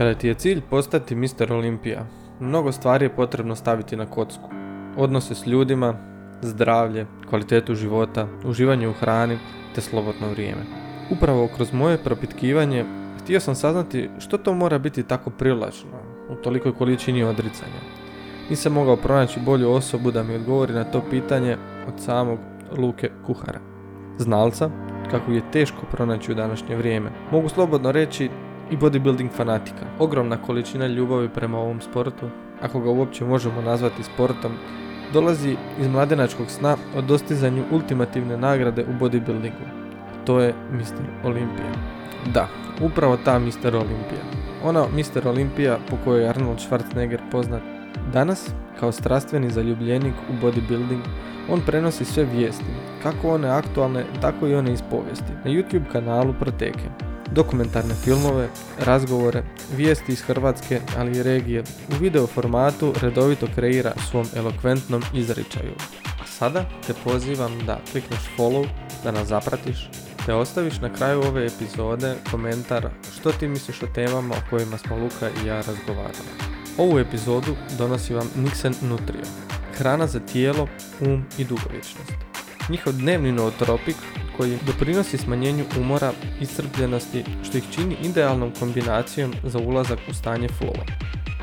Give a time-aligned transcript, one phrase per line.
[0.00, 1.52] Kada ti je cilj postati Mr.
[1.52, 2.06] Olimpija,
[2.40, 4.48] mnogo stvari je potrebno staviti na kocku.
[4.96, 5.94] Odnose s ljudima,
[6.42, 9.38] zdravlje, kvalitetu života, uživanje u hrani
[9.74, 10.62] te slobodno vrijeme.
[11.10, 12.84] Upravo kroz moje propitkivanje
[13.22, 15.98] htio sam saznati što to mora biti tako privlačno
[16.30, 17.80] u tolikoj količini odricanja.
[18.50, 21.56] Nisam mogao pronaći bolju osobu da mi odgovori na to pitanje
[21.88, 22.38] od samog
[22.78, 23.60] Luke Kuhara.
[24.18, 24.70] Znalca,
[25.10, 27.10] kako je teško pronaći u današnje vrijeme.
[27.32, 28.30] Mogu slobodno reći
[28.70, 29.86] i bodybuilding fanatika.
[29.98, 32.30] Ogromna količina ljubavi prema ovom sportu,
[32.62, 34.52] ako ga uopće možemo nazvati sportom,
[35.12, 39.66] dolazi iz mladenačkog sna o dostizanju ultimativne nagrade u bodybuildingu.
[40.24, 41.24] To je Mr.
[41.24, 41.72] Olimpija.
[42.34, 42.48] Da,
[42.80, 43.74] upravo ta Mr.
[43.74, 44.22] Olimpija.
[44.64, 45.28] Ona Mr.
[45.28, 47.62] Olimpija po kojoj je Arnold Schwarzenegger poznat.
[48.12, 51.00] Danas, kao strastveni zaljubljenik u bodybuilding,
[51.50, 52.64] on prenosi sve vijesti,
[53.02, 57.09] kako one aktualne, tako i one iz povijesti, na YouTube kanalu Proteke.
[57.34, 58.48] Dokumentarne filmove,
[58.78, 59.42] razgovore,
[59.76, 65.72] vijesti iz Hrvatske, ali i regije, u video formatu redovito kreira svom elokventnom izričaju.
[66.22, 68.66] A sada te pozivam da klikneš follow,
[69.04, 69.90] da nas zapratiš,
[70.26, 74.96] te ostaviš na kraju ove epizode komentar što ti misliš o temama o kojima smo
[74.96, 76.30] Luka i ja razgovarali.
[76.78, 79.24] Ovu epizodu donosi vam Nixen Nutrio,
[79.74, 80.68] hrana za tijelo,
[81.00, 82.12] um i dugovječnost.
[82.68, 83.96] Njihov dnevni nootropik
[84.40, 90.84] koji doprinosi smanjenju umora, iscrpljenosti, što ih čini idealnom kombinacijom za ulazak u stanje flowa.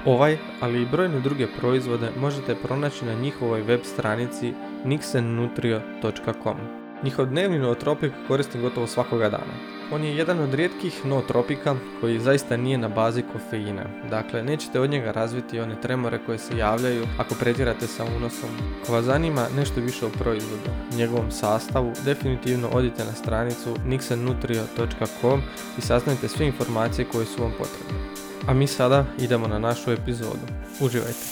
[0.05, 4.53] Ovaj, ali i brojne druge proizvode možete pronaći na njihovoj web stranici
[4.85, 6.57] nixennutrio.com.
[7.03, 9.76] Njihov dnevni nootropik koristim gotovo svakoga dana.
[9.91, 13.83] On je jedan od rijetkih nootropika koji zaista nije na bazi kofeina.
[14.09, 18.49] Dakle, nećete od njega razviti one tremore koje se javljaju ako pretjerate sa unosom.
[18.83, 25.41] Ako vas zanima nešto više o proizvodu, njegovom sastavu, definitivno odite na stranicu nixennutrio.com
[25.77, 28.03] i saznajte sve informacije koje su vam potrebne.
[28.47, 30.47] A mi sada idemo na našu epizodu.
[30.81, 31.25] Uživajte.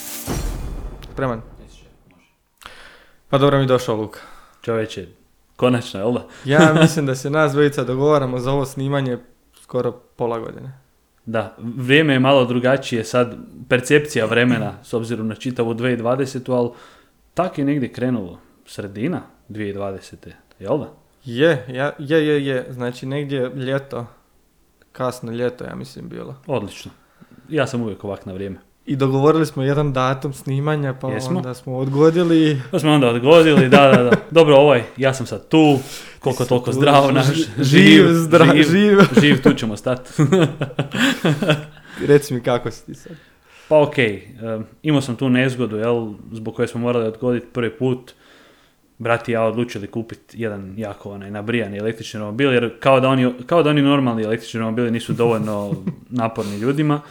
[1.13, 1.41] Spreman?
[3.29, 4.19] Pa dobro mi došao Luka.
[4.61, 5.07] Čovječe,
[5.55, 6.27] konačno, jel da?
[6.45, 9.17] Ja mislim da se nas dvojica dogovaramo za ovo snimanje
[9.61, 10.79] skoro pola godine.
[11.25, 13.35] Da, vrijeme je malo drugačije sad,
[13.69, 16.53] percepcija vremena s obzirom na čitavu 2020.
[16.53, 16.69] ali
[17.33, 20.15] tak je negdje krenulo, sredina 2020.
[20.59, 20.93] Jel da?
[21.25, 22.65] Je, ja, je, je, je.
[22.69, 24.05] Znači negdje ljeto,
[24.91, 26.35] kasno ljeto ja mislim bilo.
[26.47, 26.91] Odlično.
[27.49, 28.57] Ja sam uvijek ovak na vrijeme.
[28.85, 31.37] I dogovorili smo jedan datum snimanja, pa Jesmo.
[31.37, 32.61] onda smo odgodili.
[32.71, 34.11] Pa smo onda odgodili, da, da, da.
[34.31, 35.79] Dobro, ovaj, ja sam sad tu,
[36.19, 37.27] koliko toliko zdrav, naš,
[37.61, 38.99] Živ, zdrav, živ.
[39.21, 40.11] živ, tu ćemo stati.
[42.07, 43.11] Reci mi kako si ti sad.
[43.69, 43.95] Pa ok,
[44.83, 48.13] imao sam tu nezgodu, jel, zbog koje smo morali odgoditi prvi put.
[48.97, 53.33] Brat i ja odlučili kupiti jedan jako onaj nabrijani električni romobil, jer kao da, oni,
[53.45, 55.73] kao da oni normalni električni romobili nisu dovoljno
[56.09, 57.01] naporni ljudima.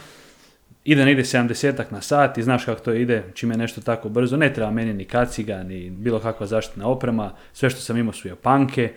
[0.85, 4.37] Ide negdje 70 na sat i znaš kako to ide, čime je nešto tako brzo.
[4.37, 7.31] Ne treba meni ni kaciga, ni bilo kakva zaštitna oprema.
[7.53, 8.93] Sve što sam imao su japanke,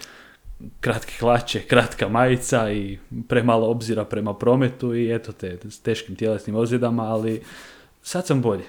[0.80, 6.56] kratke hlače, kratka majica i premalo obzira prema prometu i eto te s teškim tjelesnim
[6.56, 7.42] ozljedama, ali
[8.02, 8.64] sad sam bolji.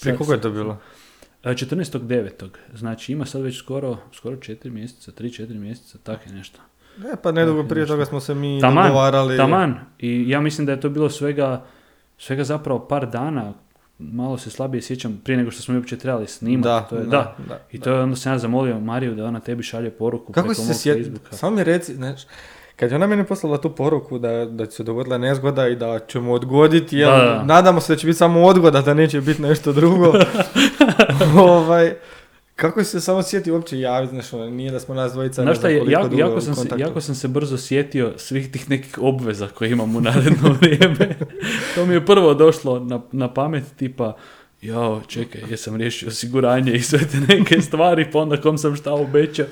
[0.00, 0.80] Prije koliko je to bilo?
[1.44, 2.48] 14.9.
[2.74, 6.60] Znači ima sad već skoro, skoro 4 mjeseca, 3-4 mjeseca, tako je nešto.
[7.12, 9.36] E, pa nedugo prije toga smo se mi Taman, dogovarali.
[9.36, 9.74] taman.
[9.98, 11.64] I ja mislim da je to bilo svega,
[12.18, 13.52] svega zapravo par dana,
[13.98, 16.68] malo se slabije sjećam prije nego što smo uopće trebali snimati.
[16.68, 17.08] Da, to je, da,
[17.38, 17.44] da.
[17.48, 20.48] da, I to je onda sam ja zamolio Mariju da ona tebi šalje poruku Kako
[20.48, 20.70] preko mog?
[20.70, 21.36] Facebooka.
[21.36, 22.22] Samo mi reci, znaš,
[22.76, 25.98] kad je ona meni poslala tu poruku da, da će se dogodila nezgoda i da
[25.98, 27.42] ćemo odgoditi, jel, Da, da.
[27.42, 30.12] nadamo se da će biti samo odgoda, da neće biti nešto drugo.
[31.38, 31.94] ovaj,
[32.56, 35.58] kako si se samo sjetio uopće javiti, znaš, ono, nije da smo nas dvojica Znaš
[35.58, 39.48] šta, jako, dugo jako, sam se, jako sam se brzo sjetio svih tih nekih obveza
[39.48, 41.16] koje imam u naredno vrijeme.
[41.74, 44.16] to mi je prvo došlo na, na pamet, tipa,
[44.62, 48.92] jao, čekaj, jesam riješio osiguranje i sve te neke stvari, pa onda kom sam šta
[48.92, 49.46] obećao.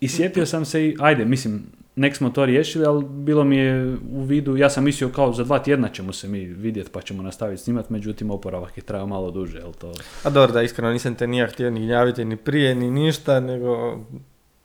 [0.00, 1.62] I sjetio sam se i, ajde, mislim,
[1.96, 5.44] nek smo to riješili, ali bilo mi je u vidu, ja sam mislio kao za
[5.44, 9.30] dva tjedna ćemo se mi vidjeti pa ćemo nastaviti snimat, međutim oporavak je trajao malo
[9.30, 9.92] duže, jel to?
[10.24, 13.98] A dobro, da, iskreno nisam te nija htio ni javiti ni prije, ni ništa, nego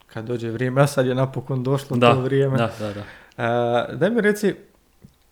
[0.08, 2.58] kad dođe vrijeme, a sad je napokon došlo Da, to vrijeme.
[2.58, 3.04] da, da, da.
[3.92, 4.54] E, daj mi reci,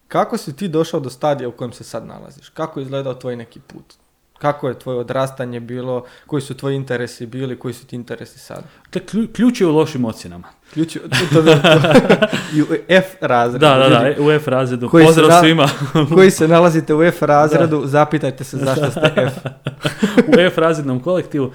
[0.08, 2.50] kako si ti došao do stadija u kojem se sad nalaziš?
[2.50, 3.94] Kako je izgledao tvoj neki put?
[4.38, 6.06] Kako je tvoje odrastanje bilo?
[6.28, 7.60] Koji su tvoji interesi bili?
[7.60, 8.64] Koji su ti interesi sad?
[8.94, 10.48] Dakle, klju- ključ je u lošim ocjenama.
[10.74, 11.00] Ključ, to,
[11.34, 11.52] to, to,
[12.56, 13.60] i u F razredu.
[13.60, 14.90] Da, da, da, u F razredu.
[14.90, 15.70] Koji se Pozdrav na- svima.
[16.14, 19.34] Koji se nalazite u F razredu, zapitajte se zašto ste F.
[20.30, 21.52] u F razrednom kolektivu.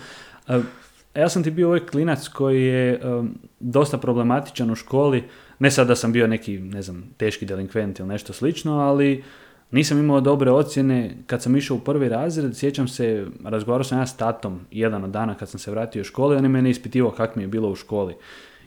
[1.14, 3.30] Ja sam ti bio ovaj klinac koji je um,
[3.60, 5.24] dosta problematičan u školi.
[5.58, 9.24] Ne sad da sam bio neki, ne znam, teški delinkvent ili nešto slično, ali
[9.72, 14.06] Nisam imao dobre ocjene kad sam išao u prvi razred, sjećam se, razgovarao sam ja
[14.06, 17.10] s tatom jedan od dana kad sam se vratio u školi, on je mene ispitivao
[17.10, 18.14] kako mi je bilo u školi.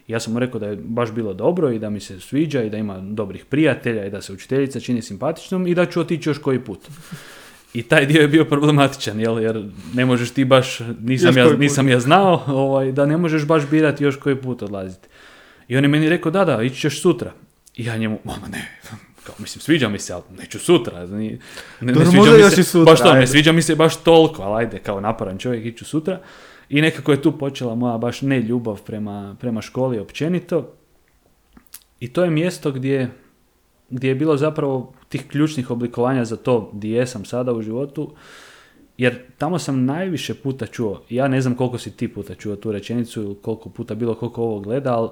[0.07, 2.69] Ja sam mu rekao da je baš bilo dobro i da mi se sviđa i
[2.69, 6.37] da ima dobrih prijatelja i da se učiteljica čini simpatičnom i da ću otići još
[6.37, 6.79] koji put.
[7.73, 9.39] I taj dio je bio problematičan, jel?
[9.39, 13.69] jer ne možeš ti baš, nisam, ja, nisam ja znao, ovaj, da ne možeš baš
[13.69, 15.07] birati još koji put odlaziti.
[15.67, 17.31] I on je meni rekao, da, da, ići ćeš sutra.
[17.75, 18.79] I ja njemu, mama ne,
[19.25, 21.06] kao, mislim, sviđa mi se, ali neću sutra.
[21.06, 21.38] Ne,
[21.81, 24.66] ne, ne sviđa mi se, sutra, baš to, ne sviđa mi se baš toliko, ali
[24.66, 26.19] ajde, kao naparan čovjek, iću sutra.
[26.69, 30.74] I nekako je tu počela moja baš ne ljubav prema, prema školi općenito.
[32.00, 33.10] I to je mjesto gdje,
[33.89, 38.13] gdje je bilo zapravo tih ključnih oblikovanja za to gdje jesam sada u životu.
[38.98, 42.72] Jer tamo sam najviše puta čuo, ja ne znam koliko si ti puta čuo tu
[42.72, 45.10] rečenicu ili koliko puta bilo koliko ovo gleda, ali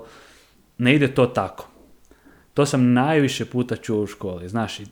[0.78, 1.73] ne ide to tako.
[2.54, 4.84] To sam najviše puta čuo u školi, znaš, e,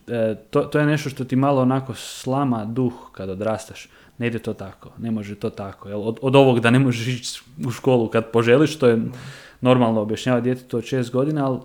[0.49, 3.89] to, to je nešto što ti malo onako slama duh kad odrastaš.
[4.17, 5.89] Ne ide to tako, ne može to tako.
[5.89, 6.07] Jel?
[6.07, 9.01] Od, od ovog da ne možeš ići u školu kad poželiš, to je
[9.61, 11.59] normalno objašnjava djetetu od šest godina, ali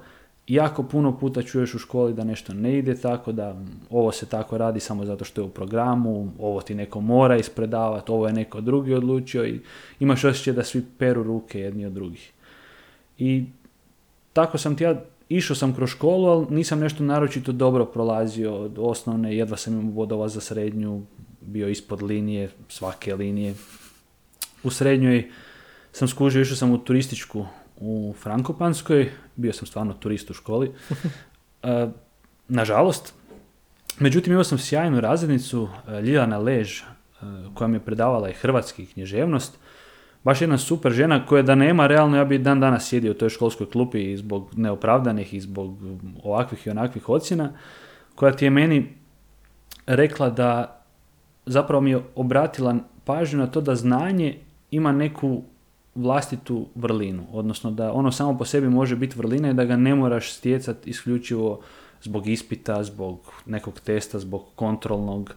[0.46, 3.56] jako puno puta čuješ u školi da nešto ne ide tako, da
[3.90, 8.12] ovo se tako radi samo zato što je u programu, ovo ti neko mora ispredavati,
[8.12, 9.60] ovo je neko drugi odlučio i
[10.00, 12.32] imaš osjećaj da svi peru ruke jedni od drugih.
[13.18, 13.44] I
[14.32, 18.78] tako sam ti ja, išao sam kroz školu, ali nisam nešto naročito dobro prolazio od
[18.78, 21.02] osnovne, jedva sam imao bodova za srednju,
[21.40, 23.54] bio ispod linije, svake linije.
[24.62, 25.30] U srednjoj
[25.92, 27.46] sam skužio, išao sam u turističku
[27.76, 30.72] u Frankopanskoj, bio sam stvarno turist u školi.
[31.62, 31.88] E,
[32.48, 33.14] nažalost,
[33.98, 36.84] međutim imao sam sjajnu razrednicu, e, Ljiljana Lež, e,
[37.54, 39.58] koja mi je predavala i hrvatski književnost.
[40.26, 43.28] Baš jedna super žena koja da nema realno ja bi dan danas sjedio u toj
[43.28, 45.78] školskoj klupi i zbog neopravdanih i zbog
[46.24, 47.52] ovakvih i onakvih ocjena,
[48.14, 48.94] koja ti je meni
[49.86, 50.80] rekla da
[51.46, 54.38] zapravo mi je obratila pažnju na to da znanje
[54.70, 55.42] ima neku
[55.94, 59.94] vlastitu vrlinu, odnosno da ono samo po sebi može biti vrlina i da ga ne
[59.94, 61.60] moraš stjecati isključivo
[62.02, 65.34] zbog ispita, zbog nekog testa, zbog kontrolnog.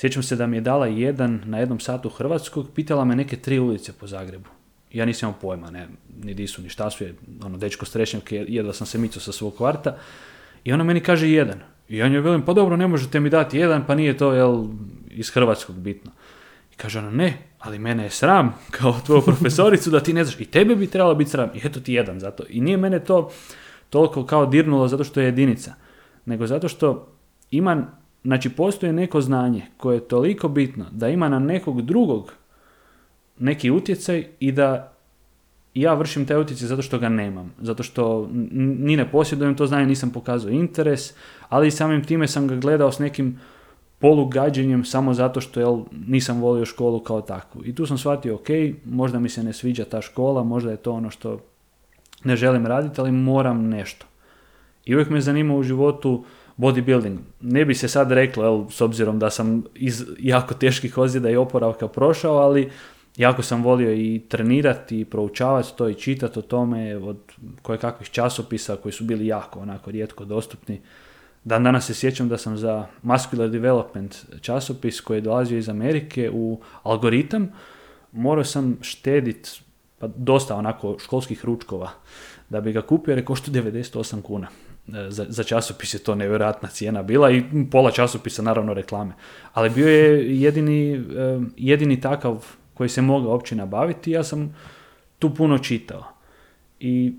[0.00, 3.58] Sjećam se da mi je dala jedan na jednom satu hrvatskog, pitala me neke tri
[3.58, 4.48] ulice po Zagrebu.
[4.92, 5.88] Ja nisam imao pojma, ne,
[6.22, 7.14] ni di su, ni šta su, je,
[7.44, 9.96] ono, dečko strešnjak, jedva sam se micao sa svog kvarta.
[10.64, 11.60] I ona meni kaže jedan.
[11.88, 14.64] I ja njoj velim, pa dobro, ne možete mi dati jedan, pa nije to, jel,
[15.10, 16.12] iz hrvatskog bitno.
[16.72, 20.40] I kaže ona, ne, ali mene je sram, kao tvoju profesoricu, da ti ne znaš,
[20.40, 22.44] i tebe bi trebalo biti sram, i eto ti jedan zato.
[22.48, 23.30] I nije mene to
[23.90, 25.74] toliko kao dirnulo zato što je jedinica,
[26.24, 27.12] nego zato što
[27.50, 32.32] ima, znači postoji neko znanje koje je toliko bitno da ima na nekog drugog
[33.38, 34.92] neki utjecaj i da
[35.74, 39.86] ja vršim taj utjecaj zato što ga nemam, zato što ni ne posjedujem to znanje,
[39.86, 41.14] nisam pokazao interes,
[41.48, 43.38] ali samim time sam ga gledao s nekim
[43.98, 47.62] polugađenjem samo zato što jel, nisam volio školu kao takvu.
[47.64, 48.48] I tu sam shvatio, ok,
[48.84, 51.40] možda mi se ne sviđa ta škola, možda je to ono što
[52.24, 54.06] ne želim raditi, ali moram nešto.
[54.84, 56.24] I uvijek me zanima u životu
[56.60, 57.18] bodybuilding.
[57.40, 61.36] Ne bi se sad reklo, jel, s obzirom da sam iz jako teških ozljeda i
[61.36, 62.70] oporavka prošao, ali
[63.16, 67.18] jako sam volio i trenirati i proučavati to i čitati o tome od
[67.62, 70.80] koje kakvih časopisa koji su bili jako onako rijetko dostupni
[71.44, 76.30] Dan danas se sjećam da sam za Muscular Development časopis koji je dolazio iz Amerike
[76.32, 77.48] u algoritam,
[78.12, 79.50] morao sam štediti
[79.98, 81.90] pa dosta onako školskih ručkova
[82.48, 84.48] da bi ga kupio jer je košta 98 kuna.
[84.94, 89.12] E, za, za časopis je to nevjerojatna cijena bila i pola časopisa naravno reklame.
[89.52, 91.00] Ali bio je jedini, e,
[91.56, 94.56] jedini takav koji se mogao uopće nabaviti ja sam
[95.18, 96.04] tu puno čitao.
[96.80, 97.12] I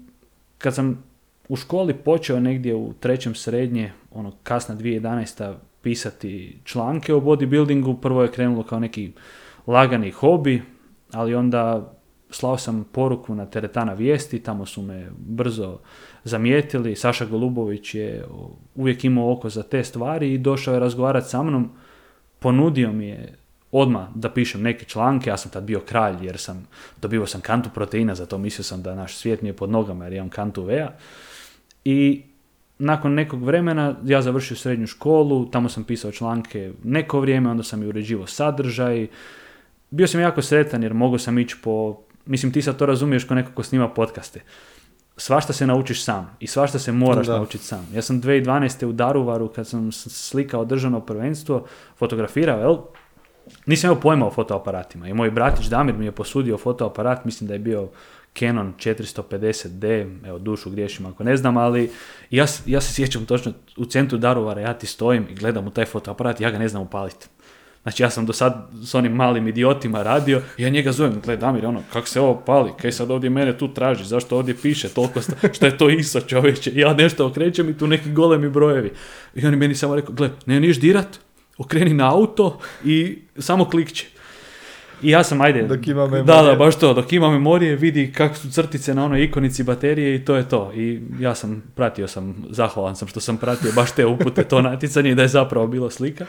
[0.58, 1.04] kad sam
[1.50, 5.54] u školi počeo negdje u trećem srednje, ono kasna 2011.
[5.82, 8.02] pisati članke o bodybuildingu.
[8.02, 9.12] Prvo je krenulo kao neki
[9.68, 10.62] lagani hobi,
[11.12, 11.94] ali onda
[12.30, 15.80] slao sam poruku na teretana vijesti, tamo su me brzo
[16.24, 16.96] zamijetili.
[16.96, 18.26] Saša Golubović je
[18.76, 21.70] uvijek imao oko za te stvari i došao je razgovarati sa mnom.
[22.40, 23.34] Ponudio mi je
[23.72, 26.68] odmah da pišem neke članke, ja sam tad bio kralj jer sam
[27.02, 30.14] dobio sam kantu proteina, zato mislio sam da naš svijet mi je pod nogama jer
[30.14, 30.90] imam kantu vea.
[31.86, 32.22] I
[32.80, 37.84] nakon nekog vremena ja završio srednju školu, tamo sam pisao članke neko vrijeme, onda sam
[37.84, 39.08] i uređivao sadržaj.
[39.90, 43.36] Bio sam jako sretan jer mogu sam ići po, mislim ti sad to razumiješ kao
[43.36, 44.42] neko ko snima podcaste.
[45.18, 47.88] Svašta se naučiš sam i svašta se moraš naučiti sam.
[47.94, 48.86] Ja sam 2012.
[48.86, 51.66] u Daruvaru kad sam slikao državno prvenstvo,
[51.98, 52.78] fotografirao, jel?
[53.66, 57.54] Nisam imao pojma o fotoaparatima i moj bratić Damir mi je posudio fotoaparat, mislim da
[57.54, 57.90] je bio
[58.40, 61.92] Canon 450D, evo dušu griješim ako ne znam, ali
[62.30, 65.86] ja, ja se sjećam točno u centru Daruvara, ja ti stojim i gledam u taj
[65.86, 67.28] fotoaparat i ja ga ne znam upaliti.
[67.84, 71.38] Znači ja sam do sad s onim malim idiotima radio i ja njega zovem, gle
[71.38, 74.90] Damir, ono, kako se ovo pali, kaj sad ovdje mene tu traži, zašto ovdje piše
[74.90, 78.92] toliko, sta- što je to ISO čovječe, ja nešto okrećem i tu neki golemi brojevi.
[79.36, 81.20] I oni meni samo rekao, gle, ne niš dirat,
[81.58, 84.08] okreni na auto i samo klikće.
[85.04, 86.44] I ja sam, ajde, Dok ima da, memorije.
[86.46, 90.26] da, baš to, dok ima memorije, vidi kako su crtice na onoj ikonici baterije i
[90.26, 90.72] to je to.
[90.76, 95.12] I ja sam, pratio sam, zahvalan sam što sam pratio baš te upute, to natjecanje
[95.12, 96.26] i da je zapravo bilo slika.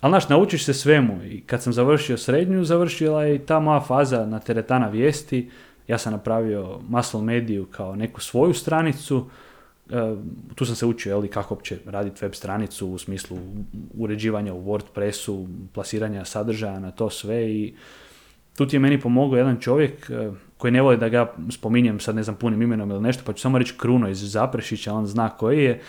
[0.00, 3.80] Ali znaš, naučiš se svemu i kad sam završio srednju, završila je i ta moja
[3.80, 5.50] faza na teretana vijesti.
[5.88, 9.26] Ja sam napravio Muscle Mediju kao neku svoju stranicu.
[9.90, 10.14] E,
[10.54, 13.38] tu sam se učio jeli, kako uopće raditi web stranicu u smislu
[13.94, 17.74] uređivanja u WordPressu, plasiranja sadržaja na to sve i
[18.56, 22.14] tu ti je meni pomogao jedan čovjek e, koji ne voli da ga spominjem sad
[22.14, 25.28] ne znam punim imenom ili nešto, pa ću samo reći Kruno iz Zaprešića, on zna
[25.28, 25.80] koji je.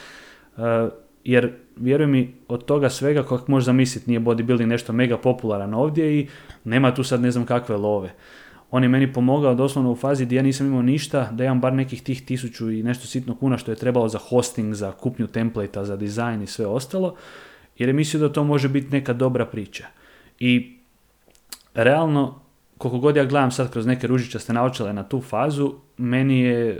[0.57, 0.89] E,
[1.23, 6.19] jer vjeruj mi, od toga svega, kako možeš zamisliti, nije bodybuilding nešto mega popularan ovdje
[6.19, 6.27] i
[6.63, 8.13] nema tu sad ne znam kakve love.
[8.71, 11.73] On je meni pomogao doslovno u fazi gdje ja nisam imao ništa, da imam bar
[11.73, 15.85] nekih tih tisuću i nešto sitno kuna što je trebalo za hosting, za kupnju templata,
[15.85, 17.15] za dizajn i sve ostalo,
[17.77, 19.85] jer je mislio da to može biti neka dobra priča.
[20.39, 20.77] I
[21.73, 22.41] realno,
[22.81, 26.79] koliko god ja gledam sad kroz neke ružičaste naočale na tu fazu, meni je e,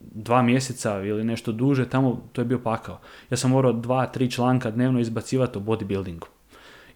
[0.00, 3.00] dva mjeseca ili nešto duže, tamo to je bio pakao.
[3.30, 6.26] Ja sam morao dva, tri članka dnevno izbacivati o bodybuildingu.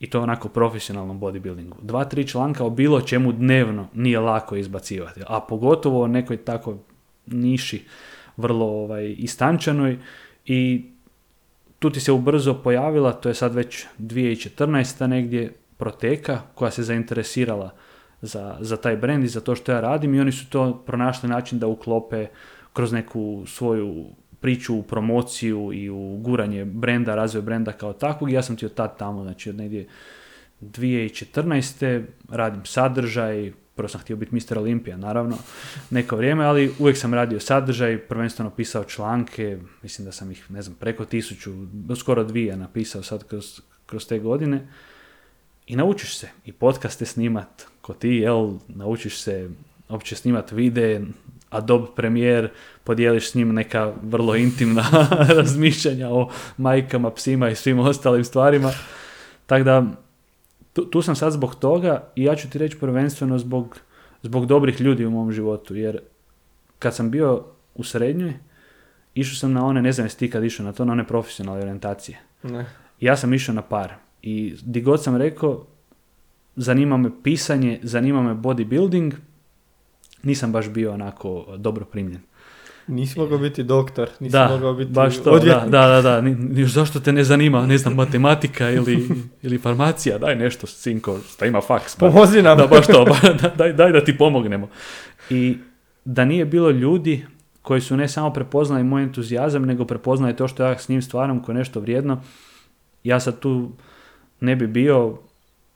[0.00, 1.75] I to onako profesionalnom bodybuildingu.
[1.83, 5.21] Dva, tri članka o bilo čemu dnevno nije lako izbacivati.
[5.26, 6.76] A pogotovo o nekoj takoj
[7.26, 7.85] niši,
[8.37, 9.99] vrlo ovaj, istančanoj.
[10.45, 10.85] I
[11.79, 15.07] tu ti se ubrzo pojavila, to je sad već 2014.
[15.07, 17.71] negdje, Proteka, koja se zainteresirala
[18.23, 21.29] za, za taj brand i za to što ja radim i oni su to pronašli
[21.29, 22.27] način da uklope
[22.73, 24.07] kroz neku svoju
[24.41, 28.75] priču u promociju i u guranje brenda, razvoj brenda kao takvog ja sam ti od
[28.75, 29.87] tad tamo, znači od negdje
[30.61, 32.05] 2014.
[32.29, 34.59] radim sadržaj, prvo sam htio biti Mr.
[34.59, 35.39] Olimpija, naravno,
[35.91, 40.63] neko vrijeme, ali uvijek sam radio sadržaj, prvenstveno pisao članke, mislim da sam ih, ne
[40.63, 41.53] znam, preko tisuću,
[42.01, 44.69] skoro dvije napisao sad kroz, kroz te godine.
[45.67, 49.49] I naučiš se i podcaste snimat, ko ti, jel, naučiš se
[49.88, 51.02] opće snimat videe,
[51.50, 52.50] Adobe Premiere,
[52.85, 54.85] podijeliš s njim neka vrlo intimna
[55.38, 58.73] razmišljanja o majkama, psima i svim ostalim stvarima.
[59.47, 59.85] Tako da,
[60.73, 63.78] tu, tu sam sad zbog toga i ja ću ti reći prvenstveno zbog,
[64.23, 66.00] zbog dobrih ljudi u mom životu, jer
[66.78, 68.35] kad sam bio u srednjoj,
[69.14, 71.62] išao sam na one, ne znam jesi ti kad išao na to, na one profesionalne
[71.62, 72.19] orijentacije.
[72.43, 72.66] Ne.
[73.00, 75.66] Ja sam išao na par i di god sam rekao,
[76.57, 79.13] zanima me pisanje, zanima me bodybuilding,
[80.23, 82.21] nisam baš bio onako dobro primljen.
[82.87, 85.71] Nisi mogao biti doktor, nisi da, mogao biti baš to, da, odvjetnik.
[85.71, 86.21] da, da, da.
[86.21, 89.09] Ni, ni- zašto te ne zanima, ne znam, matematika ili,
[89.43, 91.97] ili farmacija, daj nešto, sinko, šta ima faks.
[91.97, 92.59] pa- Pomozi nam.
[92.59, 94.69] da, baš to, ba- da- daj, daj da ti pomognemo.
[95.31, 95.57] I
[96.05, 97.27] da nije bilo ljudi
[97.63, 101.43] koji su ne samo prepoznali moj entuzijazam, nego prepoznali to što ja s njim stvaram
[101.43, 102.21] koje je nešto vrijedno,
[103.05, 103.73] ja sad tu
[104.41, 105.19] ne bi bio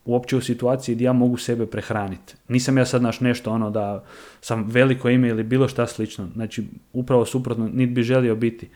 [0.05, 2.33] uopće u situaciji gdje ja mogu sebe prehraniti.
[2.47, 4.03] Nisam ja sad naš nešto ono da
[4.41, 6.27] sam veliko ime ili bilo šta slično.
[6.33, 8.69] Znači, upravo suprotno, niti bi želio biti.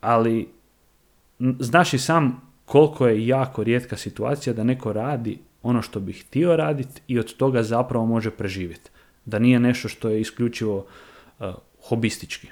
[0.00, 0.48] Ali,
[1.58, 6.56] znaš i sam koliko je jako rijetka situacija da neko radi ono što bi htio
[6.56, 8.90] raditi i od toga zapravo može preživjeti.
[9.24, 10.86] Da nije nešto što je isključivo
[11.38, 11.46] uh,
[11.88, 12.48] hobistički.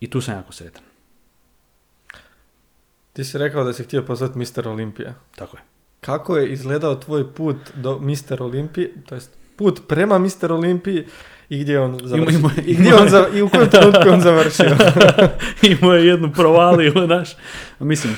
[0.00, 0.82] I tu sam jako sretan.
[3.12, 4.68] Ti si rekao da si htio postati Mr.
[4.68, 5.14] Olimpija.
[5.36, 5.71] Tako je.
[6.02, 8.42] Kako je izgledao tvoj put do Mr.
[8.42, 10.52] Olimpije, to jest put prema Mr.
[10.52, 11.04] Olimpiji
[11.48, 12.38] i gdje je on završio?
[12.38, 14.76] ima- I, gdje je on za- I u kojem trenutku on završio?
[15.72, 17.30] imao je jednu provaliju, znaš.
[17.80, 18.16] Mislim,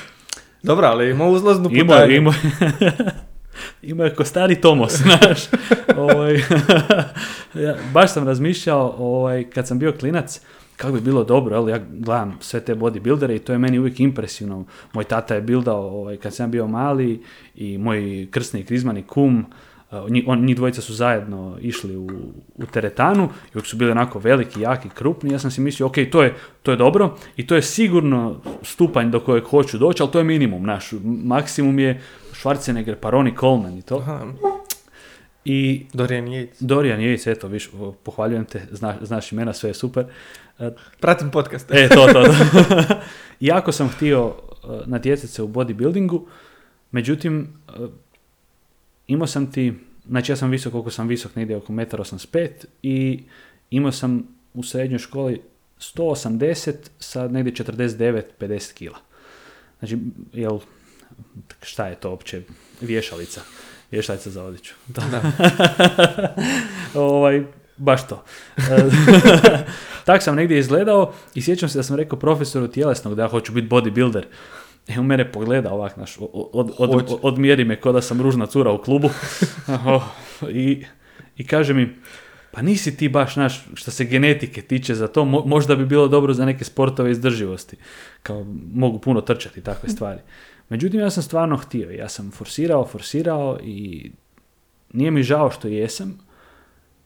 [0.62, 2.12] Dobro, ali ima uzlaznu Imao putanju.
[2.12, 2.32] imao
[2.80, 2.92] je.
[3.82, 5.38] Imao je ko stari Tomos, znaš.
[5.96, 6.34] ovaj,
[7.56, 10.40] ja, baš sam razmišljao ovaj, kad sam bio klinac,
[10.76, 14.00] kako bi bilo dobro, ali ja gledam sve te bodybuildere i to je meni uvijek
[14.00, 14.64] impresivno.
[14.92, 17.22] Moj tata je bildao ovaj, kad sam bio mali
[17.54, 19.38] i moj krsni krizmani kum,
[19.90, 22.06] uh, nji- on, njih dvojica su zajedno išli u,
[22.54, 25.32] u teretanu i uvijek su bili onako veliki, jaki, krupni.
[25.32, 29.10] Ja sam si mislio, ok, to je, to je dobro i to je sigurno stupanj
[29.10, 30.90] do kojeg hoću doći, ali to je minimum naš.
[31.04, 32.00] Maksimum je
[32.32, 33.96] Schwarzenegger, pa Ronnie Coleman i to.
[33.96, 34.26] Aha,
[35.44, 36.56] I Dorian Yates.
[36.60, 37.70] Dorian Yates, eto, viš,
[38.02, 40.04] pohvaljujem te, zna, znaš imena, sve je super.
[40.58, 40.70] E,
[41.00, 41.70] Pratim podcast.
[41.70, 42.23] E, to, to.
[42.23, 42.94] to.
[43.40, 44.34] jako sam htio uh,
[44.87, 46.26] natjecati se u bodybuildingu,
[46.90, 47.90] međutim, uh,
[49.06, 49.75] imao sam ti,
[50.08, 52.49] znači ja sam visok koliko sam visok, negdje oko 1,85
[52.82, 53.23] i
[53.70, 55.42] imao sam u srednjoj školi
[55.78, 58.99] 180 sa negdje 49-50 kila.
[59.78, 59.99] Znači,
[60.32, 60.58] jel,
[61.62, 62.42] šta je to uopće?
[62.80, 63.40] Vješalica.
[63.90, 64.75] Vješalica za odjeću.
[64.87, 65.32] Da.
[66.94, 67.44] ovaj,
[67.76, 68.24] baš to.
[70.06, 73.52] tak sam negdje izgledao i sjećam se da sam rekao profesoru tjelesnog da ja hoću
[73.52, 74.24] biti bodybuilder.
[74.88, 76.16] E, on mene pogleda ovak, naš,
[76.52, 79.10] od, od, odmjeri me ko da sam ružna cura u klubu.
[79.86, 80.02] Oh,
[80.50, 80.84] I,
[81.36, 81.96] I kaže mi,
[82.52, 86.08] pa nisi ti baš naš, što se genetike tiče za to, mo- možda bi bilo
[86.08, 87.76] dobro za neke sportove izdrživosti.
[88.22, 90.20] Kao, mogu puno trčati takve stvari.
[90.68, 91.90] Međutim, ja sam stvarno htio.
[91.90, 94.10] Ja sam forsirao, forsirao i
[94.92, 96.18] nije mi žao što jesam.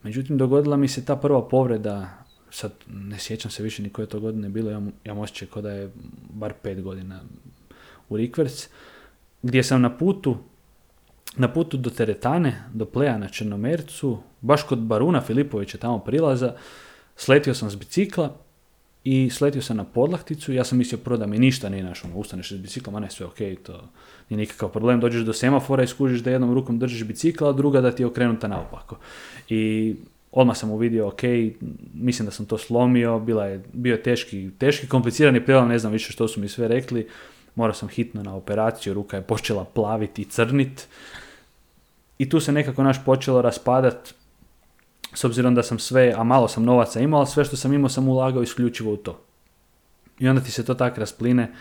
[0.09, 2.09] Međutim, dogodila mi se ta prva povreda,
[2.50, 5.71] sad ne sjećam se više ni koje to godine bilo, ja, ja osjećaj kao da
[5.71, 5.91] je
[6.31, 7.21] bar pet godina
[8.09, 8.69] u Rikverc,
[9.43, 10.37] gdje sam na putu,
[11.37, 16.55] na putu do Teretane, do Pleja na Črnomercu, baš kod Baruna Filipovića tamo prilaza,
[17.17, 18.37] sletio sam s bicikla
[19.05, 20.53] i sletio sam na podlakticu.
[20.53, 22.11] Ja sam mislio prvo da mi ništa nije našlo.
[22.15, 23.88] Ustaneš s biciklom, a ne sve ok, to
[24.30, 25.00] nije nikakav problem.
[25.00, 28.06] Dođeš do semafora i skužiš da jednom rukom držiš bicikla, a druga da ti je
[28.06, 28.97] okrenuta naopako.
[29.49, 29.94] I
[30.32, 31.23] odmah sam uvidio, ok,
[31.94, 35.92] mislim da sam to slomio, bila je, bio je teški, teški, komplicirani prijelom, ne znam
[35.92, 37.08] više što su mi sve rekli.
[37.54, 40.88] Morao sam hitno na operaciju, ruka je počela plaviti i crnit.
[42.18, 44.14] I tu se nekako naš počelo raspadat,
[45.14, 48.08] s obzirom da sam sve, a malo sam novaca imao, sve što sam imao sam
[48.08, 49.20] ulagao isključivo u to.
[50.18, 51.52] I onda ti se to tak raspline.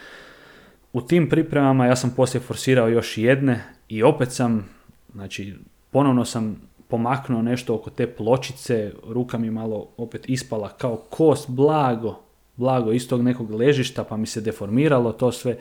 [0.93, 4.69] U tim pripremama ja sam poslije forsirao još jedne i opet sam,
[5.13, 5.53] znači
[5.91, 12.19] ponovno sam pomaknuo nešto oko te pločice, ruka mi malo opet ispala kao kost, blago,
[12.55, 15.57] blago iz tog nekog ležišta pa mi se deformiralo to sve.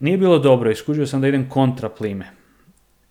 [0.00, 2.30] Nije bilo dobro, iskužio sam da idem kontra plime.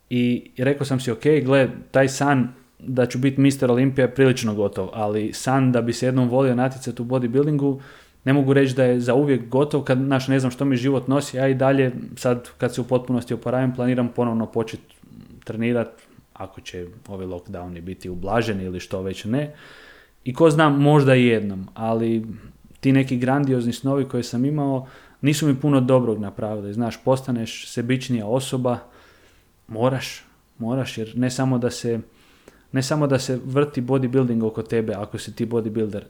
[0.09, 3.71] I rekao sam si, ok, gle, taj san da ću biti Mr.
[3.71, 7.79] Olimpija je prilično gotov, ali san da bi se jednom volio natjecati u bodybuildingu,
[8.23, 11.07] ne mogu reći da je za uvijek gotov, kad naš ne znam što mi život
[11.07, 14.95] nosi, ja i dalje sad kad se u potpunosti oporavim planiram ponovno početi
[15.43, 19.53] trenirati, ako će ovi lockdowni biti ublaženi ili što već ne.
[20.23, 22.25] I ko znam, možda i jednom, ali
[22.79, 24.87] ti neki grandiozni snovi koje sam imao
[25.21, 26.73] nisu mi puno dobrog napravili.
[26.73, 28.77] Znaš, postaneš sebičnija osoba,
[29.67, 30.23] moraš,
[30.57, 31.99] moraš, jer ne samo da se
[32.71, 36.01] ne samo da se vrti bodybuilding oko tebe ako si ti bodybuilder.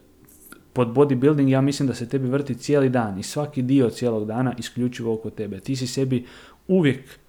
[0.74, 4.54] Pod bodybuilding ja mislim da se tebi vrti cijeli dan i svaki dio cijelog dana
[4.58, 5.60] isključivo oko tebe.
[5.60, 6.26] Ti si sebi
[6.68, 7.20] uvijek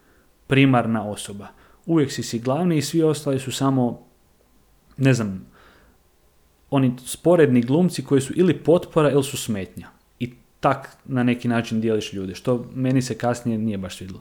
[0.47, 1.49] primarna osoba.
[1.87, 4.07] Uvijek si si glavni i svi ostali su samo,
[4.97, 5.47] ne znam,
[6.71, 9.89] oni sporedni glumci koji su ili potpora ili su smetnja.
[10.19, 14.21] I tak na neki način dijeliš ljude, što meni se kasnije nije baš svidlo.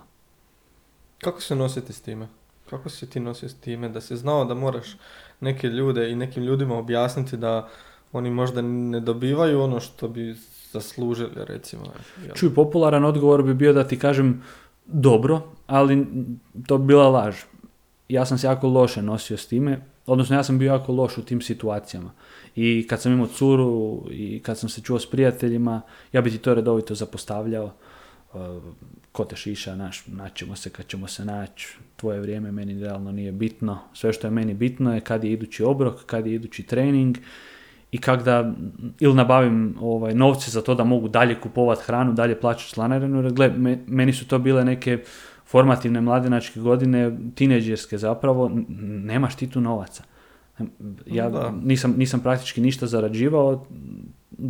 [1.18, 2.28] Kako se nositi s time?
[2.70, 4.98] Kako se ti nosio s time da si znao da moraš
[5.40, 7.70] neke ljude i nekim ljudima objasniti da
[8.12, 10.36] oni možda ne dobivaju ono što bi
[10.72, 11.84] zaslužili, recimo.
[12.36, 14.44] Čuj, popularan odgovor bi bio da ti kažem
[14.86, 16.06] dobro, ali
[16.68, 17.36] to bi bila laž.
[18.10, 21.22] Ja sam se jako loše nosio s time, odnosno ja sam bio jako loš u
[21.22, 22.12] tim situacijama.
[22.56, 26.38] I kad sam imao curu i kad sam se čuo s prijateljima, ja bi ti
[26.38, 27.72] to redovito zapostavljao.
[28.34, 28.42] Uh,
[29.12, 33.32] ko te šiša, naš, naćemo se kad ćemo se naći, tvoje vrijeme meni realno nije
[33.32, 33.80] bitno.
[33.94, 37.18] Sve što je meni bitno je kad je idući obrok, kad je idući trening
[37.92, 38.54] i kak da
[39.00, 43.24] ili nabavim ovaj, novce za to da mogu dalje kupovati hranu, dalje plaćati članarinu.
[43.24, 45.04] Jer gle, me- meni su to bile neke
[45.46, 48.52] formativne mladenačke godine, tineđerske zapravo,
[49.04, 50.04] nemaš ti tu novaca.
[51.06, 51.54] Ja Da.
[51.64, 53.66] nisam, nisam praktički ništa zarađivao,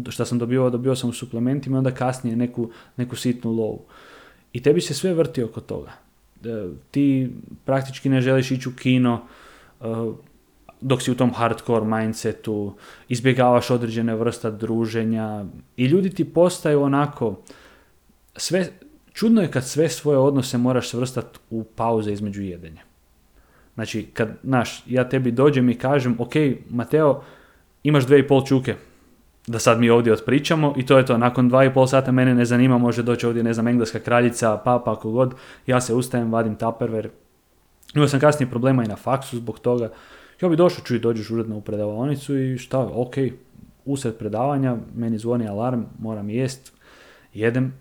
[0.09, 3.85] što sam dobivao, dobio sam u suplementima, onda kasnije neku, neku sitnu lovu.
[4.53, 5.91] I tebi se sve vrti oko toga.
[6.45, 7.31] E, Ti
[7.65, 9.21] praktički ne želiš ići u kino,
[9.81, 9.85] e,
[10.81, 12.75] dok si u tom hardcore mindsetu,
[13.07, 15.45] izbjegavaš određene vrsta druženja
[15.77, 17.35] i ljudi ti postaju onako,
[18.35, 18.67] sve,
[19.13, 22.81] čudno je kad sve svoje odnose moraš svrstati u pauze između jedenja.
[23.75, 26.33] Znači, kad, znaš, ja tebi dođem i kažem, ok,
[26.69, 27.21] Mateo,
[27.83, 28.75] imaš dve i pol čuke,
[29.47, 31.17] da sad mi ovdje otpričamo i to je to.
[31.17, 34.57] Nakon dva i pol sata mene ne zanima, može doći ovdje, ne znam, engleska kraljica,
[34.57, 35.33] papa, ako god.
[35.67, 37.09] Ja se ustajem, vadim taperver.
[37.95, 39.89] Imao sam kasnije problema i na faksu zbog toga.
[40.41, 43.15] Ja bi došao, čuj, dođeš uredno u predavanicu i šta, ok,
[43.85, 46.73] usred predavanja, meni zvoni alarm, moram jest,
[47.33, 47.73] jedem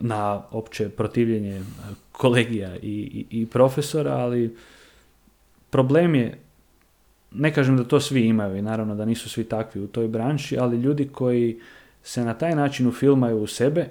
[0.00, 1.62] na opće protivljenje e,
[2.12, 4.56] kolegija i, i, i profesora, ali
[5.70, 6.38] problem je,
[7.32, 10.58] ne kažem da to svi imaju i naravno da nisu svi takvi u toj branši,
[10.58, 11.60] ali ljudi koji
[12.02, 13.88] se na taj način ufilmaju u sebe,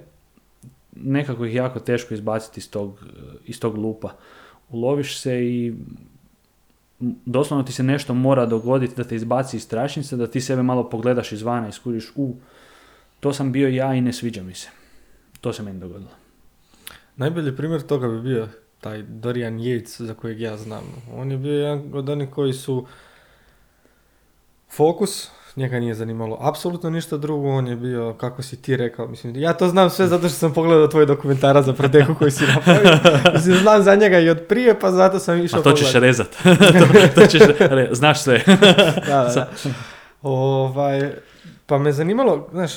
[0.96, 3.06] nekako ih jako teško izbaciti iz tog,
[3.46, 4.14] iz tog lupa.
[4.70, 5.74] Uloviš se i
[7.26, 10.90] doslovno ti se nešto mora dogoditi da te izbaci iz strašnice, da ti sebe malo
[10.90, 12.36] pogledaš izvana i skužiš, u,
[13.20, 14.70] to sam bio ja i ne sviđa mi se.
[15.42, 16.12] To se meni dogodilo.
[17.16, 18.48] Najbolji primjer toga bi bio
[18.82, 20.84] taj Dorian Yates za kojeg ja znam.
[21.14, 22.86] On je bio jedan od onih koji su
[24.70, 29.36] fokus, njega nije zanimalo apsolutno ništa drugo, on je bio, kako si ti rekao, mislim,
[29.36, 33.00] ja to znam sve zato što sam pogledao tvoj dokumentara za Proteku koji si napravio.
[33.34, 36.28] Mislim, znam za njega i od prije, pa zato sam išao A to ćeš rezat.
[37.14, 38.44] to, to ćeš re- znaš sve.
[39.08, 39.50] da, da, da.
[40.22, 41.12] Ovaj,
[41.66, 42.72] pa me zanimalo, znaš,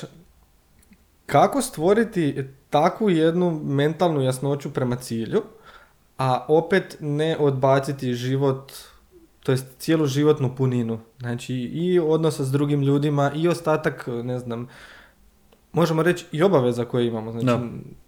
[1.27, 5.43] kako stvoriti takvu jednu mentalnu jasnoću prema cilju,
[6.19, 8.73] a opet ne odbaciti život,
[9.49, 10.99] to jest cijelu životnu puninu.
[11.19, 14.69] Znači i odnosa s drugim ljudima i ostatak, ne znam,
[15.73, 17.33] možemo reći i obaveza koje imamo.
[17.33, 17.61] Znači, Da.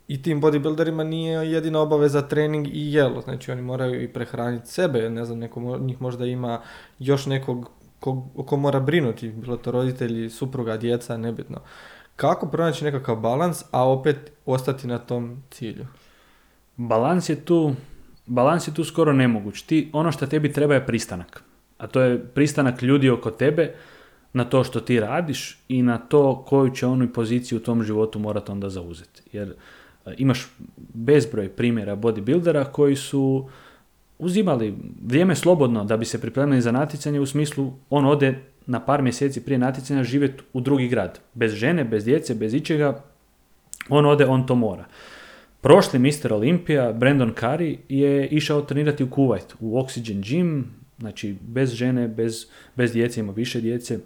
[0.08, 3.20] i tim bodybuilderima nije jedina obaveza trening i jelo.
[3.20, 6.60] Znači oni moraju i prehraniti sebe, ne znam, neko njih možda ima
[6.98, 11.60] još nekog ko, ko mora brinuti, bilo to roditelji, supruga, djeca, nebitno.
[12.16, 15.86] Kako pronaći nekakav balans, a opet ostati na tom cilju?
[16.76, 17.74] Balans je tu,
[18.26, 19.62] balans je tu skoro nemoguć.
[19.62, 21.44] Ti, ono što tebi treba je pristanak.
[21.78, 23.74] A to je pristanak ljudi oko tebe
[24.32, 28.18] na to što ti radiš i na to koju će onu poziciju u tom životu
[28.18, 29.22] morati onda zauzeti.
[29.32, 29.48] Jer
[30.06, 33.48] e, imaš bezbroj primjera bodybuildera koji su
[34.18, 34.74] uzimali
[35.06, 39.44] vrijeme slobodno da bi se pripremili za natjecanje u smislu on ode na par mjeseci
[39.44, 41.18] prije natjecanja živjeti u drugi grad.
[41.34, 43.02] Bez žene, bez djece, bez ičega.
[43.88, 44.84] On ode, on to mora.
[45.60, 46.32] Prošli Mr.
[46.32, 50.62] Olimpija, Brandon Curry, je išao trenirati u Kuwait, u Oxygen Gym,
[50.98, 52.46] znači bez žene, bez,
[52.76, 53.98] bez djece, ima više djece.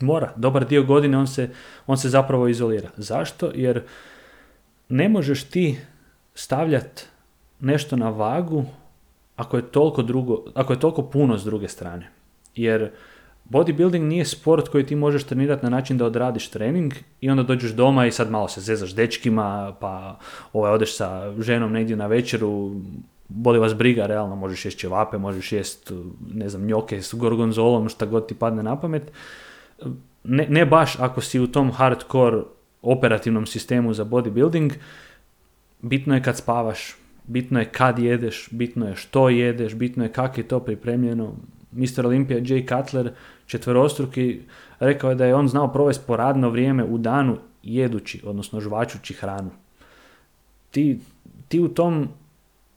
[0.00, 1.50] Mora, dobar dio godine on se,
[1.86, 2.90] on se zapravo izolira.
[2.96, 3.50] Zašto?
[3.54, 3.82] Jer
[4.88, 5.76] ne možeš ti
[6.34, 7.02] stavljati
[7.60, 8.64] nešto na vagu
[9.36, 12.10] ako je toliko drugo, ako je toliko puno s druge strane.
[12.54, 12.90] Jer
[13.52, 17.70] bodybuilding nije sport koji ti možeš trenirati na način da odradiš trening i onda dođeš
[17.70, 20.18] doma i sad malo se zezaš dečkima, pa
[20.52, 22.72] ovaj, odeš sa ženom negdje na večeru,
[23.28, 25.92] boli vas briga, realno možeš jest ćevape, možeš jest,
[26.34, 29.12] ne znam, njoke s gorgonzolom, šta god ti padne na pamet.
[30.24, 32.42] Ne, ne baš ako si u tom hardcore
[32.82, 34.72] operativnom sistemu za bodybuilding,
[35.82, 40.40] bitno je kad spavaš, bitno je kad jedeš, bitno je što jedeš, bitno je kako
[40.40, 41.34] je to pripremljeno.
[41.72, 42.04] Mr.
[42.04, 43.12] Olympia Jay Cutler,
[43.46, 44.40] četverostruki,
[44.80, 49.14] rekao je da je on znao provesti po radno vrijeme u danu jedući, odnosno žvačući
[49.14, 49.50] hranu.
[50.70, 51.00] Ti,
[51.48, 52.08] ti, u tom,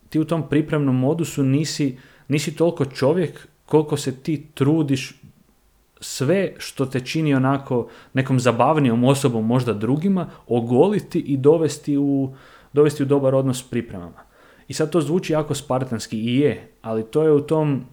[0.09, 5.21] ti u tom pripremnom modusu nisi, nisi toliko čovjek koliko se ti trudiš
[5.99, 12.35] sve što te čini onako nekom zabavnijom osobom, možda drugima, ogoliti i dovesti u,
[12.73, 14.25] dovesti u dobar odnos s pripremama.
[14.67, 17.85] I sad to zvuči jako spartanski i je, ali to je u tom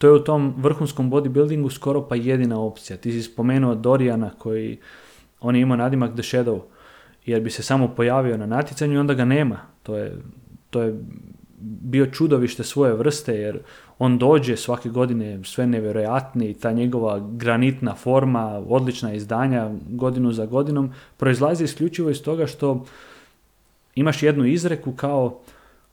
[0.00, 2.96] to je u tom vrhunskom bodybuildingu skoro pa jedina opcija.
[2.96, 4.78] Ti si spomenuo Dorijana koji,
[5.40, 6.60] on je imao nadimak The Shadow,
[7.26, 9.58] jer bi se samo pojavio na natjecanju i onda ga nema.
[9.82, 10.16] To je,
[10.70, 10.94] to je
[11.60, 13.58] bio čudovište svoje vrste jer
[13.98, 20.92] on dođe svake godine sve nevjerojatniji, ta njegova granitna forma, odlična izdanja godinu za godinom,
[21.16, 22.84] proizlazi isključivo iz toga što
[23.94, 25.40] imaš jednu izreku kao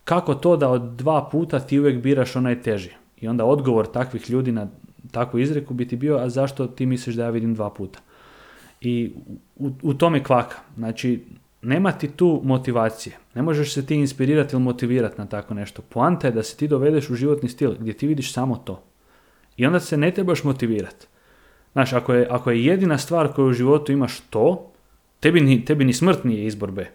[0.04, 2.92] kako to da od dva puta ti uvijek biraš onaj teži.
[3.22, 4.68] I onda odgovor takvih ljudi na
[5.12, 8.00] takvu izreku bi ti bio, a zašto ti misliš da ja vidim dva puta?
[8.82, 9.12] I
[9.56, 10.58] u, u tome kvaka.
[10.76, 11.24] Znači,
[11.62, 13.18] nema ti tu motivacije.
[13.36, 15.82] Ne možeš se ti inspirirati ili motivirati na tako nešto.
[15.82, 18.84] Poanta je da se ti dovedeš u životni stil gdje ti vidiš samo to.
[19.58, 21.08] I onda se ne trebaš motivirati.
[21.72, 24.72] Znaš, ako je, ako je jedina stvar koju u životu imaš to,
[25.20, 26.86] tebi ni, tebi ni smrt nije izbor B.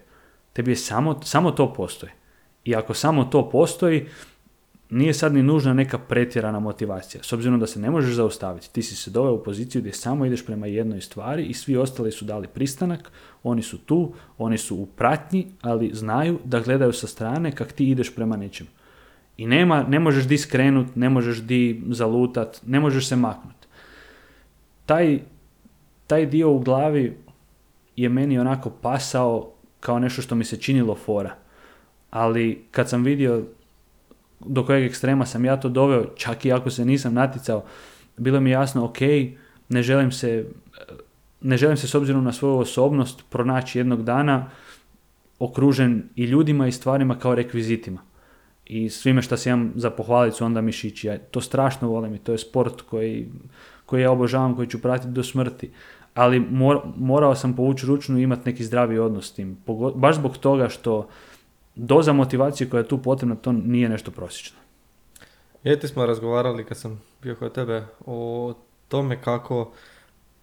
[0.53, 2.11] Tebi je samo, samo to postoji.
[2.63, 4.07] I ako samo to postoji,
[4.93, 7.23] nije sad ni nužna neka pretjerana motivacija.
[7.23, 8.73] S obzirom da se ne možeš zaustaviti.
[8.73, 12.11] Ti si se doveo u poziciju gdje samo ideš prema jednoj stvari i svi ostali
[12.11, 13.11] su dali pristanak,
[13.43, 17.89] oni su tu, oni su u pratnji, ali znaju da gledaju sa strane kak ti
[17.89, 18.67] ideš prema nečem.
[19.37, 23.67] I nema, ne možeš di skrenut, ne možeš di zalutat, ne možeš se maknut.
[24.85, 25.19] Taj,
[26.07, 27.17] taj dio u glavi
[27.95, 31.35] je meni onako pasao kao nešto što mi se činilo fora.
[32.09, 33.43] Ali kad sam vidio
[34.45, 37.63] do kojeg ekstrema sam ja to doveo, čak i ako se nisam naticao,
[38.17, 38.97] bilo mi jasno, ok,
[39.69, 40.45] ne želim se,
[41.41, 44.49] ne želim se s obzirom na svoju osobnost pronaći jednog dana
[45.39, 48.01] okružen i ljudima i stvarima kao rekvizitima.
[48.65, 51.07] I svime što se imam za pohvaliti su onda mišići.
[51.07, 53.29] Ja to strašno volim i to je sport koji,
[53.85, 55.71] koji ja obožavam, koji ću pratiti do smrti.
[56.13, 59.57] Ali mor, morao sam povući ručnu i imati neki zdravi odnos s tim.
[59.95, 61.07] Baš zbog toga što
[61.75, 64.57] doza motivacije koja je tu potrebna, to nije nešto prosječno.
[65.63, 68.53] Jeti smo razgovarali kad sam bio kod tebe o
[68.87, 69.71] tome kako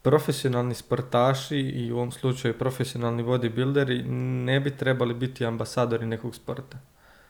[0.03, 4.05] profesionalni sportaši i u ovom slučaju profesionalni bodybuilderi
[4.45, 6.79] ne bi trebali biti ambasadori nekog sporta.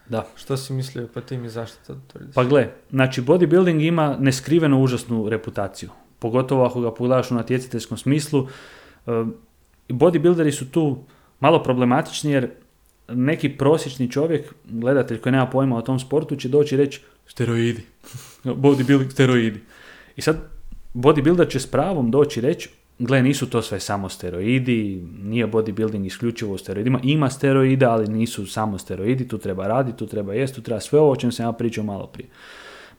[0.09, 0.27] Da.
[0.37, 2.35] Što si mislio po tim i zašto to tvrdiš?
[2.35, 5.91] Pa gle, znači bodybuilding ima neskriveno užasnu reputaciju.
[6.19, 8.47] Pogotovo ako ga pogledaš u natjecateljskom smislu.
[9.07, 9.11] E,
[9.89, 11.05] Bodybuilderi su tu
[11.41, 12.51] malo problematični jer
[13.14, 17.83] neki prosječni čovjek, gledatelj koji nema pojma o tom sportu, će doći reći steroidi.
[18.44, 19.61] Bodybuilding, steroidi.
[20.16, 20.37] I sad
[20.94, 22.68] bodybuilder će s pravom doći reći
[23.01, 28.46] gle, nisu to sve samo steroidi, nije bodybuilding isključivo u steroidima, ima steroida, ali nisu
[28.46, 31.46] samo steroidi, tu treba raditi, tu treba jesti, tu treba sve ovo o čem sam
[31.46, 32.29] ja pričao malo prije.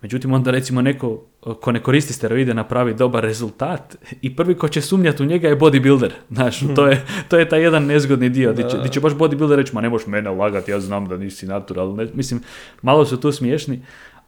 [0.02, 1.24] Međutim, onda recimo neko
[1.62, 5.60] ko ne koristi steroide napravi dobar rezultat i prvi ko će sumnjati u njega je
[5.60, 6.10] bodybuilder.
[6.36, 9.56] Znaš, to je, to je taj jedan nezgodni dio gdje će, gdje će baš bodybuilder
[9.56, 11.96] reći, ma ne možeš mene lagati, ja znam da nisi natural.
[11.96, 12.42] Ne, mislim,
[12.82, 13.82] malo su tu smiješni,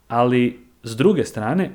[0.07, 1.71] ali s druge strane,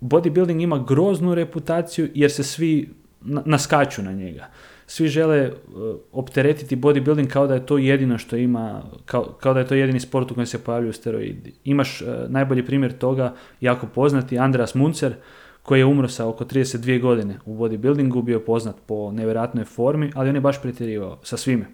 [0.00, 2.90] bodybuilding ima groznu reputaciju jer se svi
[3.20, 4.46] na- naskaču na njega.
[4.90, 9.60] Svi žele uh, opteretiti bodybuilding kao da je to jedino što ima, kao, kao da
[9.60, 11.52] je to jedini sport u kojem se pojavljuju steroidi.
[11.64, 15.14] Imaš uh, najbolji primjer toga, jako poznati, Andreas Muncer,
[15.62, 20.28] koji je umro sa oko 32 godine u bodybuildingu, bio poznat po nevjerojatnoj formi, ali
[20.28, 21.66] on je baš pretjerivao sa svime.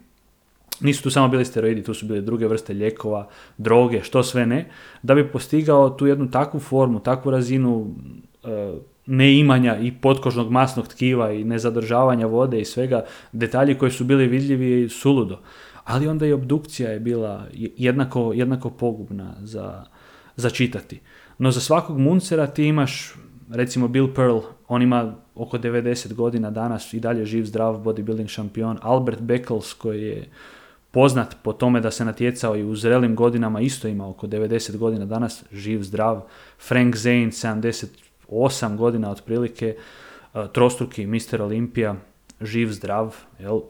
[0.81, 4.69] Nisu tu samo bili steroidi, tu su bile druge vrste lijekova, droge, što sve ne,
[5.03, 7.95] da bi postigao tu jednu takvu formu, takvu razinu
[8.45, 8.73] e,
[9.07, 14.89] neimanja i potkožnog masnog tkiva i nezadržavanja vode i svega, detalji koji su bili vidljivi
[14.89, 15.39] suludo.
[15.85, 19.85] Ali onda i obdukcija je bila jednako, jednako pogubna za,
[20.37, 21.01] za čitati.
[21.39, 23.15] No za svakog muncera ti imaš,
[23.51, 24.39] recimo Bill Pearl,
[24.69, 28.79] on ima oko 90 godina danas i dalje živ, zdrav bodybuilding šampion.
[28.83, 30.29] Albert Beckles koji je
[30.91, 35.05] poznat po tome da se natjecao i u zrelim godinama, isto ima oko 90 godina
[35.05, 36.21] danas, živ, zdrav.
[36.59, 37.31] Frank Zane,
[38.29, 39.77] 78 godina otprilike,
[40.35, 41.43] uh, trostruki Mr.
[41.43, 41.95] Olimpija,
[42.41, 43.61] živ, zdrav, jel?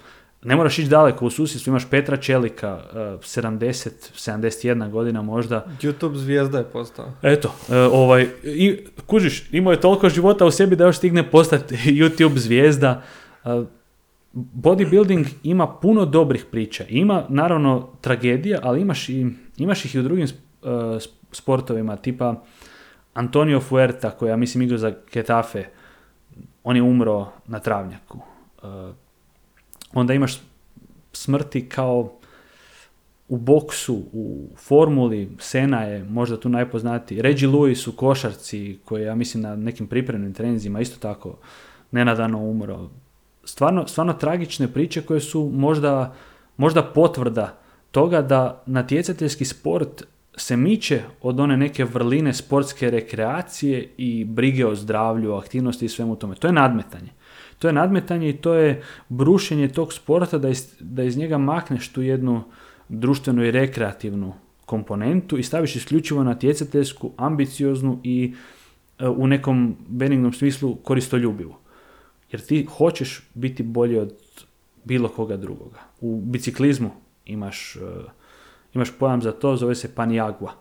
[0.43, 6.15] Ne moraš ići daleko u susjedstvu, imaš Petra Čelika, uh, 70, 71 godina možda, YouTube
[6.15, 7.13] zvijezda je postao.
[7.23, 11.75] Eto, e, ovaj, i, kužiš, imao je toliko života u sebi da još stigne postati
[12.01, 13.03] YouTube zvijezda.
[13.45, 13.49] E,
[14.37, 16.85] bodybuilding ima puno dobrih priča.
[16.89, 20.29] Ima, naravno, tragedija, ali imaš, i, imaš ih i u drugim e,
[21.33, 22.43] sportovima, tipa
[23.17, 25.65] Antonio Fuerta, koji ja mislim igra za Getafe,
[26.65, 28.19] on je umro na travnjaku.
[28.19, 28.67] E,
[29.93, 30.41] onda imaš
[31.13, 32.13] smrti kao
[33.29, 37.23] u boksu, u formuli, Sena je možda tu najpoznatiji.
[37.23, 41.39] Reggie Lewis u košarci, koji ja mislim, na nekim pripremnim treninzima isto tako
[41.91, 42.91] nenadano umro.
[43.45, 46.15] Stvarno, stvarno tragične priče koje su možda,
[46.57, 47.59] možda potvrda
[47.91, 50.05] toga da natjecateljski sport
[50.37, 56.17] se miče od one neke vrline sportske rekreacije i brige o zdravlju, aktivnosti i svemu
[56.17, 56.35] tome.
[56.35, 57.11] To je nadmetanje.
[57.59, 61.89] To je nadmetanje i to je brušenje tog sporta da iz, da iz njega makneš
[61.89, 62.43] tu jednu
[62.89, 64.35] društvenu i rekreativnu
[64.67, 68.35] komponentu i staviš isključivo natjecateljsku, ambicioznu i
[68.99, 71.55] e, u nekom benignom smislu koristoljubivu.
[72.33, 74.15] Jer ti hoćeš biti bolji od
[74.85, 75.81] bilo koga drugoga.
[76.01, 76.91] U biciklizmu
[77.27, 77.81] imaš, e,
[78.77, 80.53] imaš pojam za to, zove se panjagua.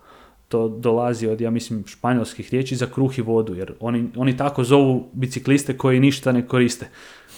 [0.47, 4.63] To dolazi od, ja mislim, španjolskih riječi za kruh i vodu, jer oni, oni tako
[4.63, 6.87] zovu bicikliste koji ništa ne koriste.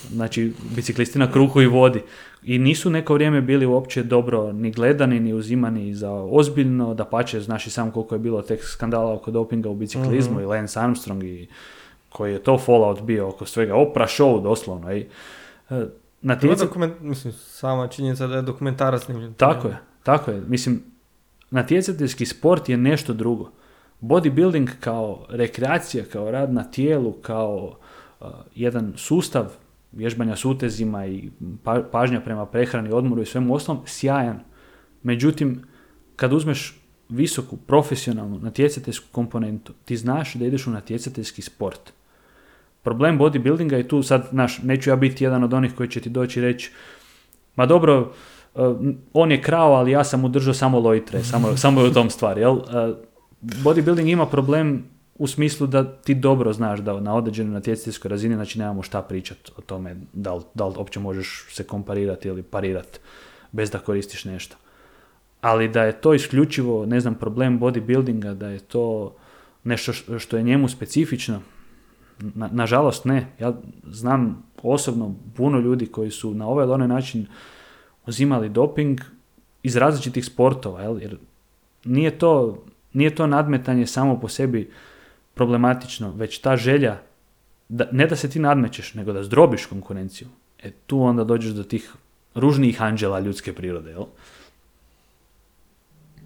[0.09, 2.01] Znači, biciklisti na kruhu i vodi.
[2.43, 7.39] I nisu neko vrijeme bili uopće dobro ni gledani, ni uzimani za ozbiljno, da pače,
[7.41, 10.41] znaš i sam koliko je bilo tek skandala oko dopinga u biciklizmu Mhm.
[10.41, 11.47] i Lance Armstrong i
[12.09, 14.93] koji je to fallout bio oko svega, opra show doslovno.
[14.93, 15.05] I,
[15.69, 15.85] e,
[16.21, 19.33] na tjeca- dokument, mislim, sama činjenica da je dokumentarac snimljen.
[19.33, 19.77] tako je,
[20.07, 20.41] tako je.
[20.47, 20.83] Mislim,
[21.51, 23.51] natjecateljski sport je nešto drugo.
[24.01, 27.77] Bodybuilding kao rekreacija, kao rad na tijelu, kao
[28.19, 29.51] uh, jedan sustav
[29.91, 31.29] vježbanja s utezima i
[31.63, 34.39] pa- pažnja prema prehrani, odmoru i svemu ostalom, sjajan.
[35.03, 35.63] Međutim,
[36.15, 41.93] kad uzmeš visoku, profesionalnu natjecateljsku komponentu, ti znaš da ideš u natjecateljski sport.
[42.81, 46.09] Problem bodybuildinga je tu, sad, znaš, neću ja biti jedan od onih koji će ti
[46.09, 46.71] doći reći,
[47.55, 48.13] ma dobro,
[49.13, 52.37] on je krao, ali ja sam mu držao samo lojtre, samo, samo u tom stvar,
[52.37, 52.53] jel?
[52.53, 52.63] Uh,
[53.41, 54.83] bodybuilding ima problem
[55.15, 59.51] u smislu da ti dobro znaš da na određenoj natjecateljskoj razini, znači nemamo šta pričati
[59.57, 62.99] o tome da li, da li uopće možeš se komparirati ili parirati
[63.51, 64.55] bez da koristiš nešto.
[65.41, 69.15] Ali da je to isključivo, ne znam, problem bodybuildinga, da je to
[69.63, 71.41] nešto što je njemu specifično,
[72.19, 73.27] na, nažalost ne.
[73.39, 73.53] Ja
[73.91, 77.27] znam osobno puno ljudi koji su na ovaj ili onaj način
[78.07, 79.01] uzimali doping
[79.63, 81.01] iz različitih sportova, jel?
[81.01, 81.17] jer
[81.85, 84.71] nije to, nije to nadmetanje samo po sebi
[85.33, 86.99] problematično, već ta želja,
[87.69, 90.27] da, ne da se ti nadmećeš, nego da zdrobiš konkurenciju.
[90.63, 91.93] E tu onda dođeš do tih
[92.35, 94.03] ružnijih anđela ljudske prirode, jel?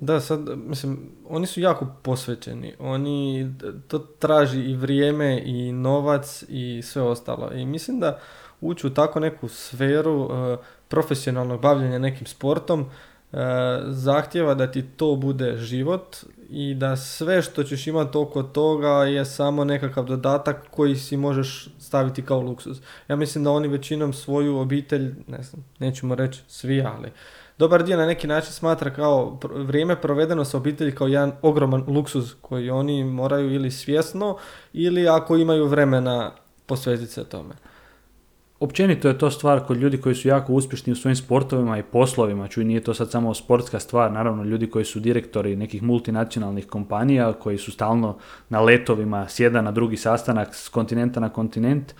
[0.01, 2.73] Da, sad, mislim, oni su jako posvećeni.
[2.79, 3.47] Oni,
[3.87, 7.51] to traži i vrijeme i novac i sve ostalo.
[7.53, 8.19] I mislim da
[8.61, 10.59] ući u tako neku sferu uh,
[10.91, 13.39] profesionalnog bavljenja nekim sportom uh,
[13.87, 16.17] zahtjeva da ti to bude život
[16.49, 21.69] i da sve što ćeš imati oko toga je samo nekakav dodatak koji si možeš
[21.79, 22.81] staviti kao luksuz.
[23.07, 27.11] Ja mislim da oni većinom svoju obitelj, ne znam, nećemo reći svi, ali
[27.57, 32.33] dobar dio na neki način smatra kao vrijeme provedeno sa obitelji kao jedan ogroman luksuz
[32.41, 34.37] koji oni moraju ili svjesno
[34.73, 36.31] ili ako imaju vremena
[36.65, 37.53] posvetiti se tome.
[38.61, 42.47] Općenito je to stvar kod ljudi koji su jako uspješni u svojim sportovima i poslovima,
[42.47, 47.33] čuj nije to sad samo sportska stvar, naravno ljudi koji su direktori nekih multinacionalnih kompanija,
[47.33, 48.17] koji su stalno
[48.49, 51.93] na letovima, sjeda na drugi sastanak s kontinenta na kontinent,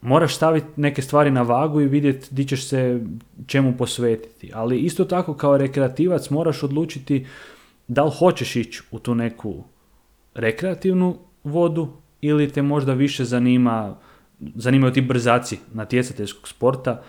[0.00, 3.00] moraš staviti neke stvari na vagu i vidjeti di ćeš se
[3.46, 4.50] čemu posvetiti.
[4.54, 7.26] Ali isto tako kao rekreativac moraš odlučiti
[7.88, 9.64] da li hoćeš ići u tu neku
[10.34, 11.88] rekreativnu vodu
[12.20, 13.96] ili te možda više zanima,
[14.54, 17.02] zanimaju ti brzaci natjecateljskog sporta.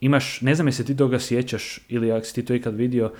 [0.00, 3.12] Imaš, ne znam jesi ti toga sjećaš ili ako si ti to ikad vidio,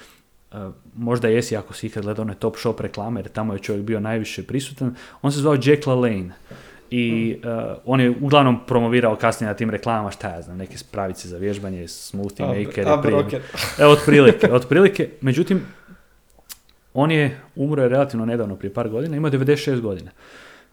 [0.52, 0.58] uh,
[0.96, 4.00] možda jesi ako si ikad gledao one Top Shop reklame, jer tamo je čovjek bio
[4.00, 6.30] najviše prisutan, on se zvao Jack LaLanne
[6.90, 11.28] i uh, on je uglavnom promovirao kasnije na tim reklamama, šta ja znam, neke spravice
[11.28, 12.86] za vježbanje, smoothie maker.
[13.78, 15.08] Evo, otprilike, otprilike.
[15.20, 15.62] Međutim,
[16.94, 20.10] on je umro je relativno nedavno, prije par godina, ima 96 godina.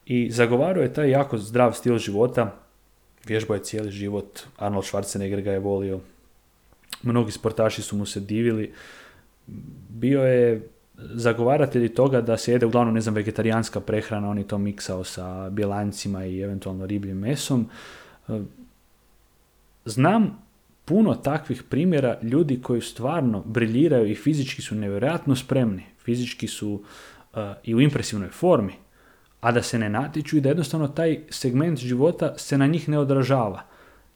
[0.05, 2.55] I zagovarao je taj jako zdrav stil života,
[3.25, 5.99] vježbao je cijeli život, Arnold Schwarzenegger ga je volio,
[7.03, 8.73] mnogi sportaši su mu se divili,
[9.89, 14.57] bio je zagovaratelji toga da se jede uglavnom, ne znam, vegetarijanska prehrana, on je to
[14.57, 17.69] miksao sa bjelancima i eventualno ribljim mesom.
[19.85, 20.45] Znam
[20.85, 27.39] puno takvih primjera ljudi koji stvarno briljiraju i fizički su nevjerojatno spremni, fizički su uh,
[27.63, 28.73] i u impresivnoj formi,
[29.41, 32.99] a da se ne natječu i da jednostavno taj segment života se na njih ne
[32.99, 33.61] odražava.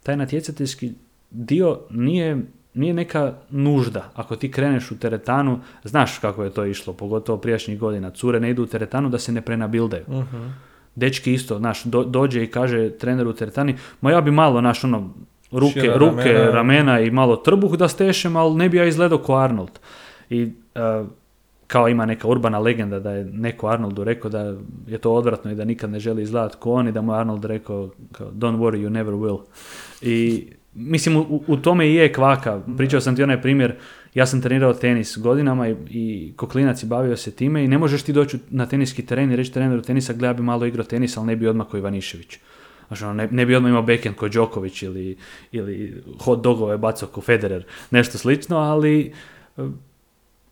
[0.03, 0.93] Taj natjecateljski
[1.31, 2.37] dio nije
[2.73, 4.11] nije neka nužda.
[4.15, 8.11] Ako ti kreneš u teretanu, znaš kako je to išlo, pogotovo prijašnjih godina.
[8.11, 10.03] Cure ne idu u teretanu da se ne prenabildaju.
[10.07, 10.25] uh
[10.95, 15.13] Dečki isto, znaš, dođe i kaže trener u teretani, ma ja bi malo, naš ono,
[15.51, 16.99] ruke, ruke ramena.
[16.99, 19.79] i malo trbuh da stešem, ali ne bi ja izgledao ko Arnold.
[20.29, 21.07] I uh,
[21.69, 24.55] kao ima neka urbana legenda da je neko Arnoldu rekao da
[24.87, 27.45] je to odvratno i da nikad ne želi izgledati ko on i da mu Arnold
[27.45, 29.39] rekao kao, don't worry, you never will.
[30.01, 32.61] I mislim, u, u tome i je kvaka.
[32.77, 33.75] Pričao sam ti onaj primjer,
[34.13, 38.03] ja sam trenirao tenis godinama i, i koklinac i bavio se time i ne možeš
[38.03, 41.27] ti doći na teniski teren i reći treneru tenisa, gleda bi malo igrao tenis, ali
[41.27, 42.39] ne bi odmah koji Ivanišević.
[42.87, 45.17] Znači, ne, ne bi odmah imao backhand kao Đoković ili,
[45.51, 49.13] ili hot dogove bacao ko Federer, nešto slično, ali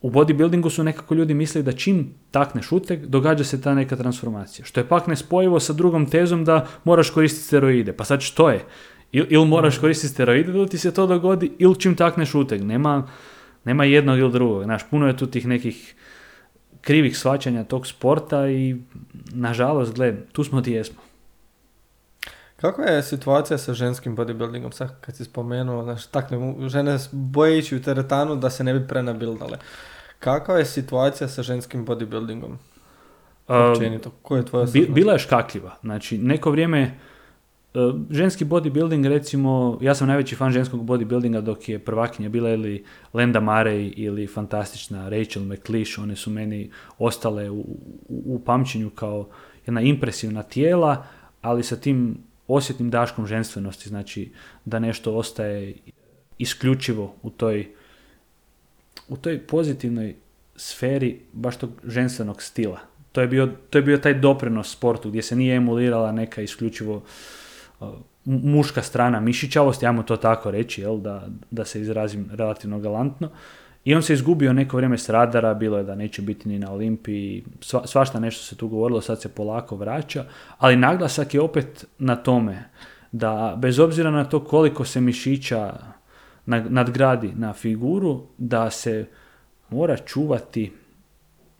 [0.01, 4.65] u bodybuildingu su nekako ljudi mislili da čim takne šutek, događa se ta neka transformacija.
[4.65, 7.93] Što je pak nespojivo sa drugom tezom da moraš koristiti steroide.
[7.93, 8.65] Pa sad što je?
[9.11, 12.63] Ili il moraš koristiti steroide da ti se to dogodi, ili čim takneš uteg.
[12.63, 13.07] Nema,
[13.65, 14.63] nema jednog ili drugog.
[14.63, 15.95] Znaš, puno je tu tih nekih
[16.81, 18.75] krivih svačanja tog sporta i
[19.33, 21.06] nažalost, gled, tu smo ti jesmo.
[22.57, 24.71] Kakva je situacija sa ženskim bodybuildingom?
[24.71, 28.87] Sad kad si spomenuo, znaš, takne, žene boje ići u teretanu da se ne bi
[28.87, 29.57] prenabildale.
[30.19, 32.55] Kakva je situacija sa ženskim bodybuildingom?
[33.47, 35.75] Općenito, je tvoja Bila je škakljiva.
[35.81, 36.97] Znači, neko vrijeme
[37.77, 42.85] E, ženski bodybuilding, recimo, ja sam najveći fan ženskog bodybuildinga dok je prvakinja bila ili
[43.13, 47.65] Lenda Marey ili fantastična Rachel McLeish, one su meni ostale u,
[48.09, 49.27] u, pamćenju kao
[49.65, 51.05] jedna impresivna tijela,
[51.41, 52.17] ali sa tim
[52.47, 54.31] osjetnim daškom ženstvenosti, znači
[54.65, 55.73] da nešto ostaje
[56.37, 57.67] isključivo u toj,
[59.07, 60.15] u toj pozitivnoj
[60.55, 62.79] sferi baš tog ženstvenog stila.
[63.11, 67.03] To je, bio, to je bio taj doprinos sportu gdje se nije emulirala neka isključivo
[68.25, 73.29] muška strana mišićavosti, ajmo to tako reći, jel, da, da se izrazim relativno galantno.
[73.87, 76.71] I on se izgubio neko vrijeme s radara, bilo je da neće biti ni na
[76.71, 80.25] Olimpiji, sva, svašta nešto se tu govorilo, sad se polako vraća,
[80.57, 82.63] ali naglasak je opet na tome
[83.11, 85.73] da bez obzira na to koliko se mišića
[86.45, 89.05] nadgradi na figuru, da se
[89.69, 90.71] mora čuvati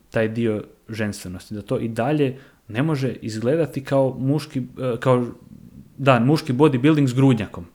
[0.10, 5.26] taj dio ženstvenosti, da to i dalje ne može izgledati kao muški, e, kao
[5.98, 7.66] da, muški bodybuilding s grudnjakom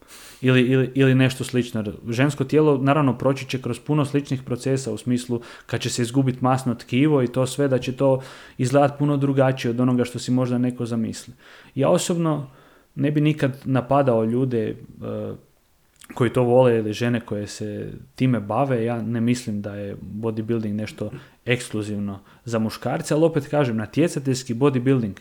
[0.43, 1.85] ili, ili, ili nešto slično.
[2.09, 6.39] Žensko tijelo naravno proći će kroz puno sličnih procesa u smislu kad će se izgubiti
[6.41, 8.23] masno tkivo i to sve da će to
[8.59, 11.35] izgledati puno drugačije od onoga što si možda neko zamisli.
[11.75, 12.51] Ja osobno
[12.95, 14.75] ne bi nikad napadao ljude e,
[16.15, 20.73] koji to vole ili žene koje se time bave, ja ne mislim da je bodybuilding
[20.73, 21.11] nešto
[21.45, 25.15] ekskluzivno za muškarce, ali opet kažem, natjecateljski bodybuilding,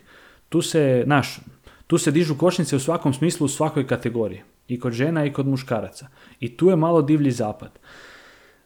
[0.50, 1.40] tu se, naš,
[1.88, 4.42] tu se dižu košnice u svakom smislu, u svakoj kategoriji.
[4.72, 6.08] I kod žena i kod muškaraca.
[6.40, 7.80] I tu je malo divlji zapad.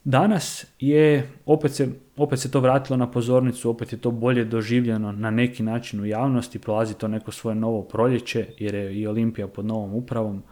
[0.03, 1.87] Danas je, opet se,
[2.17, 6.05] opet se to vratilo na pozornicu, opet je to bolje doživljeno na neki način u
[6.05, 10.43] javnosti, prolazi to neko svoje novo proljeće, jer je i Olimpija pod novom upravom,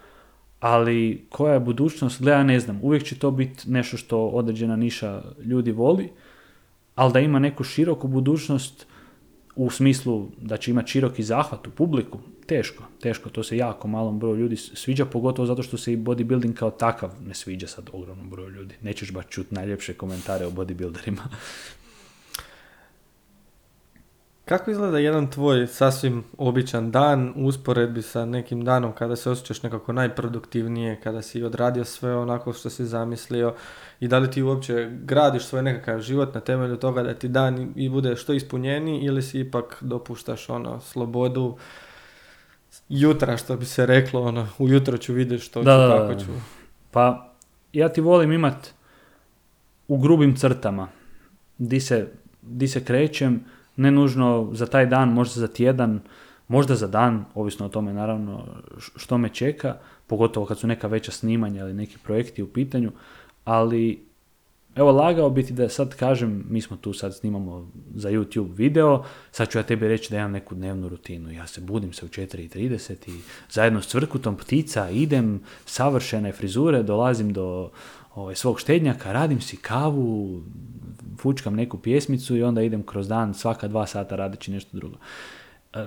[0.60, 5.22] ali koja je budućnost, gleda ne znam, uvijek će to biti nešto što određena niša
[5.44, 6.10] ljudi voli,
[6.96, 8.88] ali da ima neku široku budućnost
[9.56, 14.20] u smislu da će imati široki zahvat u publiku, teško, teško, to se jako malom
[14.20, 18.30] broju ljudi sviđa, pogotovo zato što se i bodybuilding kao takav ne sviđa sad ogromnom
[18.30, 18.76] broju ljudi.
[18.82, 21.22] Nećeš baš čuti najljepše komentare o bodybuilderima.
[24.46, 29.64] Kako izgleda jedan tvoj sasvim običan dan u usporedbi sa nekim danom kada se osjećaš
[29.64, 33.56] nekako najproduktivnije, kada si odradio sve onako što si zamislio
[34.00, 37.74] i da li ti uopće gradiš svoj nekakav život na temelju toga da ti dan
[37.76, 41.58] i bude što ispunjeniji ili si ipak dopuštaš ono slobodu
[42.90, 46.26] jutra što bi se reklo, ono, ujutro ću vidjeti što ću, kako ću.
[46.92, 47.34] Pa
[47.74, 48.74] ja ti volim imat
[49.88, 50.88] u grubim crtama
[51.58, 52.08] di se,
[52.42, 53.44] di se krećem,
[53.76, 56.00] ne nužno za taj dan, možda za tjedan,
[56.48, 58.46] možda za dan, ovisno o tome naravno
[58.78, 59.78] što me čeka,
[60.08, 62.92] pogotovo kad su neka veća snimanja ili neki projekti u pitanju,
[63.46, 64.06] ali
[64.76, 69.50] evo lagao biti da sad kažem, mi smo tu sad snimamo za YouTube video, sad
[69.50, 71.32] ću ja tebi reći da imam neku dnevnu rutinu.
[71.32, 77.34] Ja se budim se u 4.30 i zajedno s cvrkutom ptica idem, savršene frizure, dolazim
[77.34, 77.70] do
[78.16, 80.42] ovaj, svog štednjaka, radim si kavu,
[81.18, 84.98] fučkam neku pjesmicu i onda idem kroz dan svaka dva sata radeći nešto drugo.
[85.74, 85.86] E,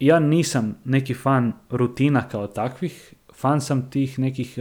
[0.00, 4.58] ja nisam neki fan rutina kao takvih, fan sam tih nekih,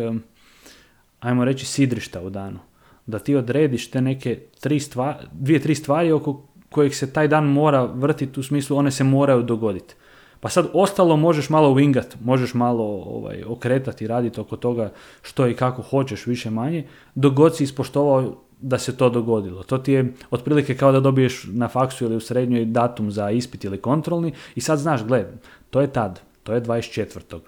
[1.19, 2.66] ajmo reći, sidrišta u danu
[3.07, 7.45] da ti odrediš te neke tri stvari, dvije, tri stvari oko kojih se taj dan
[7.45, 9.95] mora vrtiti u smislu one se moraju dogoditi.
[10.39, 14.91] Pa sad ostalo možeš malo wingat, možeš malo ovaj, okretati, raditi oko toga
[15.21, 19.63] što i kako hoćeš više manje, dok god si ispoštovao da se to dogodilo.
[19.63, 23.63] To ti je otprilike kao da dobiješ na faksu ili u srednjoj datum za ispit
[23.63, 25.27] ili kontrolni i sad znaš, gled,
[25.69, 27.39] to je tad, to je 24.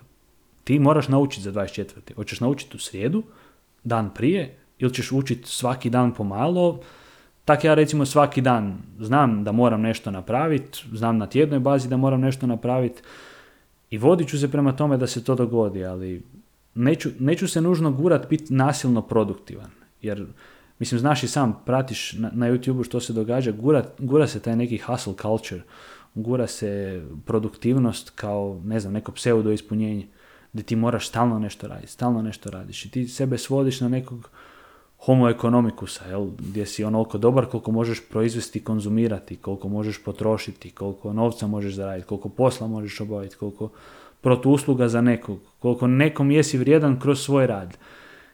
[0.64, 2.16] Ti moraš naučiti za 24.
[2.16, 3.24] Hoćeš naučiti u srijedu,
[3.84, 6.80] dan prije, ili ćeš učiti svaki dan pomalo,
[7.46, 11.98] tako ja recimo svaki dan znam da moram nešto napraviti, znam na tjednoj bazi da
[11.98, 13.02] moram nešto napraviti
[13.90, 16.24] i vodit ću se prema tome da se to dogodi, ali
[16.76, 19.70] neću, neću se nužno gurat biti nasilno produktivan,
[20.02, 20.26] jer
[20.80, 24.56] mislim znaš i sam, pratiš na, na YouTube što se događa, gura, gura se taj
[24.56, 25.62] neki hustle culture,
[26.16, 30.08] gura se produktivnost kao, ne znam, neko pseudo ispunjenje,
[30.54, 34.30] gdje ti moraš stalno nešto raditi, stalno nešto radiš i ti sebe svodiš na nekog
[35.06, 36.28] homo economikusa, jel?
[36.38, 41.74] gdje si onoliko dobar koliko možeš proizvesti i konzumirati, koliko možeš potrošiti, koliko novca možeš
[41.74, 43.70] zaraditi, koliko posla možeš obaviti, koliko
[44.22, 47.78] protuusluga za nekog, koliko nekom jesi vrijedan kroz svoj rad.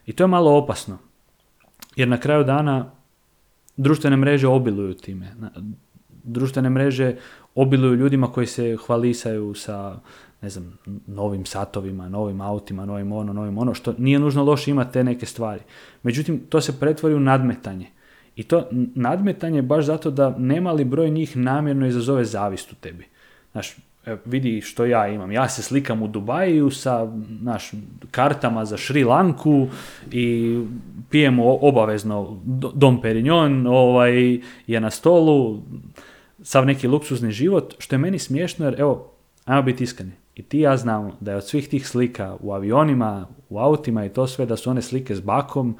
[0.05, 0.97] I to je malo opasno,
[1.95, 2.91] jer na kraju dana
[3.78, 5.36] društvene mreže obiluju time.
[6.24, 7.16] Društvene mreže
[7.55, 9.99] obiluju ljudima koji se hvalisaju sa
[10.46, 10.78] ne znam,
[11.08, 15.26] novim satovima, novim autima, novim ono, novim ono, što nije nužno loše imati te neke
[15.26, 15.62] stvari.
[16.04, 17.88] Međutim, to se pretvori u nadmetanje.
[18.36, 23.08] I to nadmetanje baš zato da nemali broj njih namjerno izazove zavist u tebi.
[23.52, 23.76] Znaš,
[24.26, 25.32] vidi što ja imam.
[25.32, 27.08] Ja se slikam u Dubaju sa
[27.41, 27.72] naš,
[28.12, 29.68] kartama za Šri Lanku
[30.12, 30.60] i
[31.10, 32.41] pijemo obavezno
[32.74, 35.64] Dom Perignon ovaj, je na stolu,
[36.43, 39.12] sav neki luksuzni život, što je meni smiješno jer, evo,
[39.46, 43.28] ajmo biti iskreni, i ti ja znam da je od svih tih slika u avionima,
[43.50, 45.78] u autima i to sve, da su one slike s bakom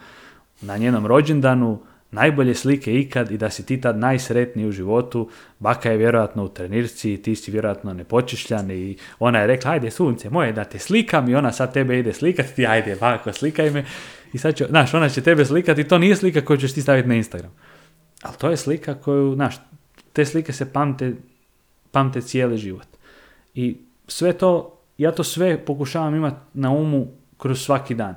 [0.62, 1.80] na njenom rođendanu,
[2.12, 5.30] najbolje slike ikad i da si ti tad najsretniji u životu.
[5.60, 10.30] Baka je vjerojatno u trenirci, ti si vjerojatno nepočišljan i ona je rekla, ajde sunce
[10.30, 13.86] moje da te slikam i ona sad tebe ide slikati, ti ajde bako slikaj me.
[14.34, 16.82] I sad će, znaš, ona će tebe slikati i to nije slika koju ćeš ti
[16.82, 17.52] staviti na Instagram.
[18.22, 19.56] Ali to je slika koju, znaš,
[20.14, 21.14] te slike se pamte,
[21.92, 22.88] pamte cijeli život.
[23.54, 23.78] I
[24.08, 28.16] sve to, ja to sve pokušavam imati na umu kroz svaki dan.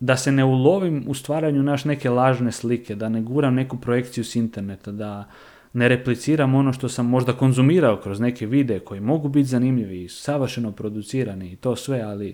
[0.00, 4.24] Da se ne ulovim u stvaranju naš neke lažne slike, da ne guram neku projekciju
[4.24, 5.28] s interneta, da
[5.72, 10.08] ne repliciram ono što sam možda konzumirao kroz neke videe koji mogu biti zanimljivi i
[10.08, 12.28] savršeno producirani i to sve, ali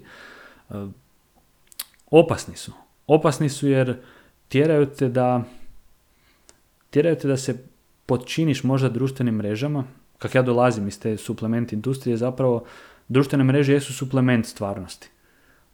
[0.70, 0.74] e,
[2.10, 2.72] opasni su.
[3.06, 3.96] Opasni su jer
[4.48, 5.44] tjeraju te da
[6.90, 7.56] tjeraju te da se
[8.06, 9.84] podčiniš možda društvenim mrežama,
[10.22, 12.64] kak ja dolazim iz te suplement industrije, zapravo
[13.08, 15.08] društvene mreže jesu suplement stvarnosti.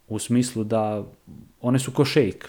[0.09, 1.05] U smislu da
[1.61, 2.49] one su ko šejk.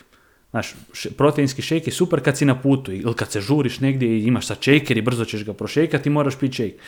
[0.51, 0.73] Znaš,
[1.17, 4.47] proteinski šejk je super kad si na putu ili kad se žuriš negdje i imaš
[4.47, 6.81] sa shaker i brzo ćeš ga prošejkati i moraš piti šejk.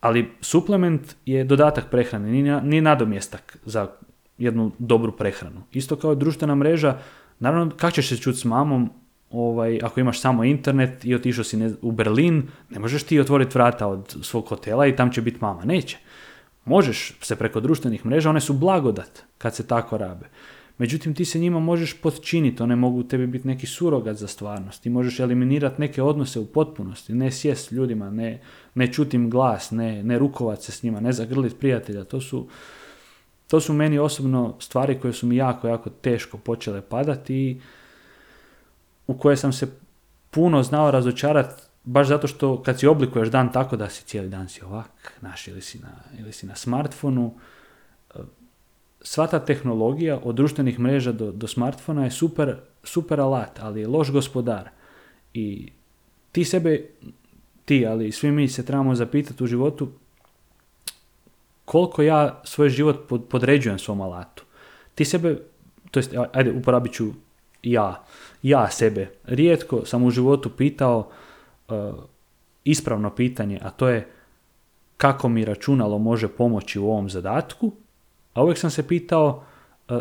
[0.00, 3.88] Ali suplement je dodatak prehrane, nije nadomjestak za
[4.38, 5.62] jednu dobru prehranu.
[5.72, 6.98] Isto kao društvena mreža,
[7.38, 8.90] naravno kako ćeš se čuti s mamom
[9.32, 13.86] ovaj, ako imaš samo internet i otišao si u Berlin, ne možeš ti otvoriti vrata
[13.86, 15.64] od svog hotela i tam će biti mama.
[15.64, 15.98] Neće.
[16.64, 20.26] Možeš se preko društvenih mreža, one su blagodat kad se tako rabe.
[20.78, 24.82] Međutim, ti se njima možeš podčiniti, one mogu tebi biti neki surogat za stvarnost.
[24.82, 28.40] Ti možeš eliminirati neke odnose u potpunosti, ne sjest ljudima, ne,
[28.74, 32.04] ne čutim glas, ne, ne rukovat se s njima, ne zagrlit prijatelja.
[32.04, 32.48] To su,
[33.48, 37.60] to su meni osobno stvari koje su mi jako, jako teško počele padati i
[39.12, 39.68] u koje sam se
[40.30, 44.48] puno znao razočarati baš zato što kad si oblikuješ dan tako da si cijeli dan
[44.48, 47.34] si ovak, naš, ili si na, ili si na smartfonu,
[48.14, 48.18] e,
[49.00, 53.88] sva ta tehnologija od društvenih mreža do, do smartfona je super, super alat, ali je
[53.88, 54.70] loš gospodar.
[55.34, 55.72] I
[56.32, 56.86] ti sebe,
[57.64, 59.88] ti, ali svi mi se trebamo zapitati u životu
[61.64, 64.44] koliko ja svoj život podređujem svom alatu.
[64.94, 65.38] Ti sebe,
[65.90, 67.12] to jest, ajde, uporabit ću
[67.62, 68.04] ja,
[68.42, 69.10] ja sebe.
[69.24, 71.08] Rijetko sam u životu pitao
[71.68, 71.74] uh,
[72.64, 74.08] ispravno pitanje, a to je
[74.96, 77.72] kako mi računalo može pomoći u ovom zadatku,
[78.34, 79.44] a uvijek sam se pitao
[79.88, 79.98] uh,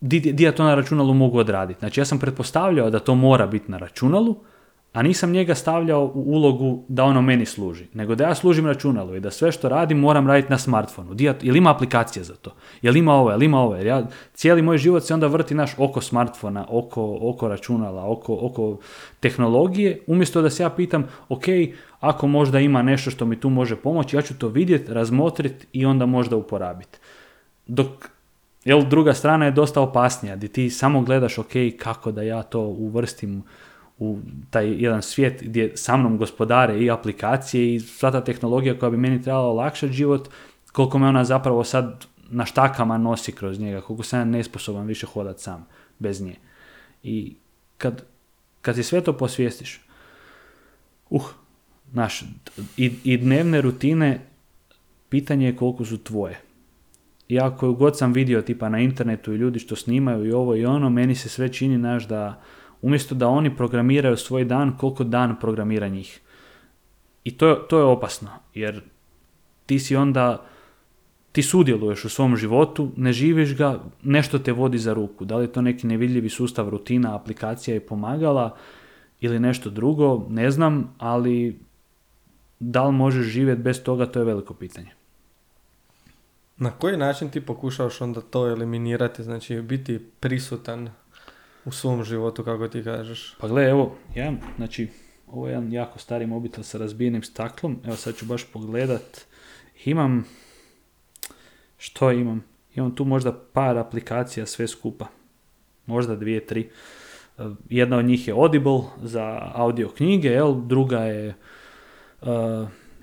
[0.00, 1.80] di, di ja to na računalu mogu odraditi.
[1.80, 4.36] Znači ja sam pretpostavljao da to mora biti na računalu,
[4.92, 9.16] a nisam njega stavljao u ulogu da ono meni služi, nego da ja služim računalu
[9.16, 11.14] i da sve što radim moram raditi na smartfonu.
[11.18, 12.54] Jel ima aplikacija za to?
[12.82, 13.30] Jel ima ovo?
[13.30, 13.76] Jel ima ovo?
[13.76, 18.38] Jer ja, cijeli moj život se onda vrti naš oko smartfona, oko, oko računala, oko,
[18.40, 18.78] oko
[19.20, 21.44] tehnologije, umjesto da se ja pitam, ok,
[22.00, 25.86] ako možda ima nešto što mi tu može pomoći, ja ću to vidjeti, razmotriti i
[25.86, 26.98] onda možda uporabiti.
[27.66, 28.10] Dok
[28.64, 32.60] jel, druga strana je dosta opasnija, gdje ti samo gledaš, ok, kako da ja to
[32.60, 33.42] uvrstim
[34.00, 34.18] u
[34.50, 38.96] taj jedan svijet gdje sa mnom gospodare i aplikacije i sva ta tehnologija koja bi
[38.96, 40.28] meni trebala olakšati život,
[40.72, 45.06] koliko me ona zapravo sad na štakama nosi kroz njega, koliko sam ja nesposoban više
[45.06, 45.66] hodati sam
[45.98, 46.34] bez nje.
[47.02, 47.34] I
[47.78, 48.02] kad,
[48.62, 49.80] kad si sve to posvijestiš,
[51.10, 51.30] uh,
[51.92, 52.22] naš,
[52.76, 54.20] i, i dnevne rutine,
[55.08, 56.40] pitanje je koliko su tvoje.
[57.28, 60.64] I ako god sam vidio tipa na internetu i ljudi što snimaju i ovo i
[60.64, 62.42] ono, meni se sve čini naš da
[62.82, 66.20] umjesto da oni programiraju svoj dan, koliko dan programira njih.
[67.24, 68.82] I to, to je opasno, jer
[69.66, 70.46] ti si onda,
[71.32, 75.24] ti sudjeluješ u svom životu, ne živiš ga, nešto te vodi za ruku.
[75.24, 78.56] Da li je to neki nevidljivi sustav rutina, aplikacija i pomagala
[79.20, 81.60] ili nešto drugo, ne znam, ali
[82.60, 84.90] da li možeš živjeti bez toga, to je veliko pitanje.
[86.56, 90.90] Na koji način ti pokušavaš onda to eliminirati, znači biti prisutan
[91.64, 93.36] u svom životu, kako ti kažeš?
[93.40, 94.88] Pa gle, evo, ja, znači,
[95.26, 97.78] ovo je jedan jako stari mobitel sa razbijenim staklom.
[97.84, 99.20] Evo sad ću baš pogledat.
[99.84, 100.24] Imam,
[101.78, 102.44] što imam?
[102.74, 105.06] Imam tu možda par aplikacija sve skupa.
[105.86, 106.70] Možda dvije, tri.
[107.38, 110.54] E, jedna od njih je Audible za audio knjige, jel?
[110.66, 111.34] druga je
[112.22, 112.28] uh,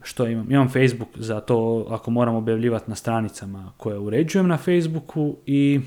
[0.02, 0.52] što imam?
[0.52, 5.80] Imam Facebook za to ako moram objavljivati na stranicama koje uređujem na Facebooku i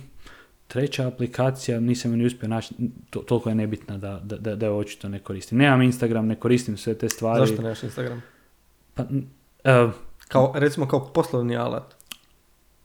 [0.71, 2.75] treća aplikacija, nisam ni uspio naći,
[3.11, 5.59] to, toliko je nebitna da, da, da, da je očito ne koristim.
[5.59, 7.47] Nemam Instagram, ne koristim sve te stvari.
[7.47, 8.23] Zašto nemaš Instagram?
[8.95, 9.93] Pa, uh,
[10.29, 11.95] kao, recimo kao poslovni alat.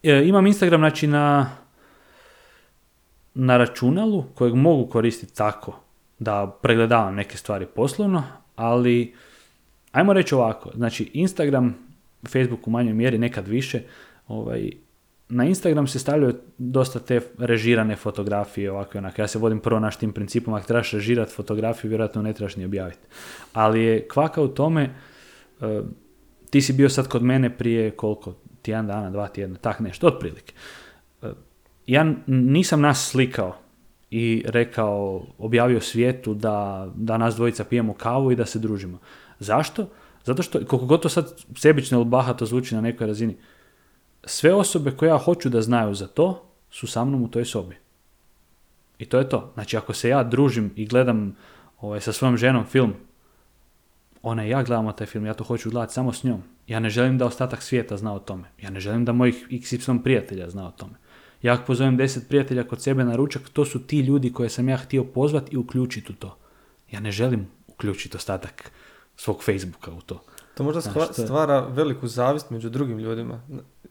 [0.03, 1.51] Uh, imam Instagram, znači na,
[3.33, 5.79] na računalu kojeg mogu koristiti tako
[6.19, 8.23] da pregledavam neke stvari poslovno,
[8.55, 9.13] ali
[9.91, 11.75] ajmo reći ovako, znači Instagram,
[12.23, 13.81] Facebook u manjoj mjeri, nekad više,
[14.27, 14.71] ovaj,
[15.29, 19.21] na Instagram se stavljaju dosta te režirane fotografije ovako onako.
[19.21, 22.65] Ja se vodim prvo naš tim principom, ako trebaš režirati fotografiju, vjerojatno ne trebaš ni
[22.65, 23.07] objaviti.
[23.53, 24.83] Ali je kvaka u tome,
[25.61, 25.81] e,
[26.49, 30.53] ti si bio sad kod mene prije koliko, tjedan dana, dva tjedna, tak nešto, otprilike.
[31.21, 31.29] Uh,
[31.87, 33.55] ja nisam nas slikao
[34.11, 38.99] i rekao, objavio svijetu da, da nas dvojica pijemo kavu i da se družimo.
[39.39, 39.89] Zašto?
[40.23, 43.37] Zato što, koliko god sad sebično ili bahato zvuči na nekoj razini,
[44.25, 47.77] sve osobe koje ja hoću da znaju za to su sa mnom u toj sobi.
[48.97, 49.51] I to je to.
[49.53, 51.35] Znači ako se ja družim i gledam
[51.81, 52.93] ovaj, sa svojom ženom film,
[54.21, 56.41] ona i ja gledamo taj film, ja to hoću gledati samo s njom.
[56.67, 58.43] Ja ne želim da ostatak svijeta zna o tome.
[58.61, 60.93] Ja ne želim da mojih XY prijatelja zna o tome.
[61.41, 64.69] Ja ako pozovem deset prijatelja kod sebe na ručak, to su ti ljudi koje sam
[64.69, 66.37] ja htio pozvati i uključiti u to.
[66.91, 68.71] Ja ne želim uključiti ostatak
[69.15, 70.23] svog Facebooka u to.
[70.55, 73.41] To možda stvara veliku zavist među drugim ljudima.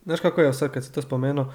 [0.04, 1.52] Znaš kako je sad kad si to spomenuo,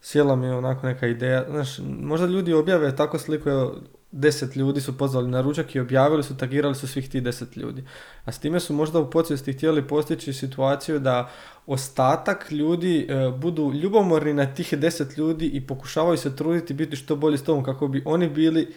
[0.00, 1.44] sjela mi je onako neka ideja.
[1.50, 1.68] Znaš,
[2.00, 3.76] možda ljudi objave tako sliku, evo,
[4.12, 7.84] deset ljudi su pozvali na ručak i objavili su, tagirali su svih tih deset ljudi.
[8.24, 11.30] A s time su možda u podsvijesti htjeli postići situaciju da
[11.66, 17.16] ostatak ljudi e, budu ljubomorni na tih deset ljudi i pokušavaju se truditi biti što
[17.16, 18.74] bolji s tom kako bi oni bili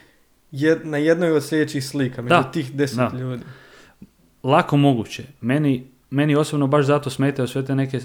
[0.52, 3.12] jed- na jednoj od sljedećih slika među Da, tih deset da.
[3.14, 3.44] ljudi.
[4.44, 5.24] lako moguće.
[5.42, 8.00] Meni, meni osobno baš zato smetaju sve te neke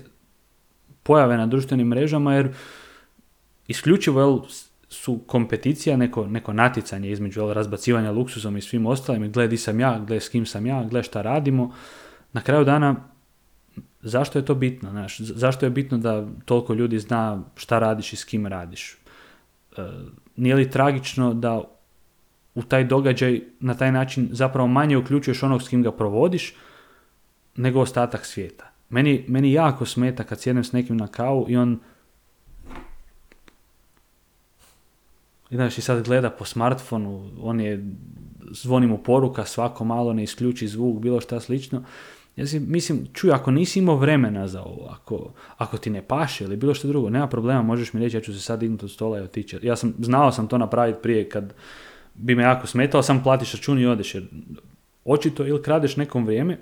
[1.02, 2.52] pojave na društvenim mrežama jer
[3.68, 4.38] isključivo jel,
[4.88, 9.80] su kompeticija, neko, neko natjecanje između jel, razbacivanja luksuzom i svim ostalim, gle di sam
[9.80, 11.74] ja, gle s kim sam ja, gle šta radimo.
[12.32, 12.96] Na kraju dana,
[14.02, 14.90] zašto je to bitno?
[14.90, 15.20] Znaš?
[15.20, 18.96] Zašto je bitno da toliko ljudi zna šta radiš i s kim radiš?
[19.76, 19.82] E,
[20.36, 21.62] nije li tragično da
[22.54, 26.54] u taj događaj na taj način zapravo manje uključuješ onog s kim ga provodiš
[27.56, 28.69] nego ostatak svijeta.
[28.90, 31.78] Meni, meni jako smeta kad sjednem s nekim na kavu i on
[35.50, 37.86] i znaš, i sad gleda po smartfonu, on je,
[38.50, 41.82] zvoni mu poruka, svako malo ne isključi zvuk, bilo šta slično.
[42.36, 46.44] Ja si, mislim, čuj, ako nisi imao vremena za ovo, ako, ako ti ne paše
[46.44, 48.90] ili bilo što drugo, nema problema, možeš mi reći, ja ću se sad dignuti od
[48.90, 49.58] stola i otići.
[49.62, 51.54] Ja sam, znao sam to napraviti prije kad
[52.14, 54.26] bi me jako smetalo, sam platiš račun i odeš, jer
[55.04, 56.58] očito ili kradeš nekom vrijeme,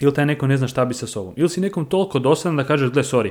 [0.00, 1.34] ili taj neko ne zna šta bi sa sobom.
[1.36, 3.30] Ili si nekom toliko dosadan da kažeš, gle, sorry,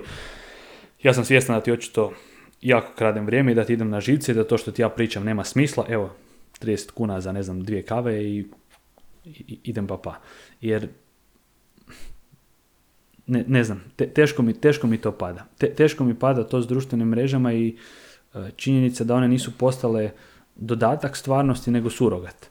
[1.03, 2.13] ja sam svjestan da ti očito
[2.61, 5.23] jako kradem vrijeme i da ti idem na živce da to što ti ja pričam
[5.23, 6.15] nema smisla, evo,
[6.61, 8.45] 30 kuna za, ne znam, dvije kave i,
[9.63, 10.19] idem pa pa.
[10.61, 10.87] Jer,
[13.27, 15.45] ne, ne znam, te- teško, mi, teško mi to pada.
[15.57, 17.75] Te- teško mi pada to s društvenim mrežama i
[18.33, 20.11] e, činjenica da one nisu postale
[20.55, 22.49] dodatak stvarnosti nego surogat.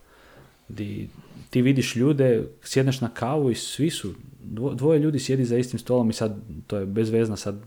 [0.68, 1.08] Di
[1.50, 5.78] ti vidiš ljude, sjedneš na kavu i svi su, dvo- dvoje ljudi sjedi za istim
[5.78, 6.36] stolom i sad,
[6.66, 7.62] to je bezvezna sad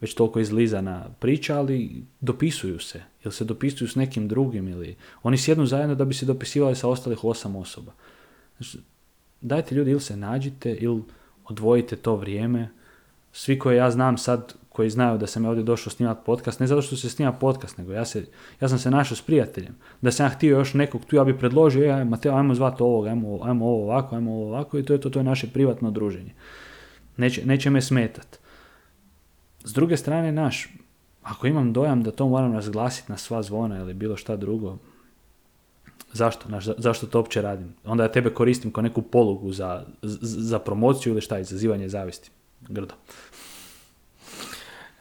[0.00, 3.02] već toliko izlizana priča, ali dopisuju se.
[3.24, 6.88] Ili se dopisuju s nekim drugim ili oni sjednu zajedno da bi se dopisivali sa
[6.88, 7.92] ostalih osam osoba.
[8.56, 8.78] Znači,
[9.40, 11.02] dajte ljudi ili se nađite ili
[11.44, 12.68] odvojite to vrijeme.
[13.32, 16.66] Svi koje ja znam sad, koji znaju da sam ja ovdje došao snimati podcast, ne
[16.66, 18.26] zato što se snima podcast, nego ja, se,
[18.60, 19.74] ja sam se našao s prijateljem.
[20.02, 23.06] Da sam ja htio još nekog tu, ja bi predložio, e, Mateo, ajmo zvati ovog,
[23.06, 25.90] ajmo, ajmo ovo ovako, ajmo ovo ovako i to je to, to je naše privatno
[25.90, 26.34] druženje.
[27.16, 28.38] Neće, neće me smetat.
[29.64, 30.68] S druge strane, naš,
[31.22, 34.78] ako imam dojam da to moram razglasiti na sva zvona ili bilo šta drugo,
[36.12, 37.74] zašto, naš, za- zašto to uopće radim?
[37.84, 42.30] Onda ja tebe koristim kao neku polugu za, za promociju ili šta, izazivanje zavisti.
[42.60, 42.94] Grdo.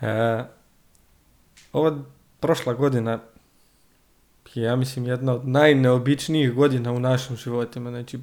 [0.03, 0.43] E,
[1.73, 1.97] ova
[2.39, 3.19] prošla godina
[4.53, 7.89] je, ja mislim, jedna od najneobičnijih godina u našim životima.
[7.89, 8.19] Znači,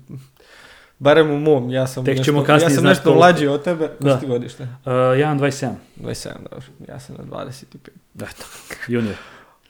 [0.99, 3.19] barem u mom, ja sam Tek nešto, ćemo kasnije ja sam nešto koliko.
[3.19, 3.91] mlađi od tebe.
[4.01, 4.09] Da.
[4.09, 4.21] Da.
[4.21, 4.63] ti godište?
[4.63, 5.71] Uh, 1.27.
[6.01, 6.67] 27, dobro.
[6.89, 7.65] Ja sam na 25.
[8.15, 8.45] Eto,
[8.89, 9.15] junior.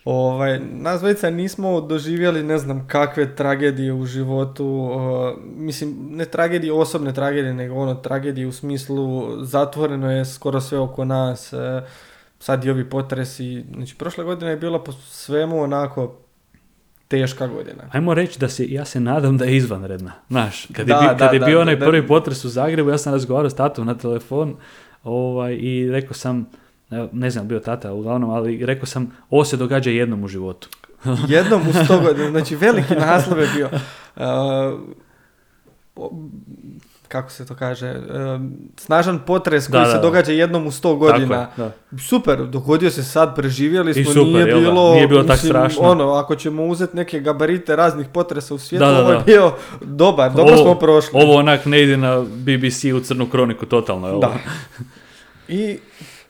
[0.05, 6.73] Ovaj, nas dvojica nismo doživjeli ne znam kakve tragedije u životu, o, mislim ne tragedije,
[6.73, 11.83] osobne tragedije, nego ono tragedije u smislu zatvoreno je skoro sve oko nas, e,
[12.39, 16.15] sad i ovi potresi, znači prošla godina je bila po svemu onako
[17.09, 17.83] teška godina.
[17.93, 20.13] Ajmo reći da se, ja se nadam da je izvanredna.
[20.29, 21.87] Znaš, kad je, Da, bi- da, kad je da, bio da, onaj da.
[21.87, 24.57] prvi potres u Zagrebu, ja sam razgovarao s tatom na telefon
[25.05, 26.47] ovaj, i rekao sam,
[27.13, 30.69] ne znam, bio tata uglavnom, ali rekao sam, ovo se događa jednom u životu.
[31.29, 33.69] Jednom u sto godina, znači veliki naslov je bio.
[35.97, 36.11] o-
[37.09, 37.99] kako se to kaže, e,
[38.77, 40.01] snažan potres koji da, se da.
[40.01, 41.47] događa jednom u sto godina.
[41.47, 41.99] Tako je, da.
[41.99, 45.51] Super, dogodio se sad, preživjeli I smo, super, nije, jel bilo, Nije bilo tak mislim,
[45.51, 45.83] strašno.
[45.83, 49.53] Ono, ako ćemo uzeti neke gabarite raznih potresa u svijetu, Da, da, ovo je bio
[49.81, 51.11] dobar, dobro Ovo- smo prošli.
[51.23, 54.07] Ovo onak ne ide na BBC u crnu kroniku totalno.
[54.07, 54.21] je ovo.
[54.21, 54.35] Da.
[55.55, 55.79] I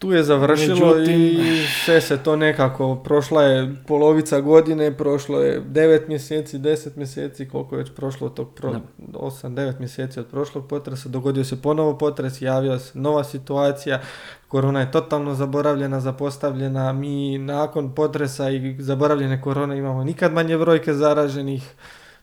[0.01, 5.61] tu je završilo Međutim- i sve se to nekako, prošla je polovica godine, prošlo je
[5.63, 8.81] 9 mjeseci, 10 mjeseci, koliko je već prošlo od tog pro, Da.
[9.13, 14.01] 8-9 mjeseci od prošlog potresa, dogodio se ponovo potres, javila se nova situacija,
[14.49, 20.95] korona je totalno zaboravljena, zapostavljena, mi nakon potresa i zaboravljene korone imamo nikad manje brojke
[20.95, 21.75] zaraženih,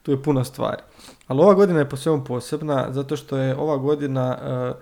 [0.04, 0.82] tu je puno stvari.
[1.28, 4.74] Ali ova godina je po svemu posebna, zato što je ova godina eh,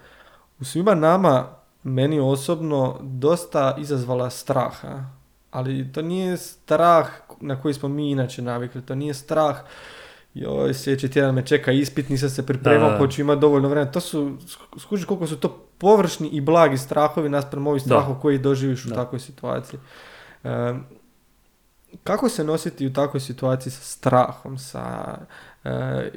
[0.60, 1.48] u svima nama,
[1.86, 5.06] meni osobno, dosta izazvala straha.
[5.52, 7.08] Ali to nije strah
[7.42, 9.58] na koji smo mi inače navikli, to nije strah
[10.34, 12.98] joj, sljedeći tjedan me čeka ispit, nisam se pripremao, Da.
[12.98, 13.92] pa ću imati dovoljno vremena.
[13.92, 14.38] To su,
[14.80, 19.20] skužiš koliko su to površni i blagi strahovi naspram ovih strahova koji doživiš u takvoj
[19.20, 19.80] situaciji.
[22.04, 25.18] Kako se nositi u takvoj situaciji sa strahom, sa,
[25.64, 26.12] e,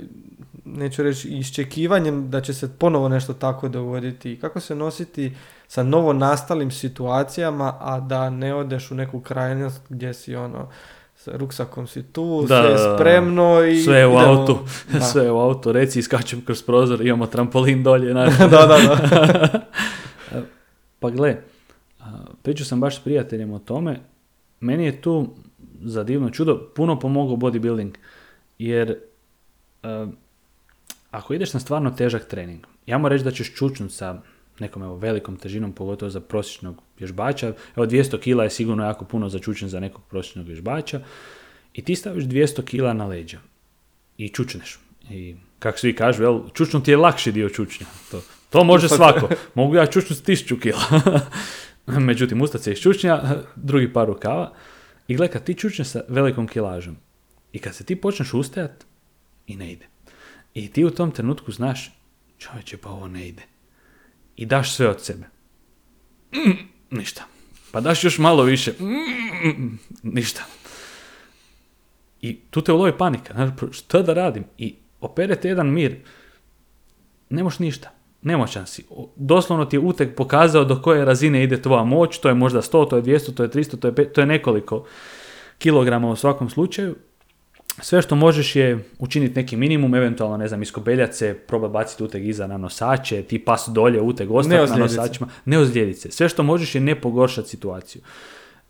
[0.64, 4.38] neću reći, iščekivanjem da će se ponovo nešto tako dogoditi?
[4.40, 5.34] Kako se nositi
[5.68, 10.68] sa novo nastalim situacijama, a da ne odeš u neku krajnost gdje si ono,
[11.16, 14.26] sa ruksakom si tu, Da, sve je spremno i Sve je u idemo.
[14.26, 14.58] autu.
[14.92, 15.00] Da.
[15.00, 18.14] Sve je u autu, reci, iskačem kroz prozor, imamo trampolin dolje.
[18.38, 19.60] Da, da, da.
[21.00, 21.36] pa gle,
[22.42, 24.00] pričao sam baš s prijateljem o tome,
[24.60, 25.28] meni je tu
[25.84, 27.90] za divno čudo puno pomogao bodybuilding,
[28.58, 28.90] jer
[29.82, 30.06] e,
[31.10, 34.20] ako ideš na stvarno težak trening, ja moram reći da ćeš čučnut sa
[34.60, 39.28] nekom evo, velikom težinom, pogotovo za prosječnog vježbača, evo 200 kila je sigurno jako puno
[39.28, 41.00] za čučnut za nekog prosječnog vježbača,
[41.74, 43.38] i ti staviš 200 kila na leđa
[44.18, 44.78] i čučneš.
[45.10, 47.86] I kako svi kažu, jel, čučnut je lakši dio čučnja.
[48.10, 49.28] To, to može svako.
[49.54, 50.82] Mogu ja čučnut 1000 kila.
[52.08, 53.22] Međutim, ustac se iz čučnja,
[53.56, 54.52] drugi par rukava.
[55.08, 56.96] I gle, kad ti čučneš sa velikom kilažom
[57.52, 58.84] i kad se ti počneš ustajat,
[59.46, 59.86] i ne ide.
[60.54, 61.90] I ti u tom trenutku znaš,
[62.38, 63.42] čovječe, pa ovo ne ide.
[64.38, 65.26] I daš sve od sebe.
[66.34, 67.24] Mm, ništa.
[67.72, 68.72] Pa daš još malo više.
[68.80, 70.42] Mm, ništa.
[72.20, 73.34] I tu te ulovi panika.
[73.34, 74.44] Znaš, šta da radim?
[74.58, 75.96] I operete jedan mir.
[77.30, 77.90] Ne moš ništa.
[78.22, 78.84] Nemoćan si.
[79.16, 82.18] Doslovno ti je uteg pokazao do koje razine ide tvoja moć.
[82.18, 84.26] To je možda 100, to je 200, to je 300, to je, pet- to je
[84.26, 84.84] nekoliko
[85.58, 86.96] kilograma u svakom slučaju.
[87.80, 92.28] Sve što možeš je učiniti neki minimum, eventualno, ne znam, iskobeljat se, proba baciti uteg
[92.28, 95.28] iza na nosače, ti pas dolje, uteg ostati na nosačima.
[95.44, 96.10] Ne ozlijedit se.
[96.10, 98.02] Sve što možeš je ne pogoršati situaciju.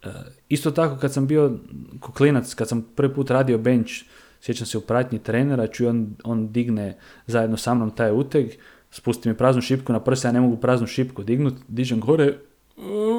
[0.03, 0.09] E,
[0.49, 1.59] isto tako kad sam bio
[2.01, 3.93] ko klinac, kad sam prvi put radio bench,
[4.41, 8.51] sjećam se u pratnji trenera, čuj on, on digne zajedno sa mnom taj uteg,
[8.91, 12.48] spusti mi praznu šipku na prse, ja ne mogu praznu šipku dignut, dižem gore, "O,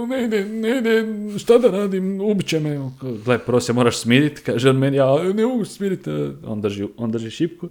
[0.10, 1.05] ne ide, ne ide,
[1.39, 2.89] šta da radim, ubit će me.
[3.26, 6.10] Gle, prvo se moraš smiriti, kaže on meni, ja ne mogu smiriti,
[6.45, 7.70] on drži, on drži šipku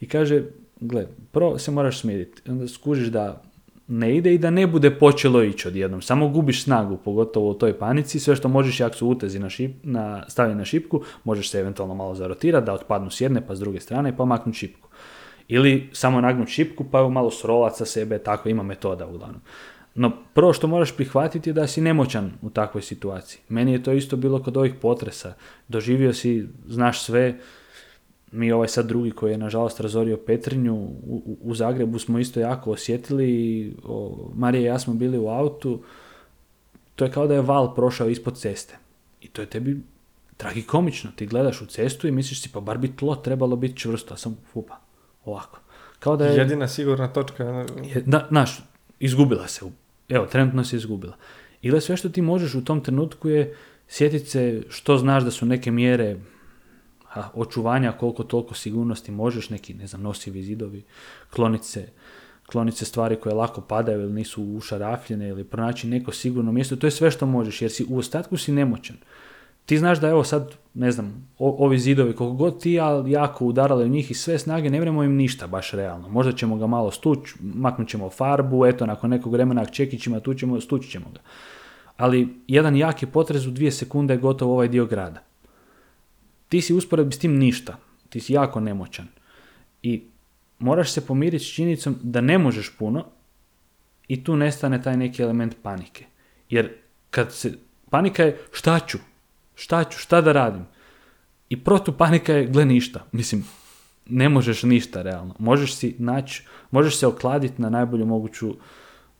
[0.00, 0.42] i kaže,
[0.80, 3.42] gle, prvo se moraš smiriti, onda skužiš da
[3.88, 6.02] ne ide i da ne bude počelo ići odjednom.
[6.02, 8.20] Samo gubiš snagu, pogotovo u toj panici.
[8.20, 11.94] Sve što možeš, jak su utezi na, šip, na stavi na šipku, možeš se eventualno
[11.94, 14.88] malo zarotirati, da otpadnu s jedne pa s druge strane pa maknut šipku.
[15.48, 19.40] Ili samo nagnut šipku pa malo srolat sa sebe, tako ima metoda uglavnom.
[19.98, 23.40] No prvo što moraš prihvatiti je da si nemoćan u takvoj situaciji.
[23.48, 25.34] Meni je to isto bilo kod ovih potresa.
[25.68, 26.34] Doživio si,
[26.66, 27.38] znaš sve,
[28.32, 32.70] mi ovaj sad drugi koji je nažalost razorio Petrinju, u, u- Zagrebu smo isto jako
[32.70, 33.30] osjetili
[33.84, 33.96] o,
[34.34, 35.82] Marija i ja smo bili u autu,
[36.94, 38.78] to je kao da je val prošao ispod ceste.
[39.20, 39.80] I to je tebi
[40.36, 41.10] tragikomično.
[41.16, 44.16] Ti gledaš u cestu i misliš si pa bar bi tlo trebalo biti čvrsto, a
[44.16, 44.76] sam fupa,
[45.24, 45.60] ovako.
[45.98, 46.36] Kao da je...
[46.36, 47.44] Jedina sigurna točka.
[47.84, 48.58] Je, da, znaš,
[49.00, 49.64] izgubila se.
[49.64, 49.72] u-
[50.08, 51.16] Evo, trenutno se izgubila.
[51.62, 53.56] Ili sve što ti možeš u tom trenutku je
[53.88, 56.16] sjetiti se što znaš da su neke mjere
[57.04, 60.84] ha, očuvanja koliko toliko sigurnosti možeš, neki, ne znam, nosivi zidovi,
[61.30, 66.86] klonit se stvari koje lako padaju ili nisu ušarafljene ili pronaći neko sigurno mjesto, to
[66.86, 68.96] je sve što možeš jer si u ostatku si nemoćan.
[69.68, 73.44] Ti znaš da evo sad, ne znam, o- ovi zidovi, koliko god ti ja jako
[73.44, 76.08] udarali u njih i sve snage, ne vremo im ništa baš realno.
[76.08, 80.60] Možda ćemo ga malo stuć, maknut ćemo farbu, eto, nakon nekog vremena čekićima tu ćemo,
[80.60, 81.20] stuć ćemo ga.
[81.96, 85.20] Ali jedan jaki potres u dvije sekunde je gotovo ovaj dio grada.
[86.48, 87.76] Ti si usporedbi s tim ništa.
[88.08, 89.06] Ti si jako nemoćan.
[89.82, 90.02] I
[90.58, 93.04] moraš se pomiriti s činjenicom da ne možeš puno
[94.08, 96.04] i tu nestane taj neki element panike.
[96.50, 96.72] Jer
[97.10, 97.52] kad se,
[97.90, 98.98] panika je šta ću,
[99.58, 100.66] šta ću, šta da radim.
[101.48, 103.04] I protu panika je gle ništa.
[103.12, 103.44] Mislim,
[104.06, 105.34] ne možeš ništa realno.
[105.38, 108.54] Možeš si naći, možeš se okladiti na najbolju moguću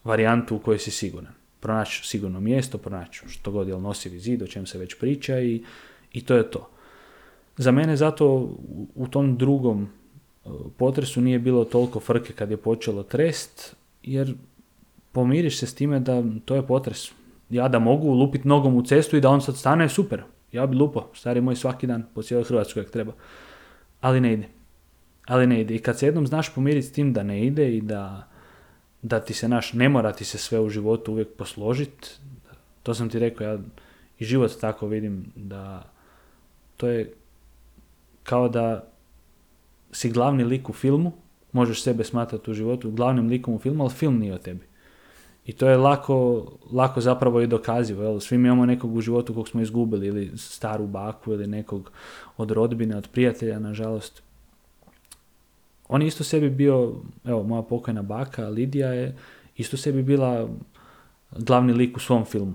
[0.04, 1.32] varijantu u kojoj si siguran.
[1.60, 5.62] Pronaći sigurno mjesto, pronaći što god je nosivi zid, o čem se već priča i,
[6.12, 6.68] i to je to.
[7.56, 12.56] Za mene zato u, u tom drugom e, potresu nije bilo toliko frke kad je
[12.56, 14.34] počelo trest, jer
[15.12, 17.17] pomiriš se s time da to je potres.
[17.50, 20.22] Ja da mogu lupiti nogom u cestu i da on sad stane, super.
[20.52, 23.12] Ja bi lupo, stari moj svaki dan po cijeloj Hrvatskoj jak treba.
[24.00, 24.48] Ali ne ide.
[25.26, 25.74] Ali ne ide.
[25.74, 28.28] I kad se jednom znaš pomiriti s tim da ne ide i da,
[29.02, 32.08] da ti se naš, ne mora ti se sve u životu uvijek posložiti,
[32.82, 33.58] to sam ti rekao, ja
[34.18, 35.90] i život tako vidim da
[36.76, 37.12] to je
[38.22, 38.84] kao da
[39.92, 41.12] si glavni lik u filmu,
[41.52, 44.66] možeš sebe smatrati u životu glavnim likom u filmu, ali film nije o tebi.
[45.48, 48.02] I to je lako, lako zapravo i dokazivo.
[48.02, 48.20] Jel?
[48.20, 51.90] Svi mi imamo nekog u životu kog smo izgubili, ili staru baku, ili nekog
[52.36, 54.22] od rodbine, od prijatelja, nažalost.
[55.88, 56.94] on je isto sebi bio,
[57.24, 59.16] evo, moja pokojna baka, Lidija je
[59.56, 60.48] isto sebi bila
[61.38, 62.54] glavni lik u svom filmu.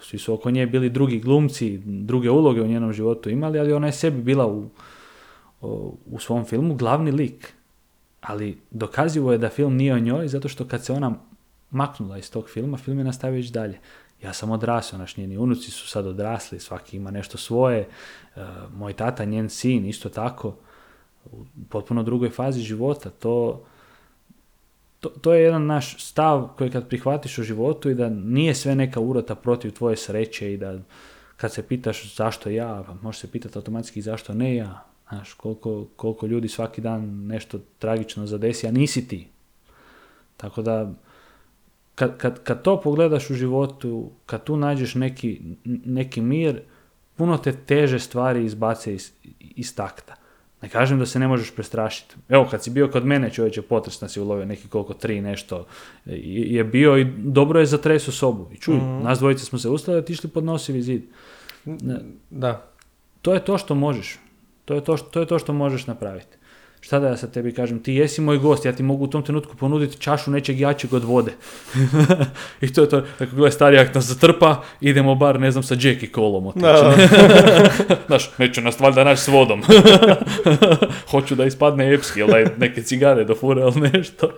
[0.00, 3.86] Svi su oko nje bili drugi glumci, druge uloge u njenom životu imali, ali ona
[3.86, 4.68] je sebi bila u,
[6.06, 7.52] u svom filmu glavni lik.
[8.20, 11.31] Ali dokazivo je da film nije o njoj, zato što kad se ona
[11.72, 13.78] maknula iz tog filma, film je nastavio ići dalje.
[14.22, 17.88] Ja sam odrasao, naš njeni unuci su sad odrasli, svaki ima nešto svoje,
[18.36, 18.40] e,
[18.74, 20.54] moj tata, njen sin, isto tako,
[21.24, 23.10] u potpuno drugoj fazi života.
[23.10, 23.64] To,
[25.00, 28.74] to, to je jedan naš stav koji kad prihvatiš u životu i da nije sve
[28.74, 30.78] neka urota protiv tvoje sreće i da
[31.36, 34.84] kad se pitaš zašto ja, pa možeš se pitati automatski zašto ne ja.
[35.08, 39.28] Znaš, koliko, koliko ljudi svaki dan nešto tragično zadesi, a nisi ti.
[40.36, 40.92] Tako da,
[41.94, 45.40] kad, kad, kad to pogledaš u životu, kad tu nađeš neki,
[45.84, 46.60] neki mir,
[47.16, 50.14] puno te teže stvari izbace iz, iz takta.
[50.62, 52.14] Ne kažem da se ne možeš prestrašiti.
[52.28, 55.66] Evo, kad si bio kod mene, čovječe, potres nas je ulovio neki koliko tri nešto
[56.06, 58.48] je bio i dobro je zatresu sobu.
[58.52, 61.02] I čuj, mm nas dvojice smo se ustali, otišli pod nosivi zid.
[62.30, 62.66] Da.
[63.22, 64.18] To je to što možeš.
[64.64, 66.36] To je to, što, to je to što možeš napraviti.
[66.84, 69.22] Šta da ja sad tebi kažem, ti jesi moj gost, ja ti mogu u tom
[69.22, 71.32] trenutku ponuditi čašu nečeg jačeg od vode.
[72.60, 76.08] I to je to, ako gledaj starijak nas zatrpa, idemo bar, ne znam, sa Jackie
[76.08, 76.66] kolom otići.
[78.06, 79.62] Znaš, neću nas valjda naći s vodom.
[81.10, 84.30] Hoću da ispadne epski, ili da neke cigare do fure ili nešto.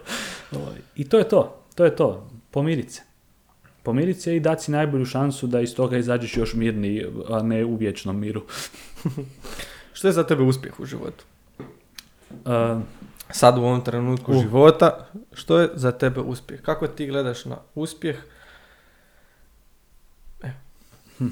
[0.53, 3.03] Ovaj, I to je to, to je to, pomirit se.
[3.82, 7.64] Pomirit se i dati si najbolju šansu da iz toga izađeš još mirni, a ne
[7.64, 8.42] u vječnom miru.
[9.92, 11.24] Što je za tebe uspjeh u životu?
[12.31, 12.83] Uh,
[13.31, 14.43] Sad u ovom trenutku uh.
[14.43, 16.62] života, što je za tebe uspjeh?
[16.62, 18.16] Kako ti gledaš na uspjeh?
[21.18, 21.29] Hm.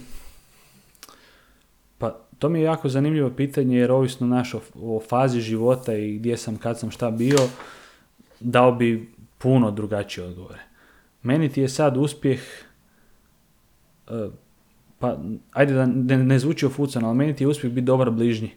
[1.98, 6.36] Pa to mi je jako zanimljivo pitanje jer ovisno naš o, fazi života i gdje
[6.36, 7.38] sam, kad sam, šta bio,
[8.40, 10.60] dao bi puno drugačije odgovore.
[11.22, 12.40] Meni ti je sad uspjeh,
[14.08, 14.32] uh,
[14.98, 15.18] pa
[15.52, 18.50] ajde da ne, ne zvuči ofucan, ali meni ti je uspjeh biti dobar bližnji.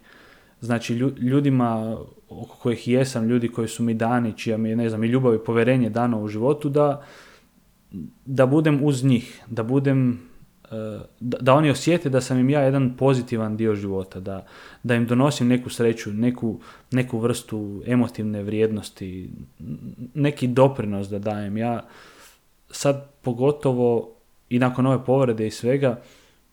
[0.62, 1.98] Znači ljudima
[2.30, 5.36] oko kojih jesam, ljudi koji su mi dani, čija mi je, ne znam, i ljubav
[5.36, 7.04] i poverenje dano u životu, da,
[8.26, 10.22] da budem uz njih, da budem,
[10.72, 14.46] e, da, oni osjete da sam im ja jedan pozitivan dio života, da,
[14.84, 16.60] da im donosim neku sreću, neku,
[16.92, 19.30] neku vrstu emotivne vrijednosti,
[20.14, 21.58] neki doprinos da dajem.
[21.58, 21.86] Ja
[22.70, 24.16] sad pogotovo
[24.50, 26.02] i nakon ove povrede i svega,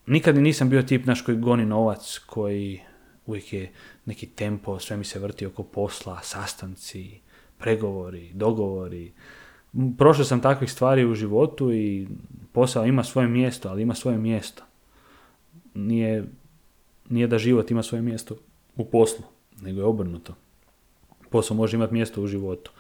[0.07, 2.81] nikad nisam bio tip naš koji goni novac, koji
[3.27, 3.71] uvijek je
[4.05, 7.21] neki tempo, sve mi se vrti oko posla, sastanci,
[7.59, 9.13] pregovori, dogovori.
[9.99, 12.09] Prošao sam takvih stvari u životu i
[12.53, 14.63] posao ima svoje mjesto, ali ima svoje mjesto.
[15.75, 16.25] Nije,
[17.09, 18.37] nije da život ima svoje mjesto
[18.77, 19.25] u poslu,
[19.61, 20.35] nego je obrnuto.
[21.31, 22.71] Posao može imati mjesto u životu.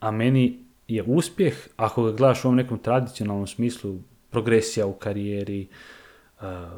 [0.00, 3.98] A meni je uspjeh, ako ga gledaš u ovom nekom tradicionalnom smislu,
[4.30, 5.68] progresija u karijeri,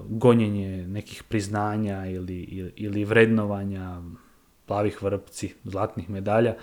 [0.09, 4.03] gonjenje nekih priznanja ili, ili, vrednovanja
[4.67, 6.55] plavih vrpci, zlatnih medalja.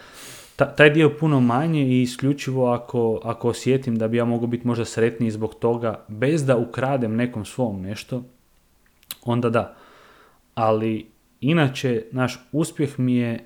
[0.56, 4.68] Ta, taj dio puno manje i isključivo ako, ako osjetim da bi ja mogao biti
[4.68, 8.24] možda sretniji zbog toga, bez da ukradem nekom svom nešto,
[9.24, 9.76] onda da.
[10.56, 13.45] Ali inače, naš uspjeh mi je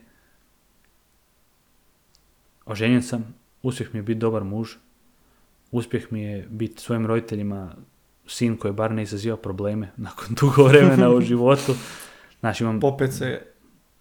[2.66, 4.70] oženjen sam, uspjeh mi je biti dobar muž,
[5.72, 7.76] uspjeh mi je biti svojim roditeljima
[8.28, 11.76] sin koji bar ne izaziva probleme nakon dugo vremena u životu.
[12.39, 12.80] Znači imam...
[12.80, 13.41] Popet se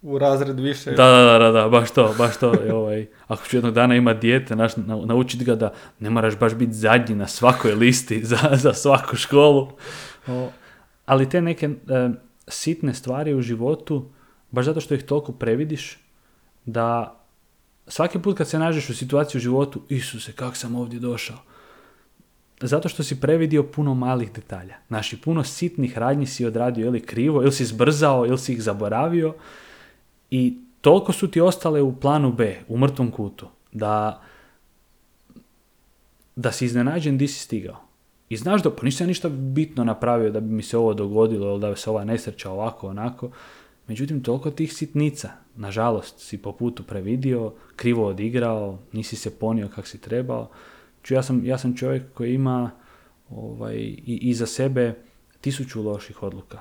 [0.02, 0.90] u razred više.
[0.90, 2.52] Da, da, da, da, baš to, baš to.
[2.72, 4.72] ovaj, ako ću jednog dana imati dijete, naš,
[5.04, 9.68] naučiti ga da ne moraš baš biti zadnji na svakoj listi za, za svaku školu.
[10.26, 10.50] O,
[11.06, 12.10] ali te neke e,
[12.48, 14.10] sitne stvari u životu,
[14.50, 15.98] baš zato što ih toliko previdiš,
[16.64, 17.20] da
[17.86, 21.36] svaki put kad se nađeš u situaciji u životu, Isuse, kak sam ovdje došao,
[22.66, 24.76] zato što si previdio puno malih detalja.
[24.88, 29.34] Naši puno sitnih radnji si odradio ili krivo, ili si zbrzao, ili si ih zaboravio
[30.30, 34.22] i toliko su ti ostale u planu B, u mrtvom kutu, da,
[36.36, 37.76] da si iznenađen di si stigao.
[38.28, 41.60] I znaš da, pa nisam ništa bitno napravio da bi mi se ovo dogodilo ili
[41.60, 43.30] da bi se ova nesreća ovako, onako.
[43.88, 49.86] Međutim, toliko tih sitnica, nažalost, si po putu previdio, krivo odigrao, nisi se ponio kak
[49.86, 50.48] si trebao
[51.11, 52.70] ja sam, ja sam čovjek koji ima
[53.30, 54.94] ovaj, i, iza sebe
[55.40, 56.59] tisuću loših odluka.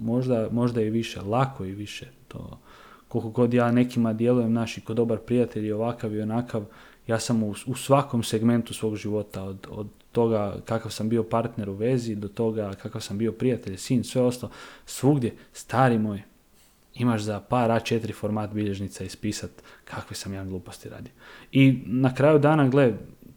[0.00, 2.06] Možda, možda i više, lako i više.
[2.28, 2.60] To,
[3.08, 6.64] koliko god ja nekima djelujem, naši ko dobar prijatelj i ovakav i onakav,
[7.06, 11.70] ja sam u, u svakom segmentu svog života, od, od toga kakav sam bio partner
[11.70, 14.52] u vezi, do toga kakav sam bio prijatelj, sin, sve ostalo,
[14.86, 16.22] svugdje, stari moj,
[16.94, 19.50] imaš za par A4 format bilježnica ispisat
[19.84, 21.12] kakve sam ja gluposti radio.
[21.52, 22.94] I na kraju dana, gle,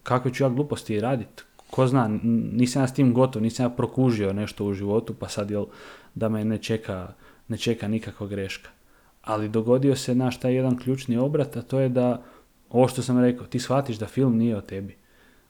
[0.10, 1.44] kakve ću ja gluposti raditi?
[1.70, 2.10] Ko zna,
[2.54, 5.66] nisam ja s tim gotov, nisam ja prokužio nešto u životu, pa sad jel
[6.16, 7.14] da me ne čeka,
[7.48, 8.70] ne čeka nikakva greška.
[9.22, 12.24] Ali dogodio se naš taj jedan ključni obrat, a to je da,
[12.70, 14.98] ovo što sam rekao, ti shvatiš da film nije o tebi.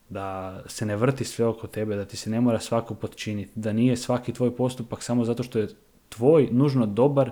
[0.10, 3.74] Da se ne vrti sve oko tebe, da ti se ne mora svako podčiniti, da
[3.74, 5.70] nije svaki tvoj postupak samo zato što je
[6.10, 7.32] tvoj nužno dobar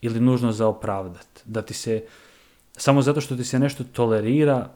[0.00, 1.42] ili nužno za opravdat.
[1.44, 2.04] Da ti se,
[2.76, 4.70] samo zato što ti se nešto tolerira,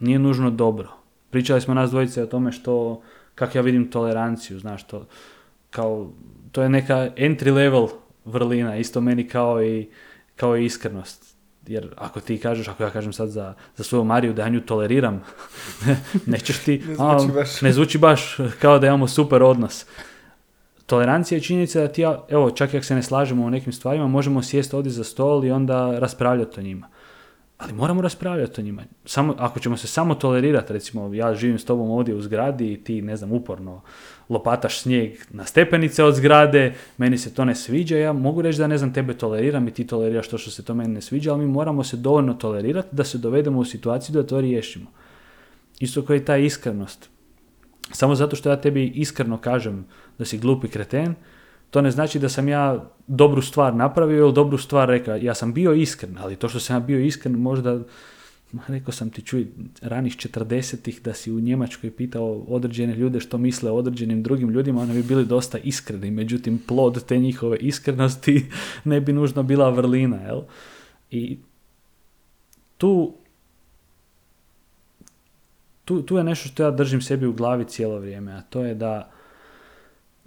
[0.00, 1.03] nije nužno dobro.
[1.34, 3.02] Pričali smo nas dvojice o tome što,
[3.34, 5.06] kako ja vidim toleranciju, znaš, to,
[5.70, 6.10] kao,
[6.52, 7.88] to je neka entry level
[8.24, 9.88] vrlina, isto meni kao i,
[10.36, 11.36] kao i iskrenost.
[11.66, 14.60] Jer ako ti kažeš, ako ja kažem sad za, za svoju Mariju da ja nju
[14.60, 15.22] toleriram,
[16.26, 17.60] nećeš ti, ne, zvuči baš.
[17.60, 19.86] ne zvuči baš kao da imamo super odnos.
[20.86, 24.06] Tolerancija je činjenica da ti evo, čak i ako se ne slažemo u nekim stvarima,
[24.06, 26.88] možemo sjesti ovdje za stol i onda raspravljati o njima.
[27.58, 28.82] Ali moramo raspravljati o njima.
[29.04, 32.84] Samo, ako ćemo se samo tolerirati, recimo ja živim s tobom ovdje u zgradi i
[32.84, 33.80] ti, ne znam, uporno
[34.28, 38.66] lopataš snijeg na stepenice od zgrade, meni se to ne sviđa, ja mogu reći da
[38.66, 41.46] ne znam, tebe toleriram i ti toleriraš to što se to meni ne sviđa, ali
[41.46, 44.86] mi moramo se dovoljno tolerirati da se dovedemo u situaciju da to riješimo.
[45.80, 47.08] Isto kao i ta iskrenost.
[47.92, 49.86] Samo zato što ja tebi iskreno kažem
[50.18, 51.14] da si glupi kreten,
[51.74, 55.16] to ne znači da sam ja dobru stvar napravio ili dobru stvar rekao.
[55.16, 57.80] Ja sam bio iskren, ali to što sam ja bio iskren možda,
[58.68, 59.46] rekao sam ti čuj,
[59.82, 64.82] ranih 40-ih da si u Njemačkoj pitao određene ljude što misle o određenim drugim ljudima,
[64.82, 68.46] oni bi bili dosta iskreni, međutim plod te njihove iskrenosti
[68.84, 70.42] ne bi nužno bila vrlina, jel?
[71.10, 71.38] I
[72.78, 73.14] tu
[75.84, 78.74] tu, tu je nešto što ja držim sebi u glavi cijelo vrijeme, a to je
[78.74, 79.13] da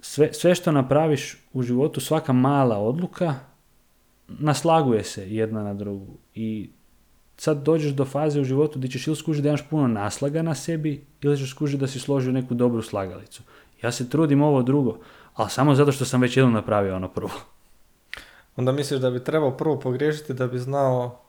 [0.00, 3.34] sve, sve što napraviš u životu, svaka mala odluka,
[4.28, 6.16] naslaguje se jedna na drugu.
[6.34, 6.70] I
[7.36, 10.54] sad dođeš do faze u životu gdje ćeš ili skužiti da imaš puno naslaga na
[10.54, 13.42] sebi, ili ćeš skužiti da si složio neku dobru slagalicu.
[13.82, 14.98] Ja se trudim ovo drugo,
[15.34, 17.30] ali samo zato što sam već jednom napravio ono prvo.
[18.56, 21.20] Onda misliš da bi trebao prvo pogriješiti da bi znao...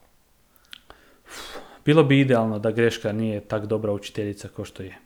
[1.84, 4.98] Bilo bi idealno da greška nije tak dobra učiteljica kao što je.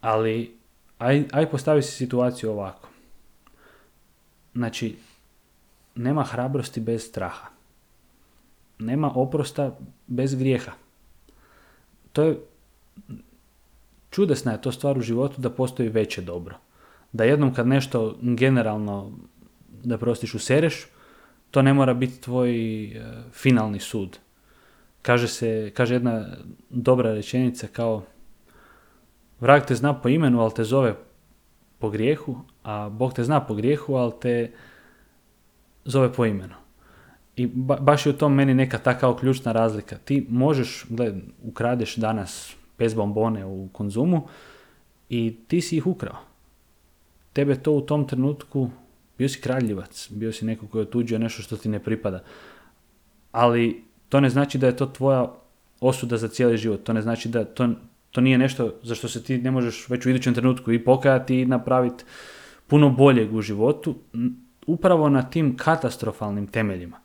[0.00, 0.59] Ali
[1.00, 2.88] aj, aj postavi si situaciju ovako.
[4.54, 4.96] Znači,
[5.94, 7.46] nema hrabrosti bez straha.
[8.78, 10.72] Nema oprosta bez grijeha.
[12.12, 12.38] To je,
[14.10, 16.56] čudesna je to stvar u životu da postoji veće dobro.
[17.12, 19.12] Da jednom kad nešto generalno,
[19.82, 20.86] da prostiš, usereš,
[21.50, 24.18] to ne mora biti tvoj e, finalni sud.
[25.02, 26.26] Kaže se, kaže jedna
[26.70, 28.02] dobra rečenica kao
[29.40, 30.94] Vrag te zna po imenu, ali te zove
[31.78, 34.50] po grijehu, a Bog te zna po grijehu, ali te
[35.84, 36.54] zove po imenu.
[37.36, 37.46] I
[37.80, 39.96] baš je u tom meni neka takva ključna razlika.
[40.04, 41.14] Ti možeš, gled,
[41.44, 44.26] ukradeš danas bez bombone u konzumu
[45.08, 46.16] i ti si ih ukrao.
[47.32, 48.70] Tebe to u tom trenutku,
[49.18, 52.22] bio si kraljivac, bio si neko koji je otuđio nešto što ti ne pripada.
[53.32, 55.32] Ali to ne znači da je to tvoja
[55.80, 56.82] osuda za cijeli život.
[56.82, 57.68] To ne znači da to,
[58.10, 61.40] to nije nešto za što se ti ne možeš već u idućem trenutku i pokajati
[61.40, 62.04] i napraviti
[62.66, 63.96] puno boljeg u životu,
[64.66, 67.00] upravo na tim katastrofalnim temeljima,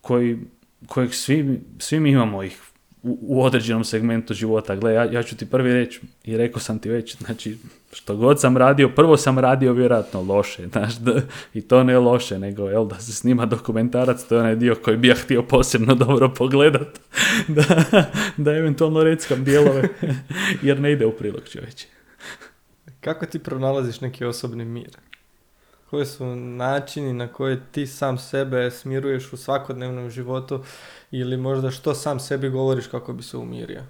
[0.00, 0.38] koji,
[0.86, 2.60] kojeg svi, svi mi imamo ih
[3.02, 4.76] u, određenom segmentu života.
[4.76, 7.58] Gle, ja, ja ću ti prvi reći, i rekao sam ti već, znači,
[7.92, 11.20] što god sam radio, prvo sam radio vjerojatno loše, znaš, da,
[11.54, 14.96] i to ne loše, nego, jel, da se snima dokumentarac, to je onaj dio koji
[14.96, 17.00] bi ja htio posebno dobro pogledat,
[17.56, 18.04] da,
[18.36, 19.88] da eventualno reckam dijelove,
[20.62, 21.86] jer ne ide u prilog čovječe.
[23.00, 24.90] Kako ti pronalaziš neki osobni mir?
[25.90, 30.64] Koji su načini na koje ti sam sebe smiruješ u svakodnevnom životu
[31.10, 33.82] ili možda što sam sebi govoriš kako bi se umirio?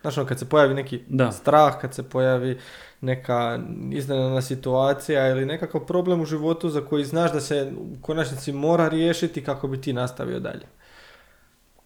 [0.00, 1.32] Znaš, ono, kad se pojavi neki da.
[1.32, 2.58] strah, kad se pojavi
[3.00, 3.58] neka
[3.92, 8.88] iznenadna situacija ili nekakav problem u životu za koji znaš da se u konačnici mora
[8.88, 10.66] riješiti kako bi ti nastavio dalje.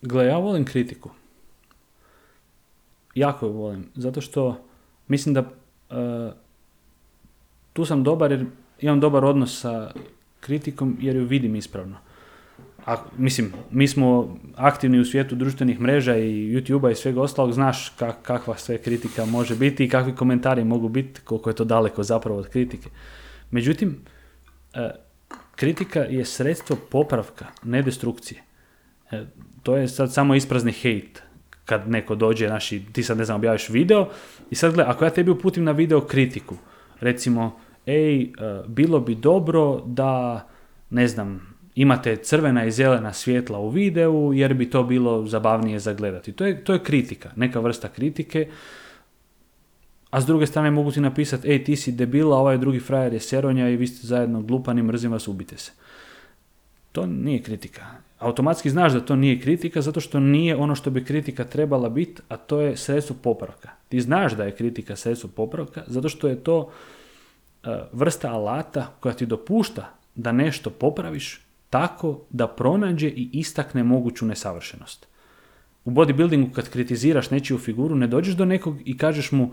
[0.02, 1.10] Gle, ja volim kritiku.
[3.14, 3.90] Jako je volim.
[3.94, 4.56] Zato što
[5.08, 6.32] mislim da uh,
[7.72, 8.46] tu sam dobar jer
[8.80, 9.90] imam dobar odnos sa
[10.40, 11.96] kritikom jer ju vidim ispravno
[12.86, 17.92] a, mislim, mi smo aktivni u svijetu društvenih mreža i YouTube-a i svega ostalog, znaš
[18.22, 22.38] kakva sve kritika može biti i kakvi komentari mogu biti, koliko je to daleko zapravo
[22.38, 22.88] od kritike.
[23.50, 23.96] Međutim,
[24.74, 24.90] e,
[25.56, 28.42] kritika je sredstvo popravka, ne destrukcije.
[29.10, 29.24] E,
[29.62, 31.22] to je sad samo isprazni hejt
[31.64, 34.08] kad neko dođe, naši, ti sad ne znam, objaviš video
[34.50, 36.56] i sad gledaj, ako ja tebi uputim na video kritiku,
[37.00, 38.28] recimo, ej, e,
[38.66, 40.46] bilo bi dobro da,
[40.90, 45.92] ne znam, imate crvena i zelena svjetla u videu jer bi to bilo zabavnije za
[45.92, 46.32] gledati.
[46.32, 48.48] To je, to je kritika, neka vrsta kritike.
[50.10, 53.20] A s druge strane mogu ti napisati, ej ti si debila, ovaj drugi frajer je
[53.20, 55.72] seronja i vi ste zajedno glupani, mrzim vas, ubite se.
[56.92, 57.86] To nije kritika.
[58.18, 62.22] Automatski znaš da to nije kritika zato što nije ono što bi kritika trebala biti,
[62.28, 63.70] a to je sredstvo popravka.
[63.88, 66.70] Ti znaš da je kritika sredstvo popravka zato što je to
[67.92, 71.40] vrsta alata koja ti dopušta da nešto popraviš
[71.70, 75.06] tako da pronađe i istakne moguću nesavršenost.
[75.84, 79.50] U bodybuildingu kad kritiziraš nečiju figuru, ne dođeš do nekog i kažeš mu,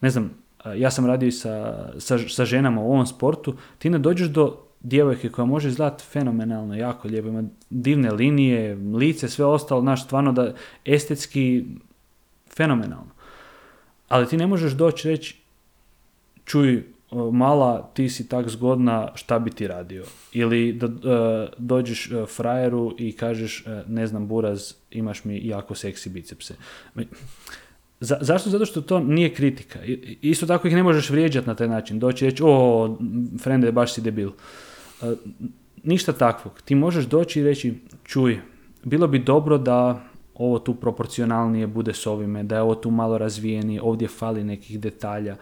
[0.00, 0.30] ne znam,
[0.76, 5.28] ja sam radio sa, sa, sa ženama u ovom sportu, ti ne dođeš do djevojke
[5.28, 10.54] koja može izgledati fenomenalno, jako lijepo, ima divne linije, lice, sve ostalo, znaš, stvarno da
[10.84, 11.64] estetski
[12.56, 13.10] fenomenalno.
[14.08, 15.36] Ali ti ne možeš doći reći,
[16.44, 16.93] čuj,
[17.32, 20.04] mala, ti si tak zgodna, šta bi ti radio?
[20.32, 25.74] Ili da uh, dođeš uh, frajeru i kažeš, uh, ne znam, buraz, imaš mi jako
[25.74, 26.54] seksi bicepse.
[28.00, 28.50] Za, zašto?
[28.50, 29.78] Zato što to nije kritika.
[30.20, 31.98] Isto tako ih ne možeš vrijeđati na taj način.
[31.98, 32.98] Doći i reći, o,
[33.42, 34.30] frende, baš si debil.
[35.82, 36.62] Ništa takvog.
[36.64, 37.74] Ti možeš doći i reći,
[38.04, 38.40] čuj,
[38.84, 43.18] bilo bi dobro da ovo tu proporcionalnije bude s ovime, da je ovo tu malo
[43.18, 45.36] razvijenije, ovdje fali nekih detalja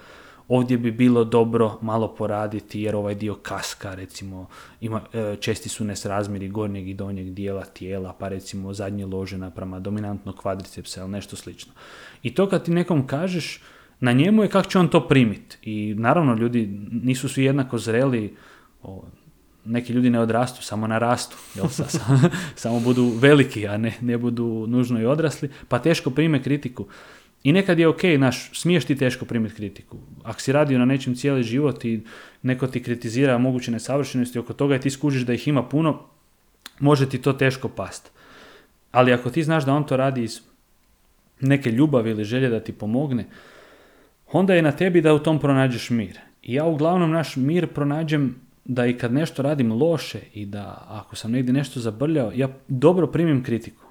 [0.49, 4.47] ovdje bi bilo dobro malo poraditi jer ovaj dio kaska recimo
[4.81, 9.81] ima, e, česti su nesrazmjeri gornjeg i donjeg dijela tijela pa recimo zadnje lože naprama
[9.81, 11.73] dominantno kvadricepsa ili nešto slično.
[12.23, 13.61] I to kad ti nekom kažeš
[14.03, 15.57] na njemu je kako će on to primiti.
[15.63, 18.37] I naravno ljudi nisu svi jednako zreli,
[18.83, 19.05] o,
[19.65, 21.67] neki ljudi ne odrastu, samo narastu, jel,
[22.55, 26.87] samo budu veliki, a ne, ne budu nužno i odrasli, pa teško prime kritiku.
[27.45, 29.99] I nekad je ok, naš, smiješ ti teško primiti kritiku.
[30.23, 32.01] Ako si radio na nečem cijeli život i
[32.43, 36.01] neko ti kritizira moguće nesavršenosti oko toga i ti skužiš da ih ima puno,
[36.81, 38.11] može ti to teško past.
[38.91, 40.41] Ali ako ti znaš da on to radi iz
[41.41, 43.27] neke ljubavi ili želje da ti pomogne,
[44.33, 46.19] onda je na tebi da u tom pronađeš mir.
[46.43, 48.35] I ja uglavnom naš mir pronađem
[48.65, 53.07] da i kad nešto radim loše i da ako sam negdje nešto zabrljao, ja dobro
[53.07, 53.82] primim kritiku.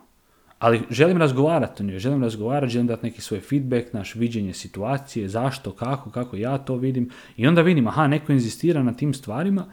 [0.62, 5.30] Ali želim razgovarati o njoj, želim razgovarati, želim dati neki svoj feedback, naš viđenje situacije,
[5.30, 7.10] zašto, kako, kako ja to vidim.
[7.38, 9.66] I onda vidim, aha, neko inzistira na tim stvarima,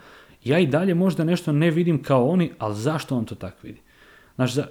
[0.45, 3.80] ja i dalje možda nešto ne vidim kao oni, ali zašto on to tako vidi?
[4.34, 4.66] Znaš, za,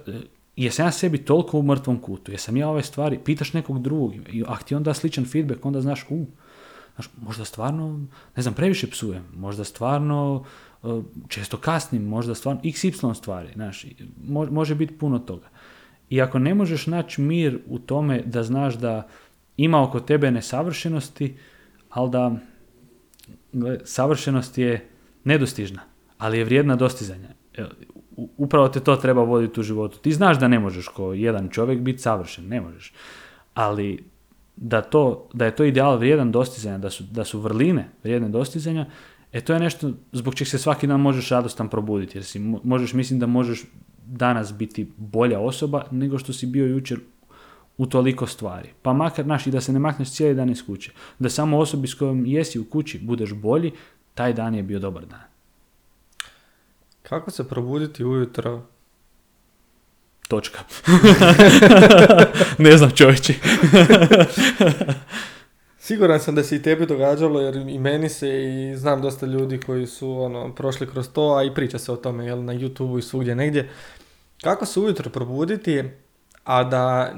[0.56, 4.14] jesam ja sebi toliko u mrtvom kutu, jesam ja ove stvari, pitaš nekog drugog,
[4.46, 6.26] a ti onda sličan feedback, onda znaš, u,
[6.94, 8.06] znaš, možda stvarno,
[8.36, 10.44] ne znam, previše psujem, možda stvarno
[10.82, 10.86] e,
[11.28, 13.86] često kasnim, možda stvarno xy stvari, znaš,
[14.50, 15.48] može biti puno toga.
[16.10, 19.08] I ako ne možeš naći mir u tome da znaš da
[19.56, 21.36] ima oko tebe nesavršenosti,
[21.90, 22.36] ali da
[23.84, 24.88] savršenost je
[25.24, 25.80] nedostižna,
[26.18, 27.28] ali je vrijedna dostizanja.
[28.36, 29.98] Upravo te to treba voditi u životu.
[29.98, 32.92] Ti znaš da ne možeš ko jedan čovjek biti savršen, ne možeš.
[33.54, 34.04] Ali
[34.56, 38.86] da, to, da je to ideal vrijedan dostizanja, da su, da su vrline vrijedne dostizanja,
[39.32, 42.18] e to je nešto zbog čeg se svaki dan možeš radostan probuditi.
[42.18, 43.64] Jer si, možeš, mislim da možeš
[44.08, 46.98] danas biti bolja osoba nego što si bio jučer
[47.78, 48.68] u toliko stvari.
[48.82, 50.92] Pa makar, naš, i da se ne makneš cijeli dan iz kuće.
[51.18, 53.72] Da samo osobi s kojom jesi u kući budeš bolji,
[54.14, 55.28] taj dan je bio dobar dan.
[57.02, 58.62] Kako se probuditi ujutro?
[60.28, 60.58] Točka.
[62.58, 63.34] ne znam čovječi.
[65.88, 69.60] Siguran sam da se i tebi događalo, jer i meni se i znam dosta ljudi
[69.60, 72.98] koji su ono, prošli kroz to, a i priča se o tome jel, na YouTube
[72.98, 73.68] i svugdje negdje.
[74.42, 75.84] Kako se ujutro probuditi,
[76.44, 77.14] a da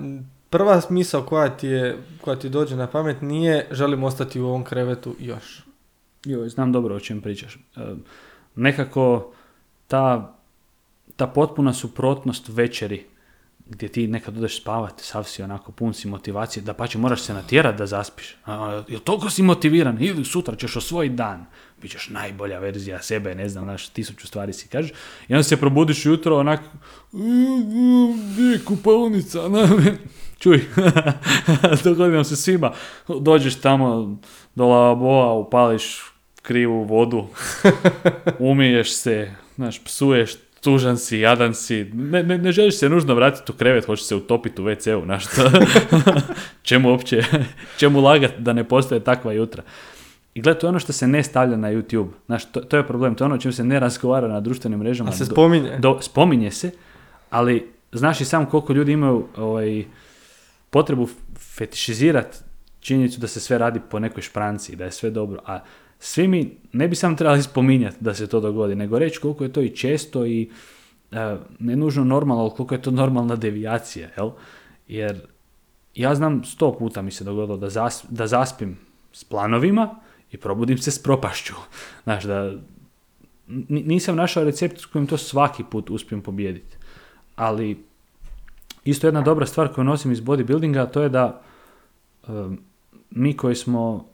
[0.50, 4.64] prva smisao koja ti, je, koja ti dođe na pamet nije želim ostati u ovom
[4.64, 5.64] krevetu još.
[6.24, 7.54] Jo, znam dobro o čem pričaš.
[7.54, 7.60] E,
[8.54, 9.32] nekako
[9.86, 10.34] ta,
[11.16, 13.06] ta potpuna suprotnost večeri
[13.70, 17.22] gdje ti nekad odeš spavati, sav si onako pun si motivacije, da pa će moraš
[17.22, 18.36] se natjerati da zaspiš.
[18.88, 19.96] Jel toliko si motiviran?
[20.00, 21.46] Ili sutra ćeš osvojiti dan.
[21.82, 24.90] Bićeš najbolja verzija sebe, ne znam, znaš, tisuću stvari si kažeš.
[25.28, 26.64] I onda se probudiš jutro onako,
[28.32, 29.38] gdje je kupalnica?
[30.38, 30.64] Čuj,
[31.84, 32.72] dogodi nam se svima.
[33.20, 34.18] Dođeš tamo
[34.54, 36.00] do lavaboa, upališ
[36.42, 37.26] krivu vodu,
[38.38, 43.52] umiješ se, znaš, psuješ tužan si, jadan si, ne, ne, ne želiš se nužno vratiti
[43.52, 45.24] u krevet, hoćeš se utopiti u WC-u, znaš
[46.62, 47.24] čemu uopće,
[47.78, 49.62] čemu lagati da ne postoje takva jutra.
[50.34, 52.08] I gledaj, to je ono što se ne stavlja na YouTube.
[52.26, 54.78] Znaš, to, to je problem, to je ono o čemu se ne razgovara na društvenim
[54.78, 55.10] mrežama.
[55.10, 55.78] A se spominje?
[55.78, 56.70] Do, spominje se,
[57.30, 59.84] ali znaš i sam koliko ljudi imaju ovaj,
[60.70, 61.08] potrebu
[61.38, 62.38] fetišizirati
[62.80, 65.60] činjenicu da se sve radi po nekoj špranci, da je sve dobro, a
[65.98, 69.52] svi mi ne bi sam trebali spominjati da se to dogodi, nego reći koliko je
[69.52, 70.50] to i često i
[71.12, 74.30] e, ne nužno normalno, ali koliko je to normalna devijacija, jel?
[74.88, 75.20] Jer
[75.94, 78.78] ja znam sto puta mi se dogodilo da, zas, da zaspim
[79.12, 80.00] s planovima
[80.32, 81.54] i probudim se s propašću.
[82.02, 82.52] Znaš, da
[83.68, 86.76] nisam našao recept s kojim to svaki put uspijem pobijediti.
[87.36, 87.84] Ali
[88.84, 91.42] isto jedna dobra stvar koju nosim iz bodybuildinga, to je da
[93.10, 94.06] mi koji smo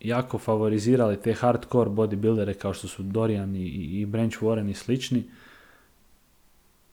[0.00, 3.66] jako favorizirali te hardcore bodybuildere kao što su Dorian i,
[4.00, 5.24] i Branch Warren i slični,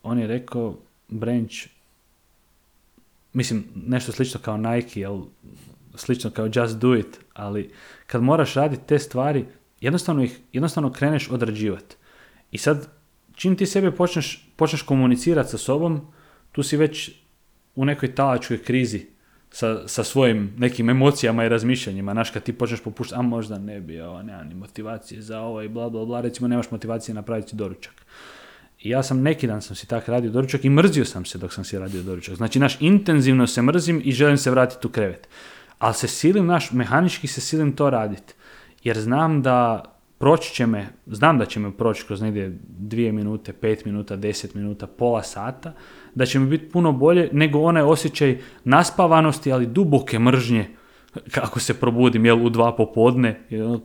[0.04, 0.78] on je rekao
[1.08, 1.54] Branch,
[3.34, 5.22] mislim nešto slično kao Nike, jel,
[5.98, 7.72] slično kao Just Do It, ali
[8.08, 9.46] kad moraš raditi te stvari,
[9.82, 11.96] jednostavno ih, jednostavno kreneš odrađivati.
[12.52, 12.88] I sad,
[13.36, 16.02] čim ti sebe počneš, počneš komunicirati sa sobom,
[16.52, 17.12] tu si već
[17.76, 19.06] u nekoj talačkoj krizi
[19.50, 22.12] sa, sa svojim nekim emocijama i razmišljanjima.
[22.12, 25.62] Znaš, kad ti počneš popuštati, a možda ne bi, ovo, nema ni motivacije za ovo
[25.62, 28.06] i bla, bla, bla, recimo nemaš motivacije napraviti doručak.
[28.80, 31.54] I ja sam neki dan sam si tak radio doručak i mrzio sam se dok
[31.54, 32.36] sam si radio doručak.
[32.36, 35.28] Znači, naš intenzivno se mrzim i želim se vratiti u krevet.
[35.80, 38.34] Ali se silim, naš, mehanički se silim to raditi.
[38.84, 39.84] Jer znam da
[40.18, 44.54] proći će me, znam da će me proći kroz negdje dvije minute, pet minuta, deset
[44.54, 45.74] minuta, pola sata,
[46.16, 50.76] da će mi biti puno bolje nego onaj osjećaj naspavanosti, ali duboke mržnje
[51.32, 53.80] kako se probudim, jel, u dva popodne, jel,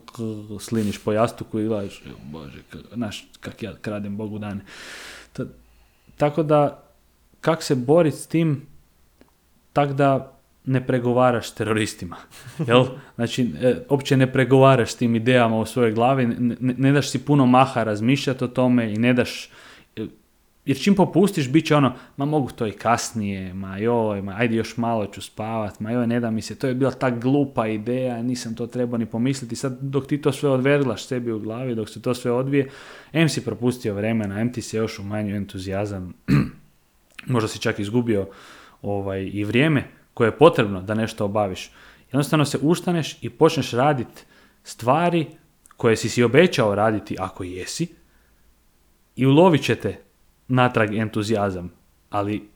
[0.60, 2.02] sliniš po jastuku i gledaš,
[2.32, 2.58] bože,
[2.94, 4.60] znaš, kak ja kradem Bogu dane.
[6.16, 6.82] tako da,
[7.40, 8.66] kak se boriti s tim,
[9.72, 12.16] tak da ne pregovaraš s teroristima.
[12.68, 12.86] Jel?
[13.14, 17.24] Znači, e, opće ne pregovaraš s tim idejama u svojoj glavi, ne, ne daš si
[17.24, 19.50] puno maha razmišljati o tome i ne daš
[19.96, 20.06] e,
[20.64, 24.56] jer čim popustiš, bit će ono, ma mogu to i kasnije, ma joj, ma ajde
[24.56, 27.66] još malo ću spavat, ma joj, ne da mi se, to je bila ta glupa
[27.66, 29.56] ideja, nisam to trebao ni pomisliti.
[29.56, 32.68] Sad dok ti to sve odverglaš sebi u glavi, dok se to sve odvije,
[33.12, 36.14] em si propustio vremena, em ti se još umanjio entuzijazam,
[37.34, 38.28] možda si čak izgubio
[38.82, 39.84] ovaj, i vrijeme,
[40.14, 41.70] koje je potrebno da nešto obaviš.
[42.12, 44.22] Jednostavno se ustaneš i počneš raditi
[44.62, 45.26] stvari
[45.76, 47.86] koje si si obećao raditi ako jesi
[49.16, 50.00] i ulovit ćete
[50.48, 51.72] natrag entuzijazam.
[52.10, 52.48] Ali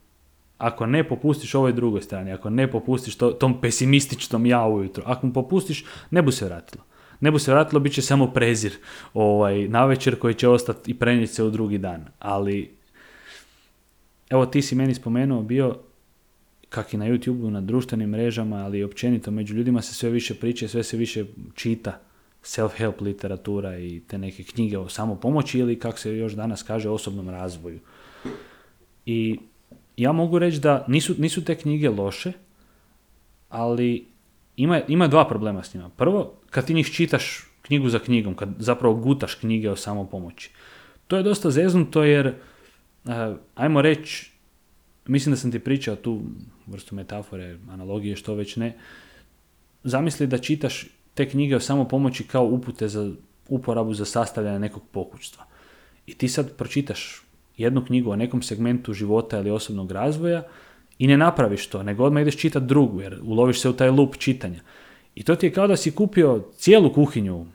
[0.57, 5.27] ako ne popustiš ovoj drugoj strani, ako ne popustiš to, tom pesimističnom ja ujutro, ako
[5.27, 6.83] mu popustiš, ne bu se vratilo.
[7.19, 8.73] Ne bu se vratilo, bit će samo prezir
[9.13, 12.05] ovaj, na večer koji će ostati i prenijeti se u drugi dan.
[12.19, 12.77] Ali,
[14.29, 15.75] evo ti si meni spomenuo bio
[16.75, 20.35] kak i na YouTube, na društvenim mrežama, ali i općenito među ljudima se sve više
[20.35, 21.99] priče, sve se više čita
[22.43, 27.29] self-help literatura i te neke knjige o samopomoći ili kako se još danas kaže osobnom
[27.29, 27.79] razvoju.
[29.05, 29.39] I
[29.97, 32.31] ja mogu reći da nisu, nisu te knjige loše,
[33.49, 34.05] ali
[34.57, 35.89] ima, ima dva problema s njima.
[35.89, 40.51] Prvo, kad ti njih čitaš knjigu za knjigom, kad zapravo gutaš knjige o samopomoći.
[41.07, 42.33] To je dosta zeznuto jer,
[43.05, 43.11] uh,
[43.55, 44.31] ajmo reći,
[45.07, 46.21] mislim da sam ti pričao tu
[46.67, 48.77] vrstu metafore, analogije, što već ne,
[49.83, 53.11] zamisli da čitaš te knjige o samopomoći kao upute za
[53.49, 55.45] uporabu za sastavljanje nekog pokućstva.
[56.05, 57.21] I ti sad pročitaš
[57.57, 60.43] jednu knjigu o nekom segmentu života ili osobnog razvoja
[60.99, 64.17] i ne napraviš to, nego odmah ideš čitati drugu, jer uloviš se u taj lup
[64.17, 64.59] čitanja.
[65.15, 67.45] I to ti je kao da si kupio cijelu kuhinju,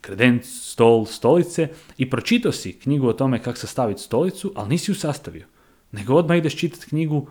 [0.00, 1.68] kredenc, stol, stolice
[1.98, 5.46] i pročitao si knjigu o tome kako sastaviti stolicu, ali nisi ju sastavio.
[5.92, 7.26] Nego odmah ideš čitati knjigu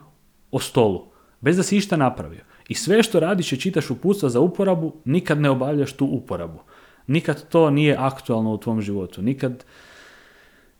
[0.51, 1.14] o stolu
[1.45, 2.41] bez da si išta napravio.
[2.67, 6.59] I sve što radiš i čitaš uputstva za uporabu, nikad ne obavljaš tu uporabu.
[7.07, 9.21] Nikad to nije aktualno u tvom životu.
[9.21, 9.63] Nikad,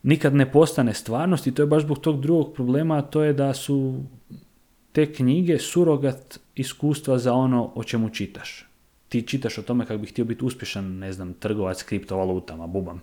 [0.04, 3.34] nikad ne postane stvarnost i to je baš zbog tog drugog problema, a to je
[3.34, 4.04] da su
[4.92, 8.66] te knjige surogat iskustva za ono o čemu čitaš.
[9.10, 13.02] Ti čitaš o tome kako bi htio biti uspješan, ne znam, trgovac kriptovalutama, bubam.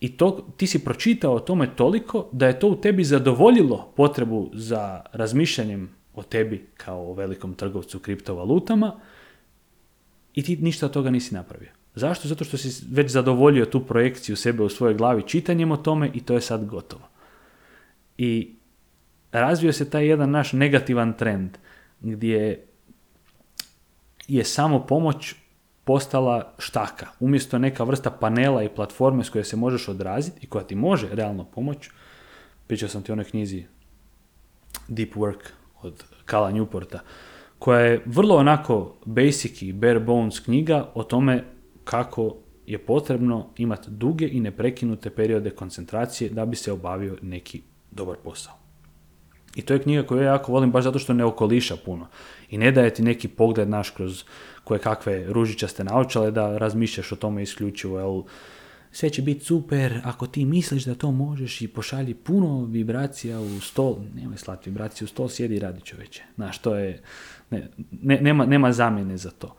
[0.00, 4.50] I to, ti si pročitao o tome toliko da je to u tebi zadovoljilo potrebu
[4.52, 9.00] za razmišljanjem o tebi kao o velikom trgovcu kriptovalutama
[10.34, 11.70] i ti ništa od toga nisi napravio.
[11.94, 12.28] Zašto?
[12.28, 16.20] Zato što si već zadovoljio tu projekciju sebe u svojoj glavi čitanjem o tome i
[16.20, 17.08] to je sad gotovo.
[18.18, 18.56] I
[19.32, 21.58] razvio se taj jedan naš negativan trend
[22.00, 22.66] gdje
[24.28, 25.34] je samo pomoć
[25.84, 27.06] postala štaka.
[27.20, 31.08] Umjesto neka vrsta panela i platforme s koje se možeš odraziti i koja ti može
[31.12, 31.90] realno pomoć,
[32.66, 33.64] pričao sam ti o onoj knjizi
[34.88, 36.98] Deep Work od Kala Newporta,
[37.58, 41.44] koja je vrlo onako basic i bare bones knjiga o tome
[41.84, 42.36] kako
[42.66, 48.52] je potrebno imati duge i neprekinute periode koncentracije da bi se obavio neki dobar posao.
[49.54, 52.06] I to je knjiga koju ja jako volim baš zato što ne okoliša puno.
[52.50, 54.24] I ne daje ti neki pogled naš kroz
[54.64, 58.22] koje kakve ružičaste naočale da razmišljaš o tome isključivo, jel,
[58.94, 63.60] sve će biti super ako ti misliš da to možeš i pošalji puno vibracija u
[63.60, 66.22] stol, nemoj slati vibraciju u stol, sjedi i radi čoveče.
[66.34, 67.02] Znaš, to je,
[67.50, 69.56] ne, ne, nema, nema zamjene za to.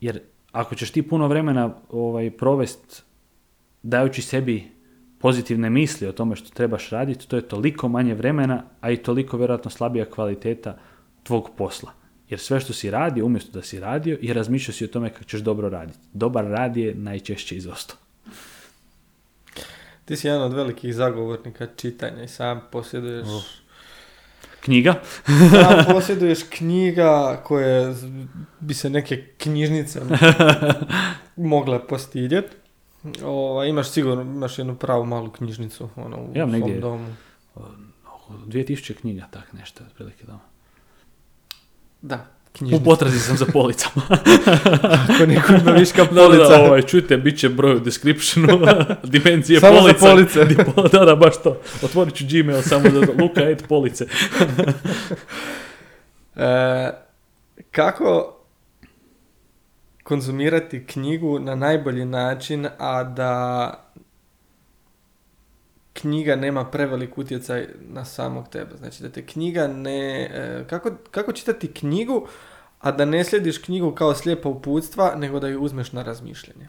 [0.00, 0.20] Jer
[0.52, 3.04] ako ćeš ti puno vremena ovaj, provest
[3.82, 4.64] dajući sebi
[5.18, 9.36] pozitivne misli o tome što trebaš raditi, to je toliko manje vremena, a i toliko
[9.36, 10.78] vjerojatno slabija kvaliteta
[11.22, 11.92] tvog posla.
[12.28, 15.24] Jer sve što si radio, umjesto da si radio, i razmišljao si o tome kako
[15.24, 15.98] ćeš dobro raditi.
[16.12, 18.05] Dobar rad je najčešće izostao.
[20.06, 23.26] Ti si jedan od velikih zagovornika čitanja i sam posjeduješ...
[24.60, 24.94] Knjiga?
[25.50, 27.94] sam posjeduješ knjiga koje
[28.60, 30.00] bi se neke knjižnice
[31.36, 32.56] mogle postidjeti.
[33.24, 36.80] O, imaš sigurno, imaš jednu pravu malu knjižnicu ono, u Imam svom negdje.
[36.80, 37.14] domu.
[38.06, 40.40] Oko 2000 knjiga, tak nešto, otprilike doma.
[42.02, 42.26] Da,
[42.56, 42.84] U knjižnica.
[42.84, 44.02] potrazi sam za policama.
[45.04, 46.60] Ako neko ima viška Da, da, polica.
[46.60, 48.58] ovaj, čujte, bit će broj u descriptionu,
[49.04, 50.06] dimenzije Samo za polica.
[50.06, 50.44] police.
[50.46, 51.50] Di po- Da, da, baš to.
[51.82, 54.06] Otvorit ću Gmail samo za Luka et police.
[56.36, 56.90] E,
[57.70, 58.32] kako
[60.02, 63.72] konzumirati knjigu na najbolji način, a da
[66.00, 68.76] knjiga nema prevelik utjecaj na samog tebe.
[68.76, 70.22] Znači da te knjiga ne...
[70.34, 72.26] e, kako, kako čitati knjigu,
[72.80, 76.68] a da ne slijediš knjigu kao slijepa uputstva, nego da ju uzmeš na razmišljanje.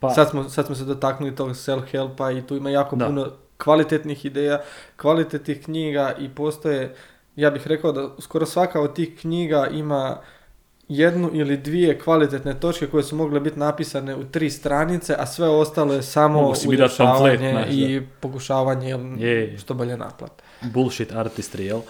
[0.00, 3.06] Pa, Sad, smo, sad smo se dotaknuli tog self-helpa i tu ima jako Da.
[3.06, 4.60] puno kvalitetnih ideja,
[4.96, 6.94] kvalitetnih knjiga i postoje,
[7.36, 10.18] ja bih rekao da skoro svaka od tih knjiga ima
[10.88, 15.48] jednu ili dvije kvalitetne točke koje su mogle biti napisane u tri stranice, a sve
[15.48, 18.88] ostalo je samo pamflet, uljepšavanje i pokušavanje
[19.18, 19.58] Je.
[19.58, 20.42] što bolje naplate.
[20.62, 21.80] bullshit artistry, jel?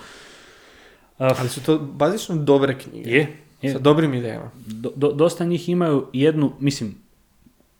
[1.19, 3.11] Ali su to bazično dobre knjige.
[3.11, 3.73] je, je.
[3.73, 4.51] Sa dobrim idejama.
[4.66, 6.95] Do- do- dosta njih imaju jednu, mislim,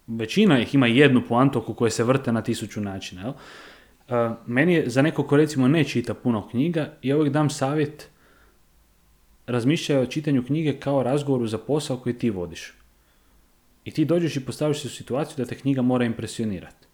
[0.07, 3.23] većina ih ima jednu poantu oko koje se vrte na tisuću načina.
[3.23, 3.31] Jel?
[3.31, 8.09] Uh, meni je za neko ko recimo ne čita puno knjiga, ja uvijek dam savjet
[9.49, 12.73] razmišljaj o čitanju knjige kao razgovoru za posao koji ti vodiš.
[13.85, 16.87] I ti dođeš i postaviš se u situaciju da te knjiga mora impresionirati.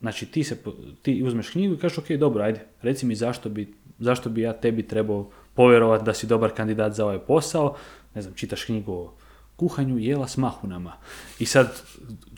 [0.00, 0.56] Znači ti, se,
[1.02, 4.52] ti uzmeš knjigu i kažeš ok, dobro, ajde, reci mi zašto bi, zašto bi ja
[4.52, 7.76] tebi trebao povjerovati da si dobar kandidat za ovaj posao.
[8.14, 9.12] Ne znam, čitaš knjigu o
[9.56, 10.92] kuhanju jela s mahunama.
[11.38, 11.82] I sad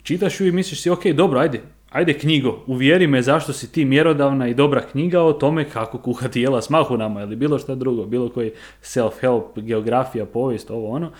[0.03, 1.61] čitaš ju i misliš si ok, dobro, ajde,
[1.95, 6.41] ajde knjigo, uvjeri me zašto si ti mjerodavna i dobra knjiga o tome kako kuhati
[6.41, 8.51] jela s mahunama ili bilo šta drugo, bilo koji
[8.83, 11.11] self-help, geografija, povijest, ovo ono.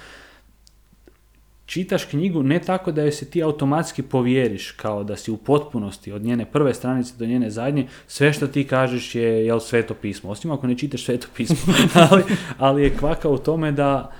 [1.66, 6.12] Čitaš knjigu ne tako da joj se ti automatski povjeriš, kao da si u potpunosti
[6.12, 10.30] od njene prve stranice do njene zadnje, sve što ti kažeš je jel, sveto pismo,
[10.30, 11.74] osim ako ne čitaš sveto pismo,
[12.10, 12.24] ali,
[12.58, 14.12] ali je kvaka u tome da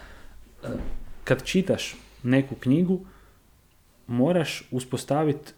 [0.64, 0.68] e,
[1.24, 3.00] kad čitaš neku knjigu,
[4.08, 5.52] moraš uspostaviti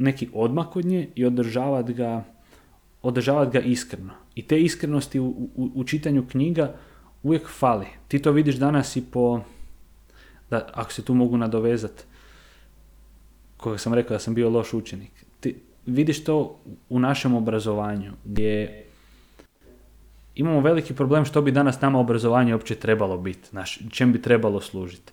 [0.00, 2.24] neki odmak od nje i održavati ga,
[3.02, 4.12] održavat ga iskreno.
[4.34, 6.74] I te iskrenosti u, u, u čitanju knjiga
[7.22, 7.86] uvijek fali.
[8.08, 9.40] Ti to vidiš danas i po,
[10.50, 12.04] da, ako se tu mogu nadovezat,
[13.56, 15.10] koga sam rekao da sam bio loš učenik.
[15.40, 15.56] Ti
[15.86, 16.58] vidiš to
[16.88, 18.84] u našem obrazovanju, gdje
[20.34, 23.48] imamo veliki problem što bi danas nama obrazovanje uopće trebalo biti,
[23.90, 25.12] čem bi trebalo služiti.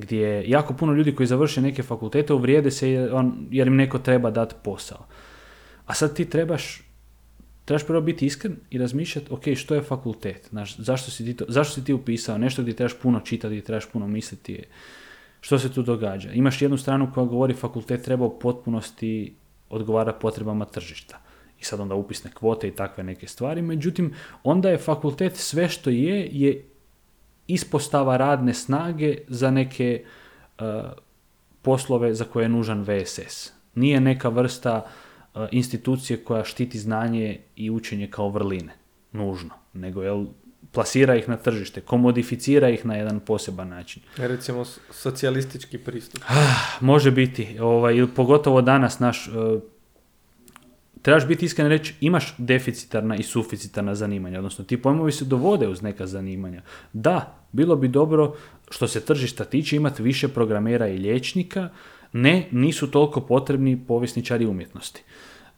[0.00, 2.90] Gdje jako puno ljudi koji završe neke fakultete uvrijede se
[3.50, 5.06] jer, im neko treba dati posao.
[5.86, 6.88] A sad ti trebaš
[7.68, 10.48] trebaš prvo biti iskren i razmišljati, ok, što je fakultet?
[10.50, 12.38] Znaš, zašto, si ti to, zašto si ti upisao?
[12.38, 14.62] Nešto gdje trebaš puno čitati, gdje trebaš puno misliti.
[15.40, 16.32] Što se tu događa?
[16.32, 19.34] Imaš jednu stranu koja govori fakultet treba u potpunosti
[19.68, 21.20] odgovara potrebama tržišta.
[21.60, 23.62] I sad onda upisne kvote i takve neke stvari.
[23.62, 26.64] Međutim, onda je fakultet sve što je, je
[27.48, 30.04] ispostava radne snage za neke
[30.58, 30.64] uh,
[31.62, 33.52] poslove za koje je nužan VSS.
[33.74, 34.84] Nije neka vrsta
[35.34, 38.72] uh, institucije koja štiti znanje i učenje kao vrline,
[39.12, 40.26] nužno, nego jel,
[40.72, 44.02] plasira ih na tržište, komodificira ih na jedan poseban način.
[44.16, 46.22] Recimo s- socijalistički pristup.
[46.80, 49.62] Može biti, ovaj, pogotovo danas naš, uh,
[51.02, 55.82] trebaš biti iskren reći imaš deficitarna i suficitarna zanimanja, odnosno ti pojmovi se dovode uz
[55.82, 56.62] neka zanimanja.
[56.92, 58.34] Da, bilo bi dobro
[58.70, 61.68] što se tržišta tiče imati više programera i liječnika,
[62.12, 65.02] ne, nisu toliko potrebni povjesničari umjetnosti.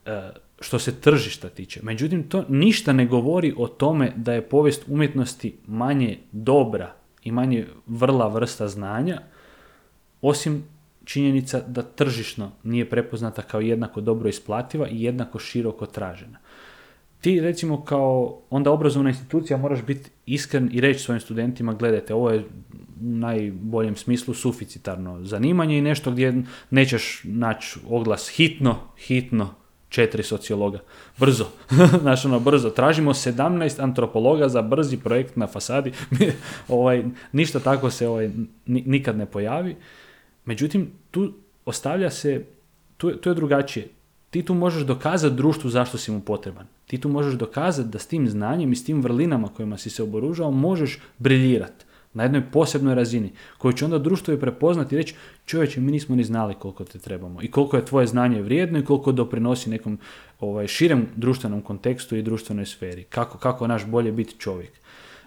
[0.07, 0.31] E,
[0.61, 1.81] što se tržišta tiče.
[1.83, 6.93] Međutim, to ništa ne govori o tome da je povijest umjetnosti manje dobra
[7.23, 9.21] i manje vrla vrsta znanja,
[10.23, 10.65] osim
[11.11, 16.39] činjenica da tržišno nije prepoznata kao jednako dobro isplativa i jednako široko tražena.
[17.21, 22.31] ti recimo kao onda obrazovna institucija moraš biti iskren i reći svojim studentima gledajte ovo
[22.31, 22.45] je u
[23.01, 29.55] najboljem smislu suficitarno zanimanje i nešto gdje nećeš naći oglas hitno, hitno,
[29.89, 30.79] četiri sociologa.
[31.19, 31.47] Brzo.
[32.03, 32.71] Znaš, ono, brzo.
[32.71, 35.93] Tražimo 17 antropologa za brzi projekt na fasadi.
[36.69, 38.31] ovaj, ništa tako se ovaj,
[38.67, 39.77] nikad ne pojavi.
[40.45, 41.33] Međutim, tu
[41.65, 42.45] ostavlja se,
[42.97, 43.89] tu, tu je drugačije.
[44.31, 46.67] Ti tu možeš dokazati društvu zašto si mu potreban.
[46.87, 50.03] Ti tu možeš dokazati da s tim znanjem i s tim vrlinama kojima si se
[50.03, 55.15] oboružao možeš briljirati na jednoj posebnoj razini, koju će onda društvo i prepoznati i reći
[55.47, 58.85] čovječe, mi nismo ni znali koliko te trebamo i koliko je tvoje znanje vrijedno i
[58.85, 59.99] koliko doprinosi nekom
[60.41, 63.05] ovaj, širem društvenom kontekstu i društvenoj sferi.
[63.05, 64.73] Kako, kako naš bolje biti čovjek.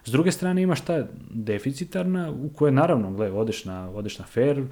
[0.05, 4.63] S druge strane imaš ta deficitarna u kojoj naravno, gle, odeš na, odeš na fair,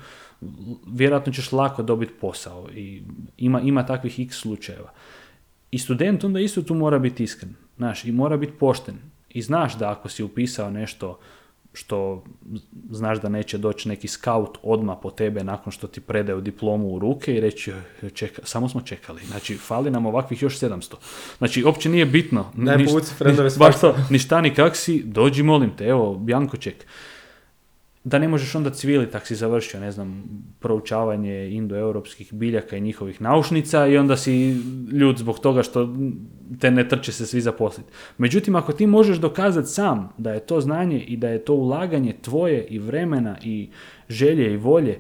[0.88, 3.04] vjerojatno ćeš lako dobiti posao i
[3.38, 4.92] ima, ima takvih x slučajeva.
[5.72, 8.96] I student onda isto tu mora biti iskren, znaš, i mora biti pošten.
[9.30, 11.20] I znaš da ako si upisao nešto
[11.74, 12.24] što
[12.90, 17.00] znaš da neće doći neki scout odmah po tebe nakon što ti predaju diplomu u
[17.00, 17.74] ruke i reći
[18.14, 19.22] čeka, samo smo čekali.
[19.26, 20.96] Znači, fali nam ovakvih još 700.
[21.38, 22.52] Znači, uopće nije bitno.
[22.56, 22.78] Ne
[23.82, 26.86] to, ništa ni kak si, dođi molim te, evo, Bjanko ček
[28.04, 30.24] da ne možeš onda civili tak si završio, ne znam,
[30.60, 34.50] proučavanje indoeuropskih biljaka i njihovih naušnica i onda si
[34.92, 35.96] ljud zbog toga što
[36.60, 37.92] te ne trče se svi zaposliti.
[38.18, 42.14] Međutim, ako ti možeš dokazati sam da je to znanje i da je to ulaganje
[42.22, 43.70] tvoje i vremena i
[44.10, 45.00] želje i volje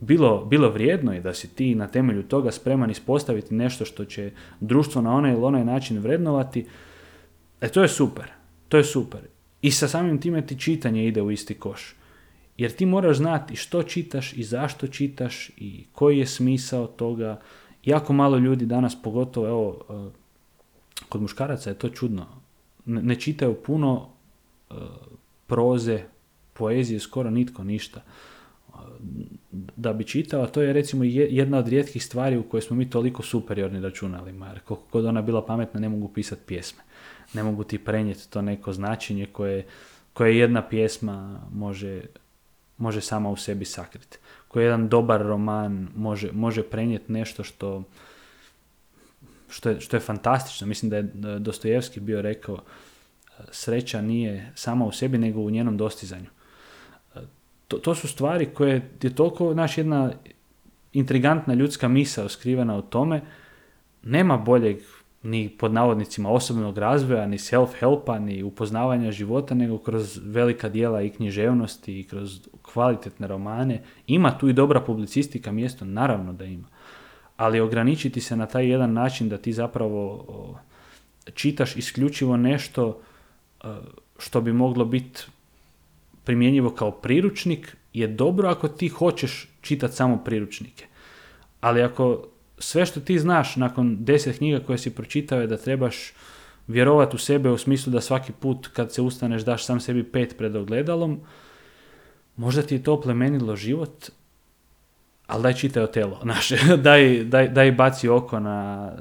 [0.00, 4.30] bilo, bilo vrijedno i da si ti na temelju toga spreman ispostaviti nešto što će
[4.60, 6.66] društvo na onaj ili onaj način vrednovati,
[7.60, 8.24] e to je super.
[8.68, 9.20] To je super.
[9.62, 11.99] I sa samim time ti čitanje ide u isti koš.
[12.60, 17.40] Jer ti moraš znati što čitaš i zašto čitaš i koji je smisao toga.
[17.84, 20.10] Jako malo ljudi danas, pogotovo evo, e,
[21.08, 22.26] kod muškaraca je to čudno.
[22.84, 24.08] Ne čitaju puno
[24.70, 24.74] e,
[25.46, 26.02] proze,
[26.52, 28.00] poezije, skoro nitko ništa.
[28.00, 28.72] E,
[29.76, 33.22] da bi čitao, to je recimo jedna od rijetkih stvari u kojoj smo mi toliko
[33.22, 34.48] superiorni računalima.
[34.48, 36.82] Jer koliko ona bila pametna, ne mogu pisati pjesme.
[37.34, 39.66] Ne mogu ti prenijeti to neko značenje koje,
[40.12, 42.02] koje jedna pjesma može
[42.80, 44.18] može sama u sebi sakriti.
[44.48, 47.82] Koji jedan dobar roman može, može prenijeti nešto što,
[49.48, 50.66] što, je, što je fantastično.
[50.66, 52.58] Mislim da je Dostojevski bio rekao
[53.50, 56.26] sreća nije sama u sebi nego u njenom dostizanju.
[57.68, 60.12] To, to su stvari koje je toliko, naš jedna
[60.92, 63.22] intrigantna ljudska misa skrivena u tome,
[64.02, 64.78] nema boljeg
[65.22, 71.10] ni pod navodnicima osobnog razvoja, ni self-helpa, ni upoznavanja života, nego kroz velika dijela i
[71.10, 73.82] književnosti i kroz kvalitetne romane.
[74.06, 76.68] Ima tu i dobra publicistika mjesto, naravno da ima.
[77.36, 80.24] Ali ograničiti se na taj jedan način da ti zapravo
[81.34, 83.00] čitaš isključivo nešto
[84.18, 85.20] što bi moglo biti
[86.24, 90.86] primjenjivo kao priručnik je dobro ako ti hoćeš čitati samo priručnike.
[91.60, 92.26] Ali ako
[92.60, 96.12] sve što ti znaš nakon deset knjiga koje si pročitao je da trebaš
[96.66, 100.34] vjerovati u sebe u smislu da svaki put kad se ustaneš daš sam sebi pet
[100.38, 101.20] pred ogledalom,
[102.36, 104.10] možda ti je to plemenilo život,
[105.26, 108.92] ali daj čitaj telo, naše, daj, daj, daj baci oko na,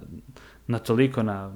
[0.68, 1.56] na toliko, na,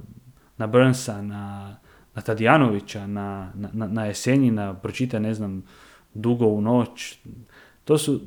[0.57, 1.75] na Burnsa, na,
[2.15, 5.63] na Tadjanovića, na, na, na Jesenjina, pročitaj, ne znam,
[6.13, 7.19] Dugo u noć.
[7.83, 8.21] To su,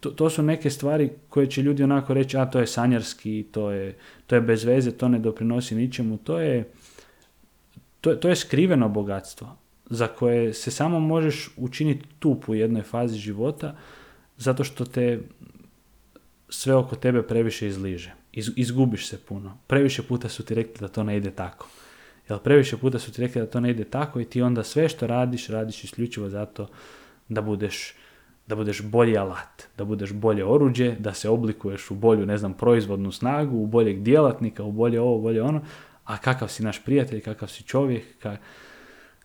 [0.00, 3.70] to, to, su neke stvari koje će ljudi onako reći, a to je sanjarski, to
[3.70, 3.96] je,
[4.26, 6.18] to je bez veze, to ne doprinosi ničemu.
[6.18, 6.70] To je,
[8.00, 9.56] to, to je skriveno bogatstvo
[9.90, 13.76] za koje se samo možeš učiniti tup u jednoj fazi života
[14.36, 15.20] zato što te
[16.48, 18.12] sve oko tebe previše izliže.
[18.32, 19.58] Iz, izgubiš se puno.
[19.66, 21.68] Previše puta su ti rekli da to ne ide tako.
[22.28, 24.88] Jer previše puta su ti rekli da to ne ide tako i ti onda sve
[24.88, 26.68] što radiš, radiš isključivo zato
[27.28, 27.94] da budeš
[28.48, 32.54] da budeš bolji alat, da budeš bolje oruđe, da se oblikuješ u bolju, ne znam,
[32.54, 35.60] proizvodnu snagu, u boljeg djelatnika, u bolje ovo, bolje ono,
[36.04, 38.26] a kakav si naš prijatelj, kakav si čovjek,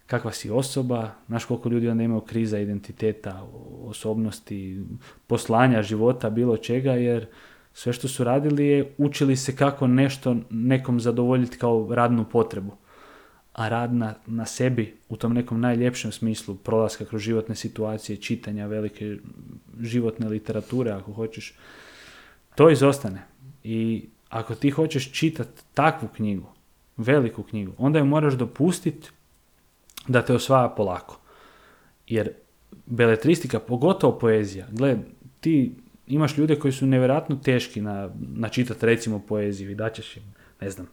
[0.06, 3.48] kakva si osoba, znaš koliko ljudi onda imaju kriza identiteta,
[3.86, 4.84] osobnosti,
[5.28, 7.26] poslanja, života, bilo čega, jer
[7.74, 12.72] sve što su radili je učili se kako nešto nekom zadovoljiti kao radnu potrebu
[13.54, 18.68] a rad na, na sebi u tom nekom najljepšem smislu prolaska kroz životne situacije, čitanja
[18.68, 19.18] velike
[19.82, 21.54] životne literature ako hoćeš,
[22.56, 23.24] to izostane.
[23.64, 26.48] I ako ti hoćeš čitati takvu knjigu,
[26.98, 29.10] veliku knjigu, onda je moraš dopustiti
[30.08, 31.20] da te osvaja polako.
[32.08, 32.32] Jer
[32.86, 34.98] beletristika, pogotovo poezija, gled,
[35.40, 35.76] ti
[36.08, 40.24] imaš ljude koji su nevjerojatno teški na, na čitati recimo poeziju i daćeš im,
[40.62, 40.88] ne znam,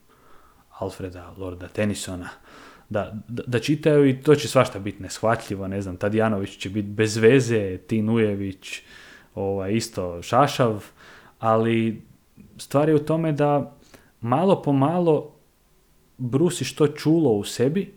[0.78, 2.28] Alfreda, Lorda Tennysona,
[2.90, 7.16] da, da, čitaju i to će svašta biti neshvatljivo, ne znam, Tadjanović će biti bez
[7.16, 8.82] veze, Tinujević,
[9.34, 10.84] ovaj, isto Šašav,
[11.38, 12.02] ali
[12.56, 13.76] stvar je u tome da
[14.20, 15.36] malo po malo
[16.18, 17.94] brusiš to čulo u sebi,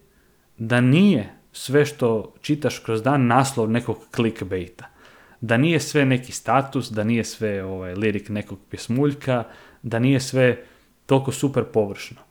[0.58, 4.90] da nije sve što čitaš kroz dan naslov nekog clickbaita.
[5.42, 9.44] Da nije sve neki status, da nije sve ovaj, lirik nekog pjesmuljka,
[9.82, 10.66] da nije sve
[11.06, 12.22] toliko super površno.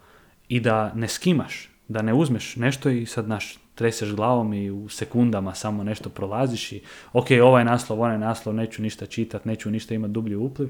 [0.48, 4.88] I da ne skimaš, da ne uzmeš nešto i sad naš treseš glavom i u
[4.88, 6.80] sekundama samo nešto prolaziš i
[7.12, 10.68] ok, ovaj naslov, onaj naslov, neću ništa čitat, neću ništa imati dublji upliv.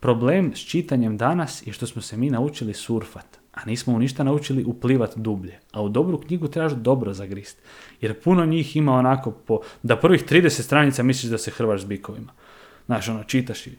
[0.00, 4.24] Problem s čitanjem danas je što smo se mi naučili surfat, a nismo u ništa
[4.24, 5.58] naučili uplivat dublje.
[5.72, 7.58] A u dobru knjigu trebaš dobro zagrist.
[8.00, 11.84] Jer puno njih ima onako po, da prvih 30 stranica misliš da se hrvaš s
[11.84, 12.32] bikovima.
[12.86, 13.70] Znaš, ono, čitaš i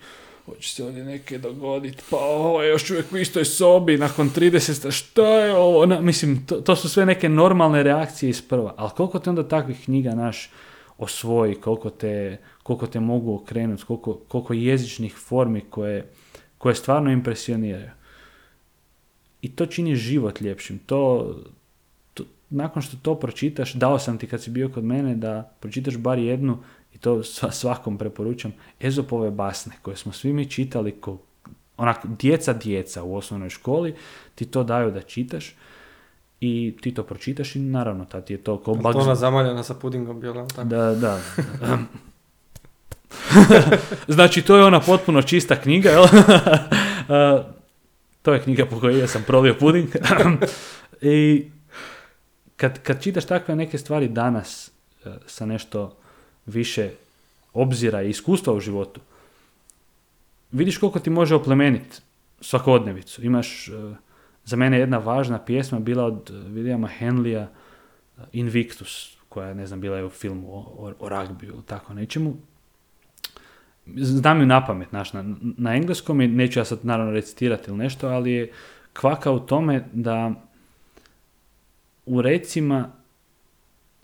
[0.45, 4.91] hoće se ovdje neke dogoditi, pa ovo je još uvijek u istoj sobi, nakon 30,
[4.91, 8.91] šta je ovo, Na, mislim, to, to, su sve neke normalne reakcije iz prva, ali
[8.95, 10.49] koliko te onda takvih knjiga naš
[10.97, 16.11] osvoji, koliko te, koliko te mogu okrenuti, koliko, koliko jezičnih formi koje,
[16.57, 17.89] koje stvarno impresioniraju.
[19.41, 21.35] I to čini život ljepšim, to,
[22.49, 26.19] nakon što to pročitaš, dao sam ti kad si bio kod mene da pročitaš bar
[26.19, 26.57] jednu
[26.93, 31.17] i to svakom preporučam, Ezopove basne koje smo svi mi čitali ko
[31.77, 33.95] onak djeca djeca u osnovnoj školi,
[34.35, 35.55] ti to daju da čitaš
[36.39, 39.73] i ti to pročitaš i naravno ta ti je to kao To ona zamaljena sa
[39.73, 40.63] pudingom bila, tako?
[40.63, 41.19] Da, da.
[44.15, 46.05] znači to je ona potpuno čista knjiga, jel?
[48.21, 49.89] to je knjiga po kojoj ja sam prolio puding.
[51.01, 51.45] I
[52.55, 54.71] kad, kad čitaš takve neke stvari danas
[55.05, 56.02] e, sa nešto
[56.45, 56.91] više
[57.53, 59.01] obzira i iskustva u životu,
[60.51, 61.97] vidiš koliko ti može oplemeniti
[62.41, 63.25] svakodnevicu.
[63.25, 63.71] Imaš, e,
[64.45, 67.47] za mene jedna važna pjesma bila od Williama Henleya
[68.33, 71.09] Invictus, koja je, ne znam, bila je u filmu o, o,
[71.57, 72.35] o tako nečemu.
[73.95, 75.03] Znam ju na pamet, na,
[75.57, 78.51] na engleskom i neću ja sad naravno recitirati ili nešto, ali je
[78.93, 80.31] kvaka u tome da
[82.05, 82.91] u recima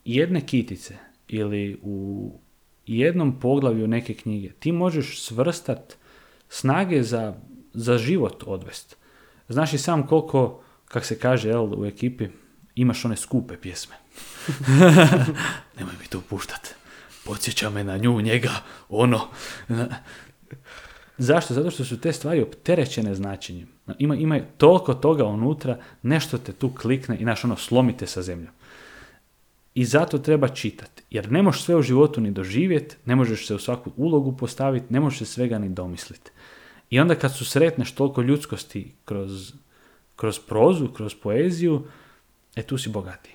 [0.06, 2.32] jedne kitice ili u
[2.86, 5.98] jednom poglavlju neke knjige ti možeš svrstat
[6.50, 7.34] snage za,
[7.74, 8.98] za život odvest.
[9.50, 12.28] Znaš i sam koliko, kak se kaže jel, u ekipi,
[12.76, 13.96] imaš one skupe pjesme.
[15.78, 16.76] Nemoj mi to puštat.
[17.26, 18.52] Podsjeća me na nju, njega,
[18.90, 19.22] ono.
[21.18, 21.54] Zašto?
[21.54, 23.68] Zato što su te stvari opterećene značenjem.
[23.98, 28.54] Ima, ima toliko toga unutra, nešto te tu klikne i naš ono slomite sa zemljom.
[29.74, 31.04] I zato treba čitati.
[31.10, 34.94] Jer ne možeš sve u životu ni doživjeti, ne možeš se u svaku ulogu postaviti,
[34.94, 36.32] ne možeš se svega ni domisliti.
[36.90, 39.54] I onda kad su sretneš toliko ljudskosti kroz,
[40.16, 41.84] kroz prozu, kroz poeziju,
[42.56, 43.34] e tu si bogatiji.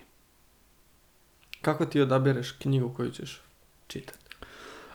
[1.63, 3.41] Kako ti odabereš knjigu koju ćeš
[3.87, 4.19] čitati?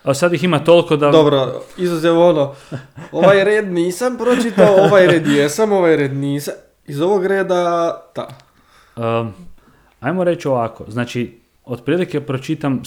[0.04, 1.12] A sad ih ima toliko da...
[1.12, 2.56] Dobro, izuzev ono,
[3.12, 6.54] ovaj red nisam pročitao, ovaj red jesam, ovaj red nisam.
[6.88, 8.28] Iz ovog reda, ta.
[8.96, 9.34] Um,
[10.00, 12.82] ajmo reći ovako, znači, otprilike pročitam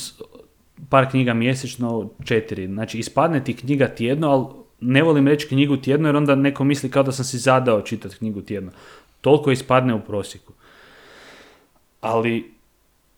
[0.89, 2.67] par knjiga mjesečno, četiri.
[2.67, 4.47] Znači, ispadne ti knjiga tjedno, ali
[4.81, 8.17] ne volim reći knjigu tjedno, jer onda neko misli kao da sam si zadao čitati
[8.17, 8.71] knjigu tjedno.
[9.21, 10.53] Toliko ispadne u prosjeku.
[12.01, 12.53] Ali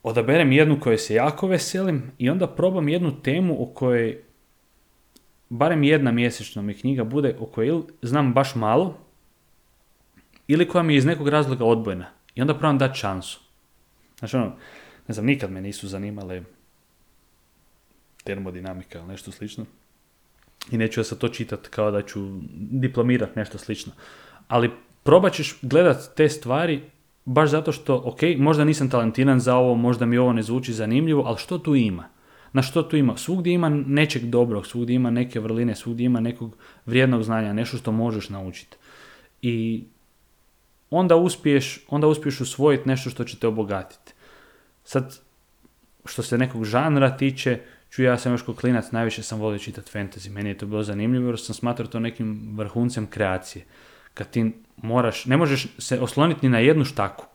[0.03, 4.23] odaberem jednu koju se jako veselim i onda probam jednu temu o kojoj
[5.49, 8.97] barem jedna mjesečno mi knjiga bude o kojoj znam baš malo
[10.49, 12.07] ili koja mi je iz nekog razloga odbojna.
[12.35, 13.44] I onda probam dati šansu.
[14.25, 14.53] Znači ono,
[15.09, 16.43] ne znam, nikad me nisu zanimale
[18.25, 19.65] termodinamika ili nešto slično.
[20.71, 23.93] I neću ja sad to čitati kao da ću diplomirati nešto slično.
[24.49, 24.71] Ali
[25.03, 26.83] probat ćeš gledat te stvari
[27.25, 31.23] baš zato što, ok, možda nisam talentiran za ovo, možda mi ovo ne zvuči zanimljivo,
[31.27, 32.09] ali što tu ima?
[32.53, 33.17] Na što tu ima?
[33.17, 36.57] Svugdje ima nečeg dobrog, svugdje ima neke vrline, svugdje ima nekog
[36.87, 38.77] vrijednog znanja, nešto što možeš naučiti.
[39.43, 39.85] I
[40.91, 44.14] onda uspiješ, onda uspiješ usvojiti nešto što će te obogatiti.
[44.85, 45.19] Sad,
[46.05, 47.59] što se nekog žanra tiče,
[47.90, 50.31] ću ja sam još kao klinac, najviše sam volio čitati fantasy.
[50.31, 53.65] Meni je to bilo zanimljivo jer sam smatrao to nekim vrhuncem kreacije.
[54.15, 57.27] Kad ti moraš, ne možeš se osloniti ni na jednu štaku.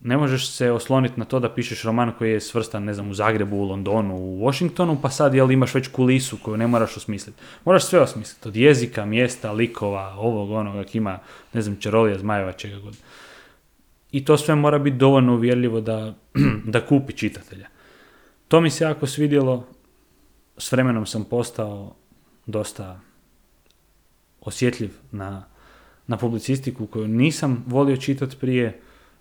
[0.00, 3.14] Ne možeš se osloniti na to da pišeš roman koji je svrstan, ne znam, u
[3.14, 7.38] Zagrebu, u Londonu, u Washingtonu, pa sad jel imaš već kulisu koju ne moraš osmisliti.
[7.64, 11.18] Moraš sve osmisliti, od jezika, mjesta, likova, ovog, onog, ako ima,
[11.52, 12.96] ne znam, čarolija, zmajeva, čega god.
[14.12, 16.14] I to sve mora biti dovoljno uvjerljivo da,
[16.72, 17.68] da kupi čitatelja.
[18.48, 19.66] To mi se jako svidjelo,
[20.58, 21.94] s vremenom sam postao
[22.46, 23.00] dosta
[24.40, 25.44] osjetljiv na
[26.08, 28.80] na publicistiku koju nisam volio čitati prije,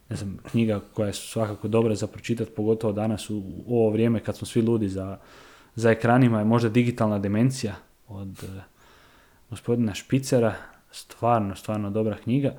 [0.10, 4.20] ne znam, knjiga koja je svakako dobra za pročitati, pogotovo danas u, u ovo vrijeme
[4.20, 5.18] kad smo svi ludi za,
[5.76, 7.76] za ekranima, je možda digitalna demencija
[8.08, 8.62] od eh,
[9.50, 10.56] gospodina Špicera,
[10.92, 12.54] stvarno, stvarno dobra knjiga.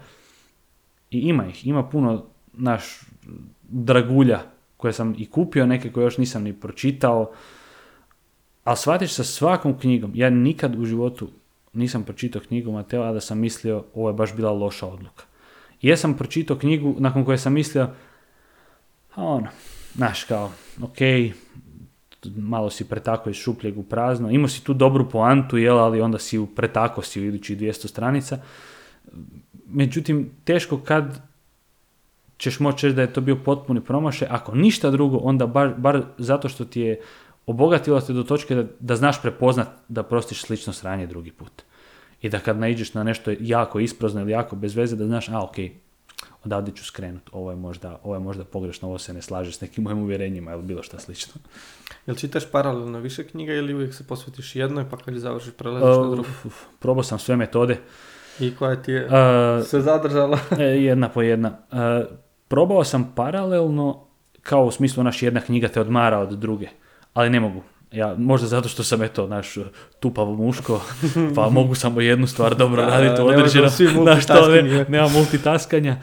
[1.11, 3.01] I ima ih, ima puno naš
[3.69, 4.41] dragulja
[4.77, 7.31] koje sam i kupio, neke koje još nisam ni pročitao,
[8.65, 11.29] ali shvatiš sa svakom knjigom, ja nikad u životu
[11.73, 15.25] nisam pročitao knjigu Mateo, a da sam mislio ovo je baš bila loša odluka.
[15.83, 17.89] Jesam pročitao knjigu nakon koje sam mislio,
[19.15, 19.47] a ono,
[19.95, 20.53] znaš kao,
[20.83, 20.99] ok,
[22.37, 26.19] malo si pretako iz šupljeg u prazno, imao si tu dobru poantu, jel, ali onda
[26.19, 28.39] si u pretako si u idućih 200 stranica.
[29.69, 31.20] Međutim, teško kad
[32.39, 36.03] ćeš moći reći da je to bio potpuni promašaj, ako ništa drugo, onda bar, bar
[36.19, 37.01] zato što ti je
[37.47, 41.62] obogatilo te do točke da, da znaš prepoznat da prostiš slično sranje drugi put.
[42.23, 45.45] I da kad naiđeš na nešto jako isprozno ili jako bez veze, da znaš, a
[45.45, 45.57] ok,
[46.45, 49.61] odavde ću skrenut, ovo je možda, ovo je možda pogrešno, ovo se ne slaže s
[49.61, 51.35] nekim mojim uvjerenjima ili bilo šta slično.
[52.07, 55.97] Jel čitaš paralelno više knjiga ili uvijek se posvetiš jednoj pa kad je završiš prelaziš
[56.03, 56.28] na drugu?
[56.78, 57.81] Probao sam sve metode.
[58.40, 60.39] I koja ti je Uh, se zadržala?
[60.59, 61.48] E, jedna po jedna.
[61.48, 62.05] E,
[62.48, 64.05] probao sam paralelno,
[64.43, 66.69] kao u smislu naš jedna knjiga te odmara od druge,
[67.15, 67.62] ali ne mogu.
[67.93, 69.55] Ja, možda zato što sam eto naš
[70.01, 70.81] tupavo muško,
[71.36, 73.43] pa mogu samo jednu stvar dobro raditi određeno.
[73.43, 75.97] možemo svi Znaš, to ne, nema multitaskanja,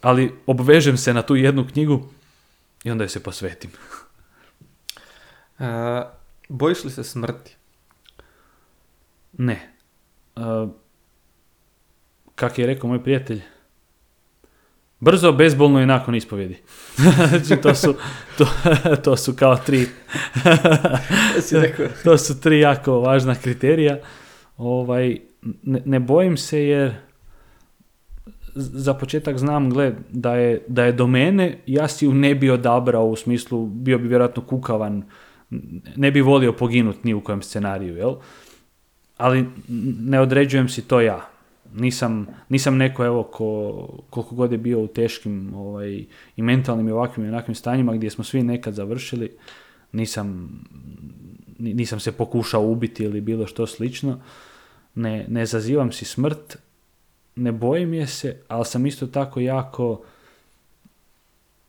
[0.00, 2.02] ali obvežem se na tu jednu knjigu
[2.84, 3.70] i onda joj se posvetim.
[5.58, 5.66] Uh,
[6.48, 7.56] bojiš li se smrti?
[9.38, 9.74] Ne.
[10.36, 10.70] Uh,
[12.34, 13.40] kak je rekao moj prijatelj,
[15.00, 16.56] brzo, bezbolno i nakon ispovjedi.
[17.28, 17.94] znači, to su,
[18.38, 18.46] to,
[19.04, 19.86] to su kao tri,
[22.04, 23.98] to su tri jako važna kriterija.
[24.56, 25.18] Ovaj,
[25.62, 26.92] ne, ne bojim se jer
[28.54, 32.50] za početak znam, gle, da je, da je do mene, ja si ju ne bi
[32.50, 35.02] odabrao u smislu, bio bi vjerojatno kukavan,
[35.96, 38.14] ne bi volio poginut ni u kojem scenariju, jel?
[39.16, 39.46] Ali
[39.98, 41.31] ne određujem si to ja.
[41.74, 46.04] Nisam, nisam neko, evo, ko, koliko god je bio u teškim ovaj,
[46.36, 49.30] i mentalnim i ovakvim i onakvim stanjima gdje smo svi nekad završili,
[49.92, 50.60] nisam,
[51.58, 54.20] ni- nisam se pokušao ubiti ili bilo što slično.
[54.94, 56.58] Ne, ne zazivam si smrt,
[57.36, 60.02] ne bojim je se, ali sam isto tako jako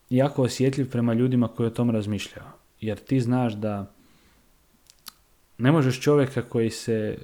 [0.10, 2.48] jako osjetljiv prema ljudima koji o tom razmišljaju.
[2.82, 3.92] Jer ti znaš da
[5.58, 7.18] ne možeš čovjeka koji se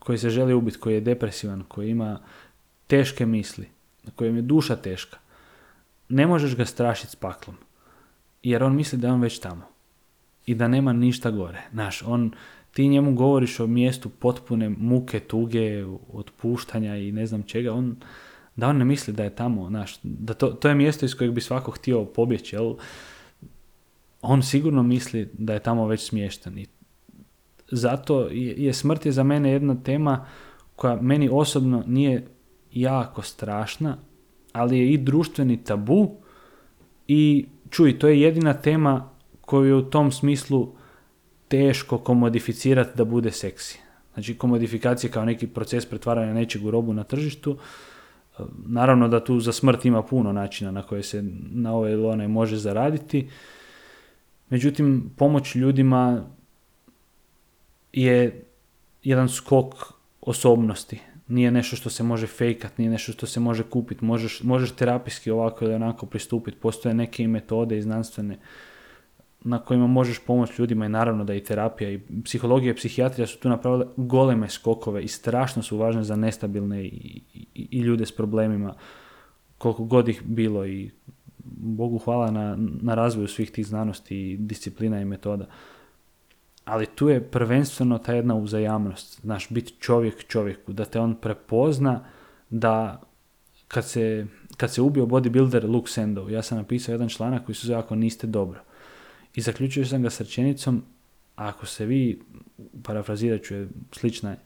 [0.00, 2.18] koji se želi ubiti, koji je depresivan, koji ima
[2.86, 3.68] teške misli,
[4.16, 5.18] kojem je duša teška,
[6.08, 7.56] ne možeš ga strašiti s paklom.
[8.42, 9.62] Jer on misli da je on već tamo.
[10.46, 11.62] I da nema ništa gore.
[11.72, 12.32] Znaš, on,
[12.72, 17.96] ti njemu govoriš o mjestu potpune muke, tuge, otpuštanja i ne znam čega, on,
[18.56, 21.32] da on ne misli da je tamo, znaš, da to, to je mjesto iz kojeg
[21.32, 22.74] bi svako htio pobjeći, jel?
[24.22, 26.66] On sigurno misli da je tamo već smješten i
[27.70, 30.26] zato je, je smrt je za mene jedna tema
[30.76, 32.26] koja meni osobno nije
[32.72, 33.96] jako strašna,
[34.52, 36.16] ali je i društveni tabu
[37.08, 39.10] i čuj, to je jedina tema
[39.40, 40.72] koju je u tom smislu
[41.48, 43.80] teško komodificirati da bude seksi.
[44.14, 47.58] Znači komodifikacija kao neki proces pretvaranja nečeg u robu na tržištu.
[48.66, 52.28] Naravno da tu za smrt ima puno načina na koje se na ovaj ili onaj
[52.28, 53.28] može zaraditi.
[54.50, 56.26] Međutim, pomoć ljudima
[57.92, 58.44] je
[59.02, 59.74] jedan skok
[60.20, 61.00] osobnosti.
[61.28, 64.04] Nije nešto što se može fejkat, nije nešto što se može kupiti.
[64.04, 66.56] Možeš, možeš terapijski ovako ili onako pristupiti.
[66.56, 68.38] Postoje neke metode i znanstvene
[69.44, 73.38] na kojima možeš pomoći ljudima i naravno da i terapija i psihologija i psihijatrija su
[73.38, 78.12] tu napravile goleme skokove i strašno su važne za nestabilne i, i, i ljude s
[78.12, 78.74] problemima
[79.58, 80.90] koliko god ih bilo i
[81.54, 85.46] Bogu hvala na, na razvoju svih tih znanosti i disciplina i metoda.
[86.70, 92.04] Ali tu je prvenstveno ta jedna uzajamnost, znaš, biti čovjek čovjeku, da te on prepozna
[92.50, 93.02] da
[93.68, 94.26] kad se,
[94.56, 97.94] kad se ubio bodybuilder Luke Sandow, ja sam napisao jedan članak koji se zove Ako
[97.94, 98.60] niste dobro.
[99.34, 100.82] I zaključio sam ga s rečenicom,
[101.36, 102.22] ako se vi,
[102.82, 104.38] parafrazirat ću je, slična je,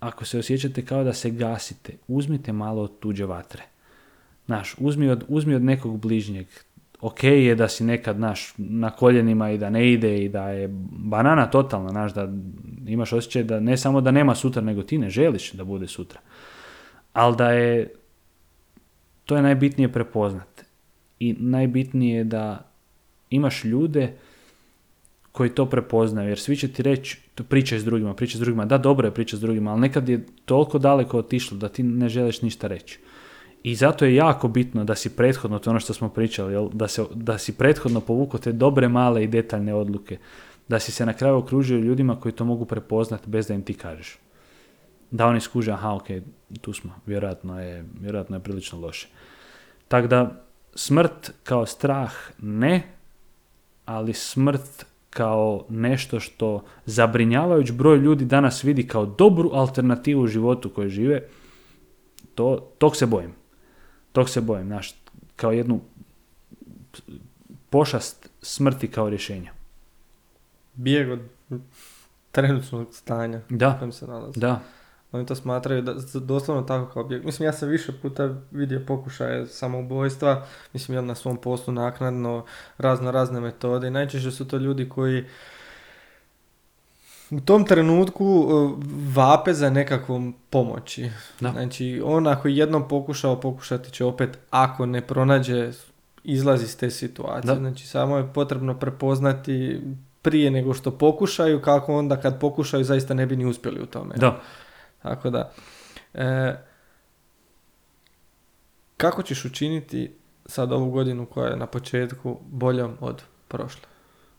[0.00, 3.62] ako se osjećate kao da se gasite, uzmite malo od tuđe vatre.
[4.46, 6.46] Znaš, uzmi od, uzmi od nekog bližnjeg.
[7.04, 10.68] Ok je da si nekad, naš, na koljenima i da ne ide i da je
[10.90, 12.28] banana totalna, znaš, da
[12.86, 16.20] imaš osjećaj da ne samo da nema sutra, nego ti ne želiš da bude sutra.
[17.12, 17.92] Ali da je,
[19.24, 20.64] to je najbitnije prepoznat.
[21.18, 22.70] I najbitnije je da
[23.30, 24.12] imaš ljude
[25.32, 27.18] koji to prepoznaju, jer svi će ti reći,
[27.48, 30.26] pričaj s drugima, pričaj s drugima, da dobro je priča s drugima, ali nekad je
[30.44, 32.98] toliko daleko otišlo da ti ne želiš ništa reći.
[33.64, 36.68] I zato je jako bitno da si prethodno, to je ono što smo pričali, jel?
[36.72, 40.18] Da, se, da si prethodno povukao te dobre, male i detaljne odluke.
[40.68, 43.74] Da si se na kraju okružio ljudima koji to mogu prepoznati bez da im ti
[43.74, 44.18] kažeš.
[45.10, 46.06] Da oni skuže, aha, ok,
[46.60, 49.08] tu smo, vjerojatno je, vjerojatno je prilično loše.
[49.88, 52.82] Tako da, smrt kao strah ne,
[53.84, 60.70] ali smrt kao nešto što zabrinjavajuć broj ljudi danas vidi kao dobru alternativu u životu
[60.70, 61.22] koji žive,
[62.34, 63.43] to, tog se bojim.
[64.14, 64.94] Tog se bojim, znaš,
[65.36, 65.80] kao jednu
[67.70, 69.52] pošast smrti kao rješenja.
[70.74, 71.20] Bijeg od
[72.32, 74.40] trenutnog stanja u Da, kojem se nalazi.
[74.40, 74.60] da,
[75.12, 77.24] Oni to smatraju da, doslovno tako kao bijeg.
[77.24, 82.44] Mislim, ja sam više puta vidio pokušaje samoubojstva, mislim, jel na svom poslu naknadno,
[82.78, 85.24] razno razne metode i najčešće su to ljudi koji
[87.30, 88.72] u tom trenutku uh,
[89.14, 91.10] vape za nekakvom pomoći.
[91.40, 91.50] Da.
[91.50, 95.72] Znači, on ako je jednom pokušao, pokušati će opet, ako ne pronađe
[96.24, 97.54] izlaz iz te situacije.
[97.54, 97.60] Da.
[97.60, 99.80] Znači, samo je potrebno prepoznati
[100.22, 104.14] prije nego što pokušaju, kako onda kad pokušaju zaista ne bi ni uspjeli u tome.
[104.16, 104.40] da.
[105.02, 105.52] Tako da,
[106.14, 106.56] e,
[108.96, 113.93] kako ćeš učiniti sad ovu godinu koja je na početku boljom od prošle?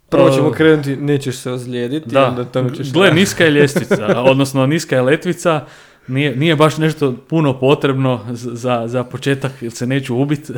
[0.10, 2.94] Prvo ćemo E, krenuti, nećeš se ozlijediti, Da, onda tome ćeš...
[2.94, 5.66] gle, niska je ljestvica, odnosno niska je letvica,
[6.08, 10.54] nije, nije baš nešto puno potrebno za, za početak, jer se neću ubiti.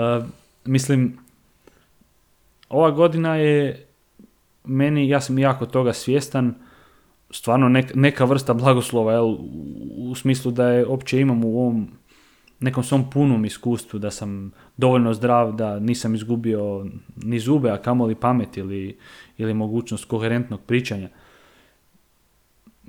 [0.64, 1.18] mislim,
[2.68, 3.86] ova godina je
[4.64, 6.54] meni, ja sam jako toga svjestan,
[7.30, 9.38] stvarno nek- neka vrsta blagoslova, jel, u,
[9.98, 11.88] u smislu da je opće imam u ovom
[12.60, 16.86] nekom svom punom iskustvu, da sam dovoljno zdrav, da nisam izgubio
[17.16, 18.98] ni zube, a kamoli pamet ili,
[19.38, 21.08] ili mogućnost koherentnog pričanja.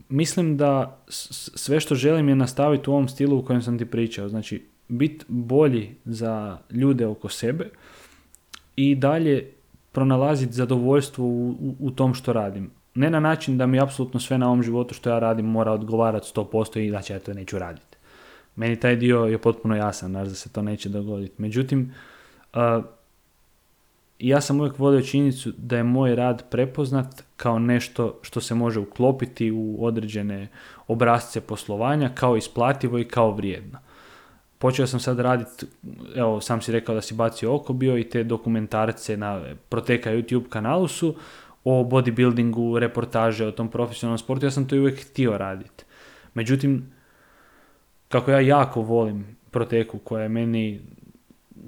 [0.10, 4.30] Mislim da sve što želim je nastaviti u ovom stilu u kojem sam ti pričao.
[4.30, 7.70] Znači, biti bolji za ljude oko sebe
[8.76, 9.52] i dalje
[9.92, 12.72] pronalaziti zadovoljstvo u, u, u tom što radim.
[12.96, 16.32] Ne na način da mi apsolutno sve na ovom životu što ja radim mora odgovarati
[16.36, 17.89] 100% i znači ja to neću raditi.
[18.60, 21.34] Meni taj dio je potpuno jasan, znaš da se to neće dogoditi.
[21.38, 21.94] Međutim,
[22.54, 22.82] a,
[24.20, 28.80] ja sam uvijek volio činjenicu da je moj rad prepoznat kao nešto što se može
[28.80, 30.48] uklopiti u određene
[30.88, 33.80] obrazce poslovanja kao isplativo i kao vrijedno.
[34.58, 35.66] Počeo sam sad raditi,
[36.16, 40.50] evo sam si rekao da si bacio oko bio i te dokumentarce na Proteka YouTube
[40.50, 41.16] kanalu su
[41.64, 45.84] o bodybuildingu, reportaže o tom profesionalnom sportu, ja sam to uvijek htio raditi.
[46.34, 46.99] Međutim,
[48.10, 50.82] kako ja jako volim Proteku koja je meni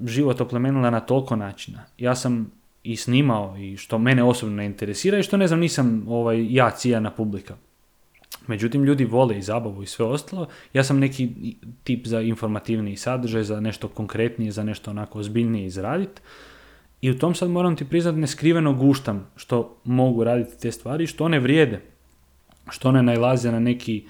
[0.06, 1.84] život oplemenila na toliko načina.
[1.98, 2.52] Ja sam
[2.84, 6.70] i snimao i što mene osobno ne interesira i što ne znam nisam ovaj, ja
[6.70, 7.56] ciljana publika.
[8.48, 10.48] Međutim, ljudi vole i zabavu i sve ostalo.
[10.74, 11.30] Ja sam neki
[11.84, 16.22] tip za informativniji sadržaj, za nešto konkretnije, za nešto onako ozbiljnije izraditi.
[17.02, 21.26] I u tom sad moram ti priznat neskriveno guštam što mogu raditi te stvari, što
[21.26, 21.82] one vrijede,
[22.70, 24.06] što one najlaze na neki,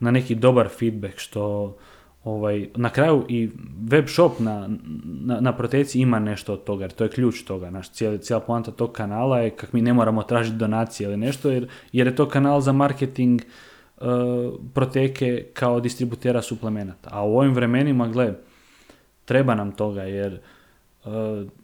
[0.00, 1.76] na neki dobar feedback, što
[2.24, 3.50] ovaj, na kraju i
[3.90, 4.68] web shop na,
[5.04, 7.70] na, na proteci ima nešto od toga, jer to je ključ toga.
[7.70, 11.50] Naš cijeli, cijela poanta tog kanala je kak mi ne moramo tražiti donacije ili nešto,
[11.50, 13.40] jer, jer je to kanal za marketing
[13.96, 14.06] uh,
[14.74, 17.10] proteke kao distributera suplemenata.
[17.12, 18.34] A u ovim vremenima, gle,
[19.24, 20.40] treba nam toga, jer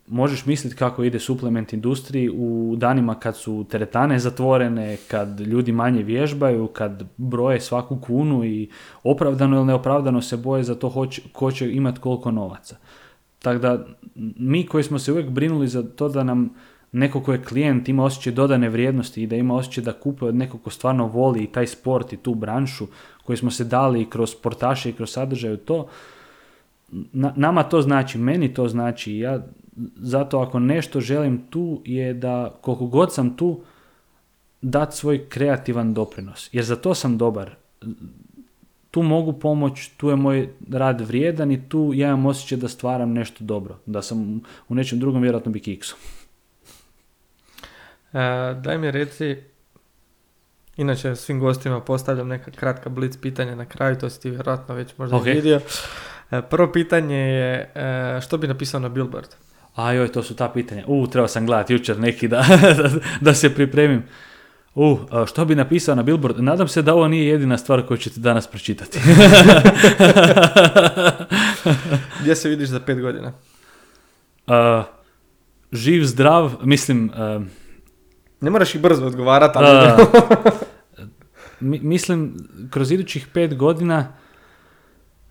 [0.06, 6.02] možeš misliti kako ide suplement industriji u danima kad su teretane zatvorene, kad ljudi manje
[6.02, 8.70] vježbaju, kad broje svaku kunu i
[9.02, 12.76] opravdano ili neopravdano se boje za to hoće, ko će imati koliko novaca.
[13.38, 13.86] Tako da
[14.36, 16.54] mi koji smo se uvijek brinuli za to da nam
[16.92, 20.34] neko ko je klijent ima osjećaj dodane vrijednosti i da ima osjećaj da kupuje od
[20.34, 22.86] nekog ko stvarno voli i taj sport i tu branšu
[23.24, 25.88] koji smo se dali kroz sportaše i kroz sadržaj u to,
[27.12, 29.46] na- nama to znači, meni to znači ja
[29.96, 33.60] zato ako nešto želim tu je da koliko god sam tu
[34.62, 37.50] dat svoj kreativan doprinos jer za to sam dobar
[38.90, 43.12] tu mogu pomoć, tu je moj rad vrijedan i tu ja imam osjećaj da stvaram
[43.12, 45.96] nešto dobro da sam u nečem drugom vjerojatno bi kiksu
[48.12, 48.18] E,
[48.54, 49.36] daj mi reci,
[50.76, 54.98] inače svim gostima postavljam neka kratka blic pitanja na kraju, to si ti vjerojatno već
[54.98, 55.26] možda i Ok.
[55.26, 55.60] vidio.
[56.30, 59.28] E, prvo pitanje je, e, što bi napisao na billboard?
[59.74, 60.84] A joj, to su ta pitanja.
[60.86, 62.44] U, trebao sam gledati jučer neki da,
[62.76, 62.90] da,
[63.30, 64.02] da se pripremim.
[64.74, 66.40] U, a što bi napisao na billboard?
[66.40, 68.98] Nadam se da ovo nije jedina stvar koju ćete danas pročitati.
[72.20, 73.32] Gdje se vidiš za pet godina?
[74.46, 74.84] A,
[75.72, 77.40] živ, zdrav, mislim, a,
[78.44, 80.04] Ne moraš i brzo odgovarati, ali...
[81.60, 82.34] Mi- mislim,
[82.70, 84.12] kroz idućih pet godina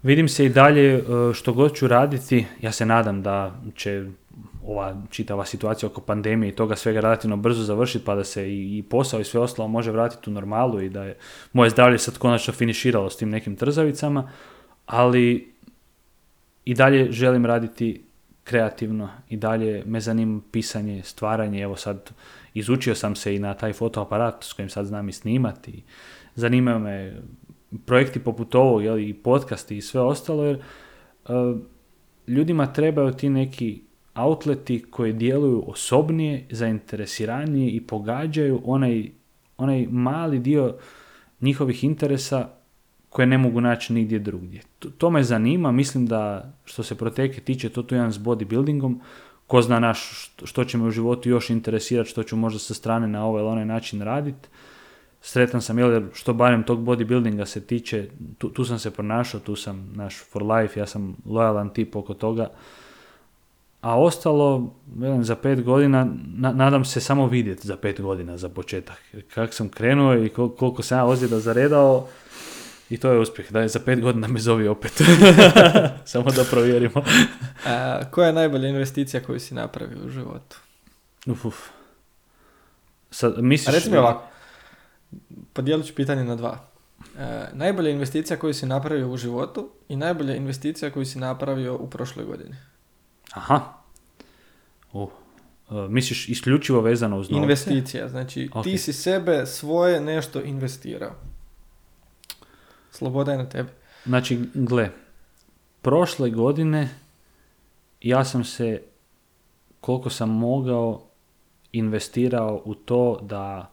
[0.03, 1.03] vidim se i dalje e,
[1.33, 4.05] što god ću raditi, ja se nadam da će
[4.65, 8.83] ova čitava situacija oko pandemije i toga svega relativno brzo završiti pa da se i,
[8.89, 11.17] posao i sve ostalo može vratiti u normalu i da je
[11.53, 14.31] moje zdravlje sad konačno finiširalo s tim nekim trzavicama,
[14.85, 15.53] ali
[16.65, 18.03] i dalje želim raditi
[18.43, 22.11] kreativno i dalje me zanima pisanje, stvaranje, evo sad
[22.53, 25.83] izučio sam se i na taj fotoaparat s kojim sad znam i snimati.
[26.35, 27.21] Zanimaju me
[27.85, 31.31] projekti poput ovog, jel, i podcasti i sve ostalo, jer e,
[32.27, 33.81] ljudima trebaju ti neki
[34.15, 39.09] outleti koji djeluju osobnije, zainteresiranije i pogađaju onaj,
[39.57, 40.75] onaj mali dio
[41.41, 42.49] njihovih interesa
[43.09, 44.61] koje ne mogu naći nigdje drugdje.
[44.79, 48.99] To, to me zanima, mislim da što se proteke tiče, to tu jedan s bodybuildingom,
[49.47, 52.73] ko zna naš što, što će me u životu još interesirati, što ću možda sa
[52.73, 54.49] strane na ovaj ili onaj način raditi.
[55.25, 59.39] Sretan sam, jel, jer što barem tog bodybuildinga se tiče, tu, tu sam se pronašao,
[59.39, 62.49] tu sam naš for life, ja sam lojalan tip oko toga.
[63.81, 68.49] A ostalo, velim, za pet godina, na- nadam se samo vidjeti za pet godina za
[68.49, 68.97] početak.
[69.33, 72.07] Kako sam krenuo i kol- koliko sam ja ozljeda zaredao,
[72.89, 73.51] i to je uspjeh.
[73.51, 75.01] Da je za pet godina me zovi opet.
[76.05, 77.03] samo da provjerimo.
[77.65, 80.57] A, koja je najbolja investicija koju si napravio u životu?
[81.27, 81.55] Uf, uf.
[83.11, 83.67] Sad, misliš...
[83.67, 84.27] A reci mi ovako,
[85.53, 86.59] podijelit ću pitanje na dva.
[87.17, 91.89] E, najbolja investicija koju si napravio u životu i najbolja investicija koju si napravio u
[91.89, 92.55] prošloj godini.
[93.33, 93.61] Aha.
[94.93, 95.09] Uh.
[95.89, 97.43] misliš isključivo vezano uz novce?
[97.43, 98.63] Investicija, znači Ok.
[98.63, 101.11] ti si sebe, svoje nešto investirao.
[102.91, 103.69] Sloboda je na tebi.
[104.05, 104.89] Znači, gle,
[105.81, 106.89] prošle godine
[108.01, 108.81] ja sam se,
[109.79, 111.01] koliko sam mogao,
[111.71, 113.72] investirao u to da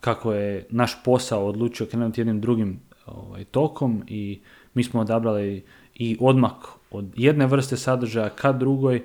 [0.00, 4.40] kako je naš posao odlučio krenuti jednim drugim ovaj, tokom i
[4.74, 5.64] mi smo odabrali
[5.94, 6.54] i odmak
[6.90, 9.02] od jedne vrste sadržaja ka drugoj.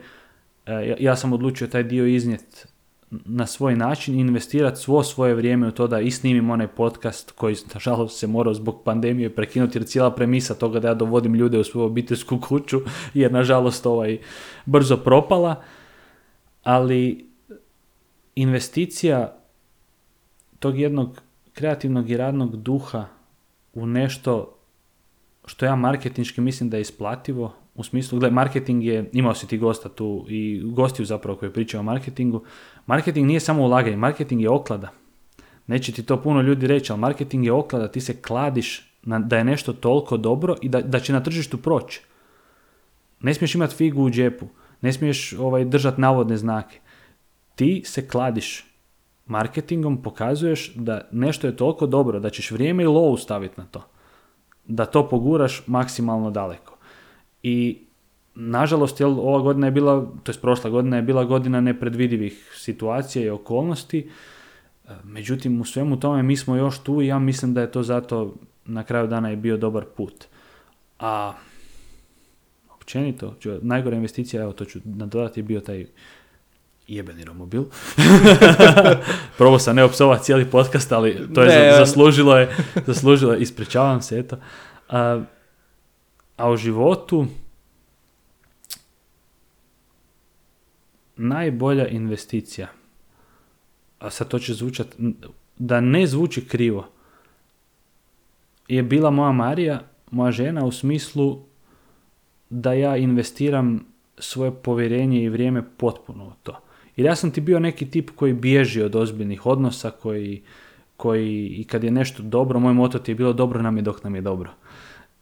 [0.66, 2.66] E, ja, ja sam odlučio taj dio iznijeti
[3.12, 7.32] na svoj način i investirati svo svoje vrijeme u to da i snimim onaj podcast
[7.32, 11.60] koji nažalost se morao zbog pandemije prekinuti jer cijela premisa toga da ja dovodim ljude
[11.60, 12.82] u svoju obiteljsku kuću
[13.14, 14.18] je nažalost ovaj
[14.66, 15.64] brzo propala
[16.64, 17.30] ali
[18.36, 19.39] investicija
[20.60, 21.22] tog jednog
[21.54, 23.06] kreativnog i radnog duha
[23.74, 24.56] u nešto
[25.46, 29.58] što ja marketinški mislim da je isplativo, u smislu, gle, marketing je, imao si ti
[29.58, 32.44] gosta tu i gostiju zapravo koji pričaju o marketingu,
[32.86, 34.92] marketing nije samo ulaganje, marketing je oklada.
[35.68, 39.38] Neće ti to puno ljudi reći, ali marketing je oklada, ti se kladiš na, da
[39.38, 42.02] je nešto toliko dobro i da, da će na tržištu proći.
[43.20, 44.48] Ne smiješ imati figu u džepu,
[44.82, 46.80] ne smiješ ovaj, držati navodne znake.
[47.56, 48.69] Ti se kladiš
[49.30, 53.86] marketingom, pokazuješ da nešto je toliko dobro, da ćeš vrijeme i lovu staviti na to.
[54.66, 56.78] Da to poguraš maksimalno daleko.
[57.44, 57.86] I
[58.36, 63.26] nažalost, jel, ova godina je bila, to jest prošla godina je bila godina nepredvidivih situacija
[63.26, 64.10] i okolnosti.
[64.88, 67.84] E, Međutim, u svemu tome mi smo još tu i ja mislim da je to
[67.84, 68.36] zato
[68.66, 70.26] na kraju dana je bio dobar put.
[71.00, 71.34] A
[72.76, 75.86] općenito, najgora investicija, evo to ću nadodati, je bio taj
[76.90, 77.64] jebeni romobil.
[79.38, 82.56] Probao sam ne opsovati cijeli podcast, ali to je Ne, zaslužilo je,
[82.86, 84.38] zaslužilo je, ispričavam se, eto.
[84.90, 85.24] A,
[86.38, 87.28] a u životu
[91.16, 92.68] najbolja investicija,
[94.00, 94.88] a sad to će zvučat,
[95.58, 96.90] da ne zvuči krivo,
[98.68, 101.40] je bila moja Marija, moja žena u smislu
[102.50, 103.86] da ja investiram
[104.18, 106.60] svoje povjerenje i vrijeme potpuno u to.
[106.96, 110.42] Jer ja sam ti bio neki tip koji bježi od ozbiljnih odnosa, koji,
[110.98, 114.04] koji i kad je nešto dobro, moj moto ti je bilo dobro nam je dok
[114.04, 114.52] nam je dobro.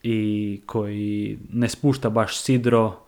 [0.04, 3.08] I koji ne spušta baš sidro,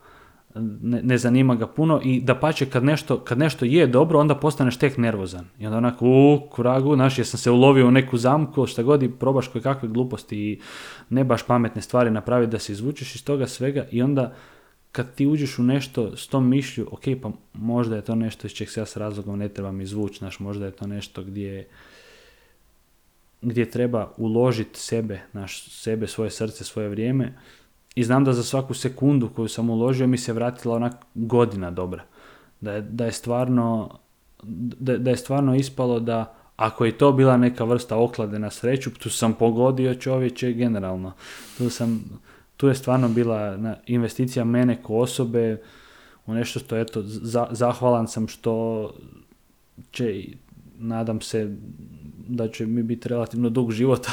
[0.54, 4.34] ne, ne zanima ga puno i da pače kad nešto, kad nešto je dobro, onda
[4.34, 5.46] postaneš tek nervozan.
[5.58, 9.02] I onda onako, u kuragu, znaš, jer sam se ulovio u neku zamku, šta god
[9.02, 10.60] i probaš koje kakve gluposti i
[11.08, 14.34] ne baš pametne stvari napraviti da se izvučeš iz toga svega i onda
[14.92, 18.52] kad ti uđeš u nešto s tom mišlju, ok, pa možda je to nešto iz
[18.52, 21.68] čeg se ja s razlogom ne trebam izvući, znaš, možda je to nešto gdje
[23.42, 27.34] gdje treba uložiti sebe, naš sebe, svoje srce, svoje vrijeme
[27.94, 32.04] i znam da za svaku sekundu koju sam uložio mi se vratila onak godina dobra.
[32.60, 33.98] Da je, da je stvarno
[34.42, 38.90] da, da je stvarno ispalo da ako je to bila neka vrsta oklade na sreću,
[38.90, 41.12] tu sam pogodio čovječe generalno.
[41.58, 42.20] Tu sam,
[42.60, 45.62] tu je stvarno bila investicija mene ko osobe
[46.26, 48.90] u nešto što eto za- zahvalan sam što
[49.90, 50.24] će
[50.78, 51.56] nadam se
[52.28, 54.06] da će mi biti relativno dug život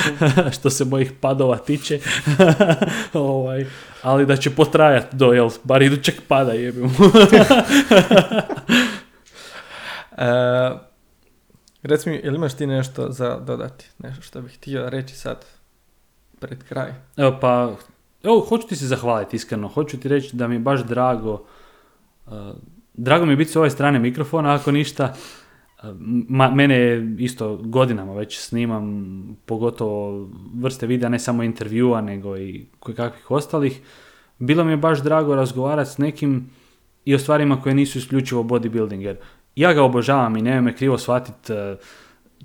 [0.58, 2.00] što se mojih padova tiče.
[3.12, 3.66] ovaj,
[4.02, 6.90] ali da će potrajati do, jel, bar idućeg pada jebim.
[10.16, 10.70] E,
[11.82, 13.86] reci mi, jel imaš ti nešto za dodati?
[13.98, 15.59] Nešto što bih htio reći sad
[16.40, 16.92] pred kraj?
[17.16, 17.76] Evo pa,
[18.22, 19.68] evo, hoću ti se zahvaliti iskreno.
[19.68, 21.44] Hoću ti reći da mi je baš drago
[22.26, 22.32] uh,
[22.94, 25.04] drago mi je biti s ove strane mikrofona, ako ništa.
[25.04, 25.40] Uh,
[26.28, 32.66] Ma, mene je isto godinama već snimam, pogotovo vrste videa, ne samo intervjua, nego i
[32.96, 33.80] kakvih ostalih.
[34.38, 36.50] Bilo mi je baš drago razgovarati s nekim
[37.04, 39.16] i o stvarima koje nisu isključivo bodybuilding, jer
[39.56, 41.58] ja ga obožavam i nemoj me krivo shvatiti, uh,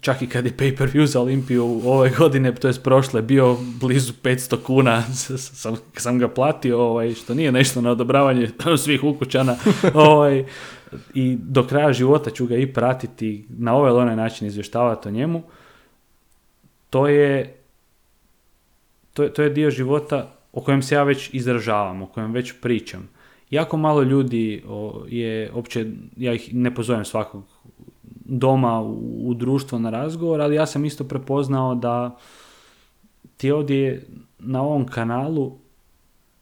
[0.01, 4.63] čak i kad je pay-per-view za Olimpiju ove godine, to je prošle, bio blizu 500
[4.63, 5.03] kuna,
[5.37, 8.49] sam, sam ga platio, ovaj, što nije nešto na odobravanje
[8.83, 9.55] svih ukućana,
[9.93, 10.45] ovaj,
[11.13, 15.11] i do kraja života ću ga i pratiti, na ovaj ili onaj način izvještavati o
[15.11, 15.43] njemu.
[16.89, 17.55] To je,
[19.13, 22.53] to je, to je dio života o kojem se ja već izražavam, o kojem već
[22.61, 23.09] pričam.
[23.49, 24.63] Jako malo ljudi
[25.07, 25.85] je, opće,
[26.17, 27.54] ja ih ne pozovem svakog
[28.25, 32.17] doma u, u društvo na razgovor, ali ja sam isto prepoznao da
[33.37, 34.07] ti ovdje
[34.39, 35.57] na ovom kanalu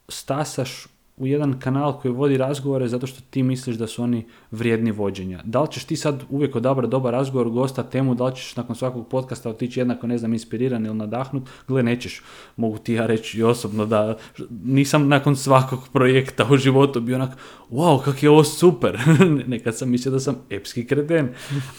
[0.08, 0.86] stasaš
[1.16, 5.40] u jedan kanal koji vodi razgovore zato što ti misliš da su oni vrijedni vođenja.
[5.44, 8.76] Da li ćeš ti sad uvijek odabrati dobar razgovor, gosta, temu, da li ćeš nakon
[8.76, 12.22] svakog podcasta otići jednako, ne znam, inspiriran ili nadahnut, gle, nećeš.
[12.56, 14.16] Mogu ti ja reći i osobno da
[14.64, 17.38] nisam nakon svakog projekta u životu bio onak,
[17.70, 18.98] wow, kak je ovo super.
[19.46, 21.28] Nekad sam mislio da sam epski kreten,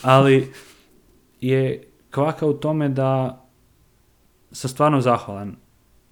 [0.01, 0.51] ali
[1.41, 3.41] je kvaka u tome da
[4.51, 5.55] sam stvarno zahvalan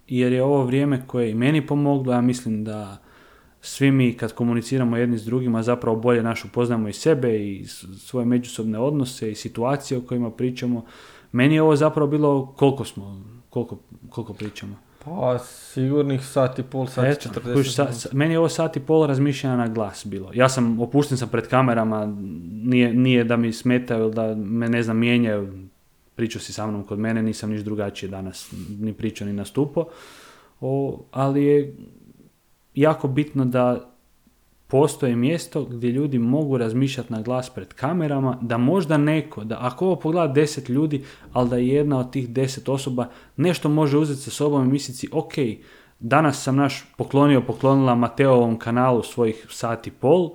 [0.06, 3.03] jer je ovo vrijeme koje je i meni pomoglo, ja mislim da
[3.64, 7.64] svi mi kad komuniciramo jedni s drugima zapravo bolje našu poznamo i sebe i
[7.98, 10.84] svoje međusobne odnose i situacije o kojima pričamo.
[11.32, 13.78] Meni je ovo zapravo bilo koliko smo, koliko,
[14.08, 14.76] koliko pričamo.
[15.04, 18.76] Pa sigurnih sat i pol, sat Eto, 40 kužiš, sa- sa- meni je ovo sat
[18.76, 20.30] i pol razmišljanja na glas bilo.
[20.34, 22.06] Ja sam, opušten sam pred kamerama,
[22.52, 25.68] nije, nije da mi smetaju ili da me ne znam mijenjaju.
[26.14, 29.86] Pričao si sa mnom kod mene, nisam niš drugačije danas ni pričao ni nastupao.
[30.60, 31.76] O, ali je
[32.74, 33.90] jako bitno da
[34.66, 39.86] postoji mjesto gdje ljudi mogu razmišljati na glas pred kamerama, da možda neko, da ako
[39.86, 44.30] ovo pogleda deset ljudi, ali da jedna od tih deset osoba nešto može uzeti sa
[44.30, 45.32] sobom i misliti ok,
[46.00, 50.30] danas sam naš poklonio, poklonila Mateovom kanalu svojih sat i pol,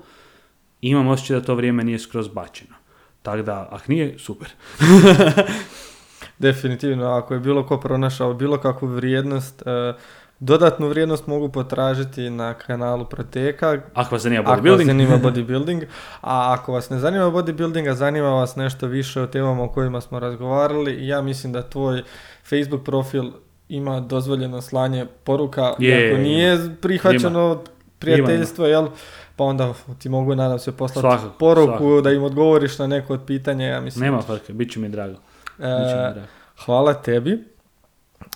[0.82, 2.76] imam osjećaj da to vrijeme nije skroz bačeno.
[3.22, 4.50] Tako da, ako nije, super.
[6.40, 9.94] Definitivno, ako je bilo ko pronašao bilo kakvu vrijednost, e,
[10.40, 15.86] dodatnu vrijednost mogu potražiti na kanalu Proteka, Ako vas zanima ako vas bodybuilding, zanima bodybuilding,
[16.22, 20.02] a ako vas ne zanima bodybuilding, a zanima vas nešto više o temama o kojima
[20.02, 22.04] smo razgovarali, ja mislim da tvoj
[22.46, 23.32] Facebook profil
[23.70, 26.20] ima dozvoljeno slanje poruka, Je, ima.
[26.20, 27.64] nije prihvaćeno
[28.00, 28.88] prijateljstvo, jel?
[29.36, 32.02] Pa onda ti mogu, nadam se, poslati Svakako, poruku svakako.
[32.02, 34.06] da im odgovoriš na neko od pitanja, ja mislim.
[34.06, 35.14] nema frke, bit će mi drago.
[35.14, 35.22] Će
[35.60, 36.20] mi E, drago.
[36.66, 37.44] Hvala tebi.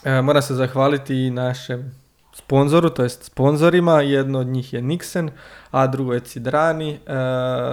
[0.03, 1.95] E, moram se zahvaliti i našem
[2.34, 4.01] sponzoru, to jest sponzorima.
[4.01, 5.30] Jedno od njih je Nixon,
[5.72, 6.91] a drugo je Cidrani.
[6.91, 6.99] E,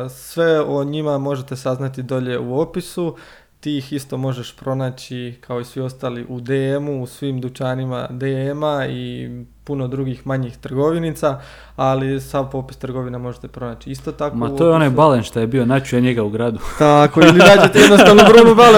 [0.09, 3.17] sve o njima možete saznati dolje u opisu.
[3.61, 8.87] Ti ih isto možeš pronaći kao i svi ostali u DM-u, u svim dućanima DM-a
[8.87, 9.31] i
[9.71, 11.41] puno drugih manjih trgovinica,
[11.77, 15.47] ali sav popis trgovina možete pronaći isto tako Ma to je onaj balen što je
[15.47, 16.59] bio, naću ja njega u gradu.
[16.79, 18.23] Tako, ili nađete jednostavno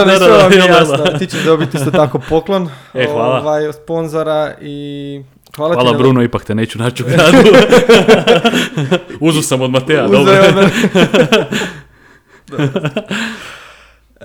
[0.02, 1.18] i da, sve vam je jasno.
[1.18, 3.40] Ti ćeš dobiti isto tako poklon E, hvala.
[3.40, 5.22] ovaj, sponzora i
[5.56, 7.38] hvala, Hvala ti Bruno, ipak te neću naći u gradu.
[9.20, 10.68] Uzu sam od Uzeo dobro.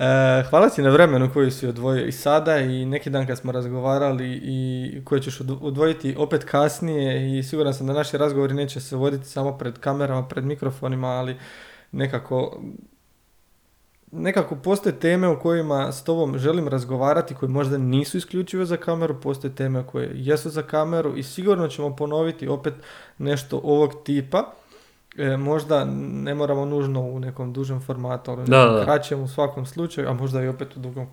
[0.00, 3.52] E, hvala ti na vremenu koji si odvojio i sada i neki dan kad smo
[3.52, 8.80] razgovarali i koje ćeš odvo- odvojiti opet kasnije i siguran sam da naši razgovori neće
[8.80, 11.36] se voditi samo pred kamerama, pred mikrofonima, ali
[11.92, 12.60] nekako
[14.12, 19.20] nekako postoje teme o kojima s tobom želim razgovarati koje možda nisu isključive za kameru,
[19.20, 22.74] postoje teme koje jesu za kameru i sigurno ćemo ponoviti opet
[23.18, 24.52] nešto ovog tipa.
[25.18, 25.84] E, možda
[26.24, 30.12] ne moramo nužno u nekom dužem formatu, ali Da, da, kraćem u svakom slučaju, a
[30.12, 31.06] možda i opet u dugom.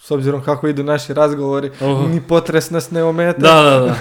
[0.00, 2.08] S obzirom kako idu naši razgovori, Oho.
[2.08, 3.38] ni potres nas ne ometa.
[3.38, 3.94] Da, da, da.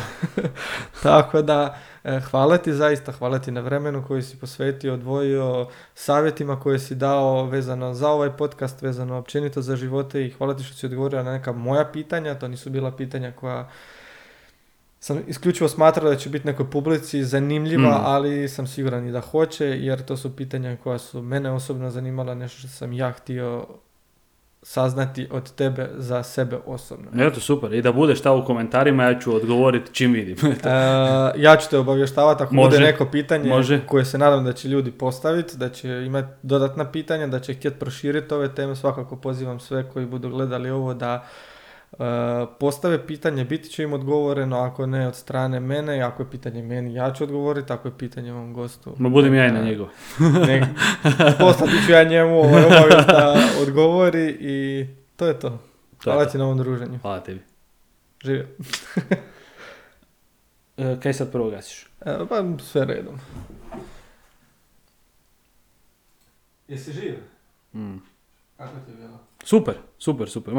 [1.04, 6.60] Tako da, e, hvala ti zaista, hvala ti na vremenu koji si posvetio, odvojio, savjetima
[6.60, 10.76] koje si dao vezano za ovaj podcast, vezano općenito za živote i hvala ti što
[10.76, 13.70] si odgovorio na neka moja pitanja, to nisu bila pitanja koja
[15.00, 18.02] sam isključivo smatrao da će biti nekoj publici zanimljiva, Mm.
[18.06, 22.36] ali sam siguran i da hoće, jer to su pitanja koja su mene osobno zanimala,
[22.36, 23.66] nešto što sam ja htio
[24.64, 27.26] saznati od tebe za sebe osobno.
[27.28, 27.74] Eto, super.
[27.74, 30.38] I da bude šta u komentarima, ja ću odgovoriti čim vidim.
[30.64, 30.70] E,
[31.36, 32.70] ja ću te obavještavati ako Može.
[32.70, 33.86] bude neko pitanje Može.
[33.86, 37.80] koje se nadam da će ljudi postaviti, da će imati dodatna pitanja, da će htjeti
[37.80, 38.76] proširiti ove teme.
[38.76, 41.28] Svakako pozivam sve koji budu gledali ovo da
[42.60, 46.94] postave pitanje, biti će im odgovoreno, ako ne od strane mene, ako je pitanje meni,
[46.94, 48.96] ja ću odgovoriti, ako je pitanje ovom gostu.
[48.98, 49.88] Ma budem ja i na neka- njegov.
[50.48, 50.66] nek-
[51.40, 54.86] poslati ću ja njemu ovaj obavijest da odgovori i
[55.16, 55.50] to je to.
[55.50, 55.60] To je
[56.06, 56.32] Hvala to.
[56.32, 57.00] ti na ovom druženju.
[57.00, 57.42] Hvala tebi.
[58.24, 58.48] Živio.
[60.78, 61.88] E, kaj sad prvo gasiš?
[62.02, 63.20] E, pa sve redom.
[66.68, 67.14] Jesi živ?
[67.74, 67.98] Mm.
[68.58, 69.20] Kako ti je bilo?
[69.44, 70.54] Super, super, super.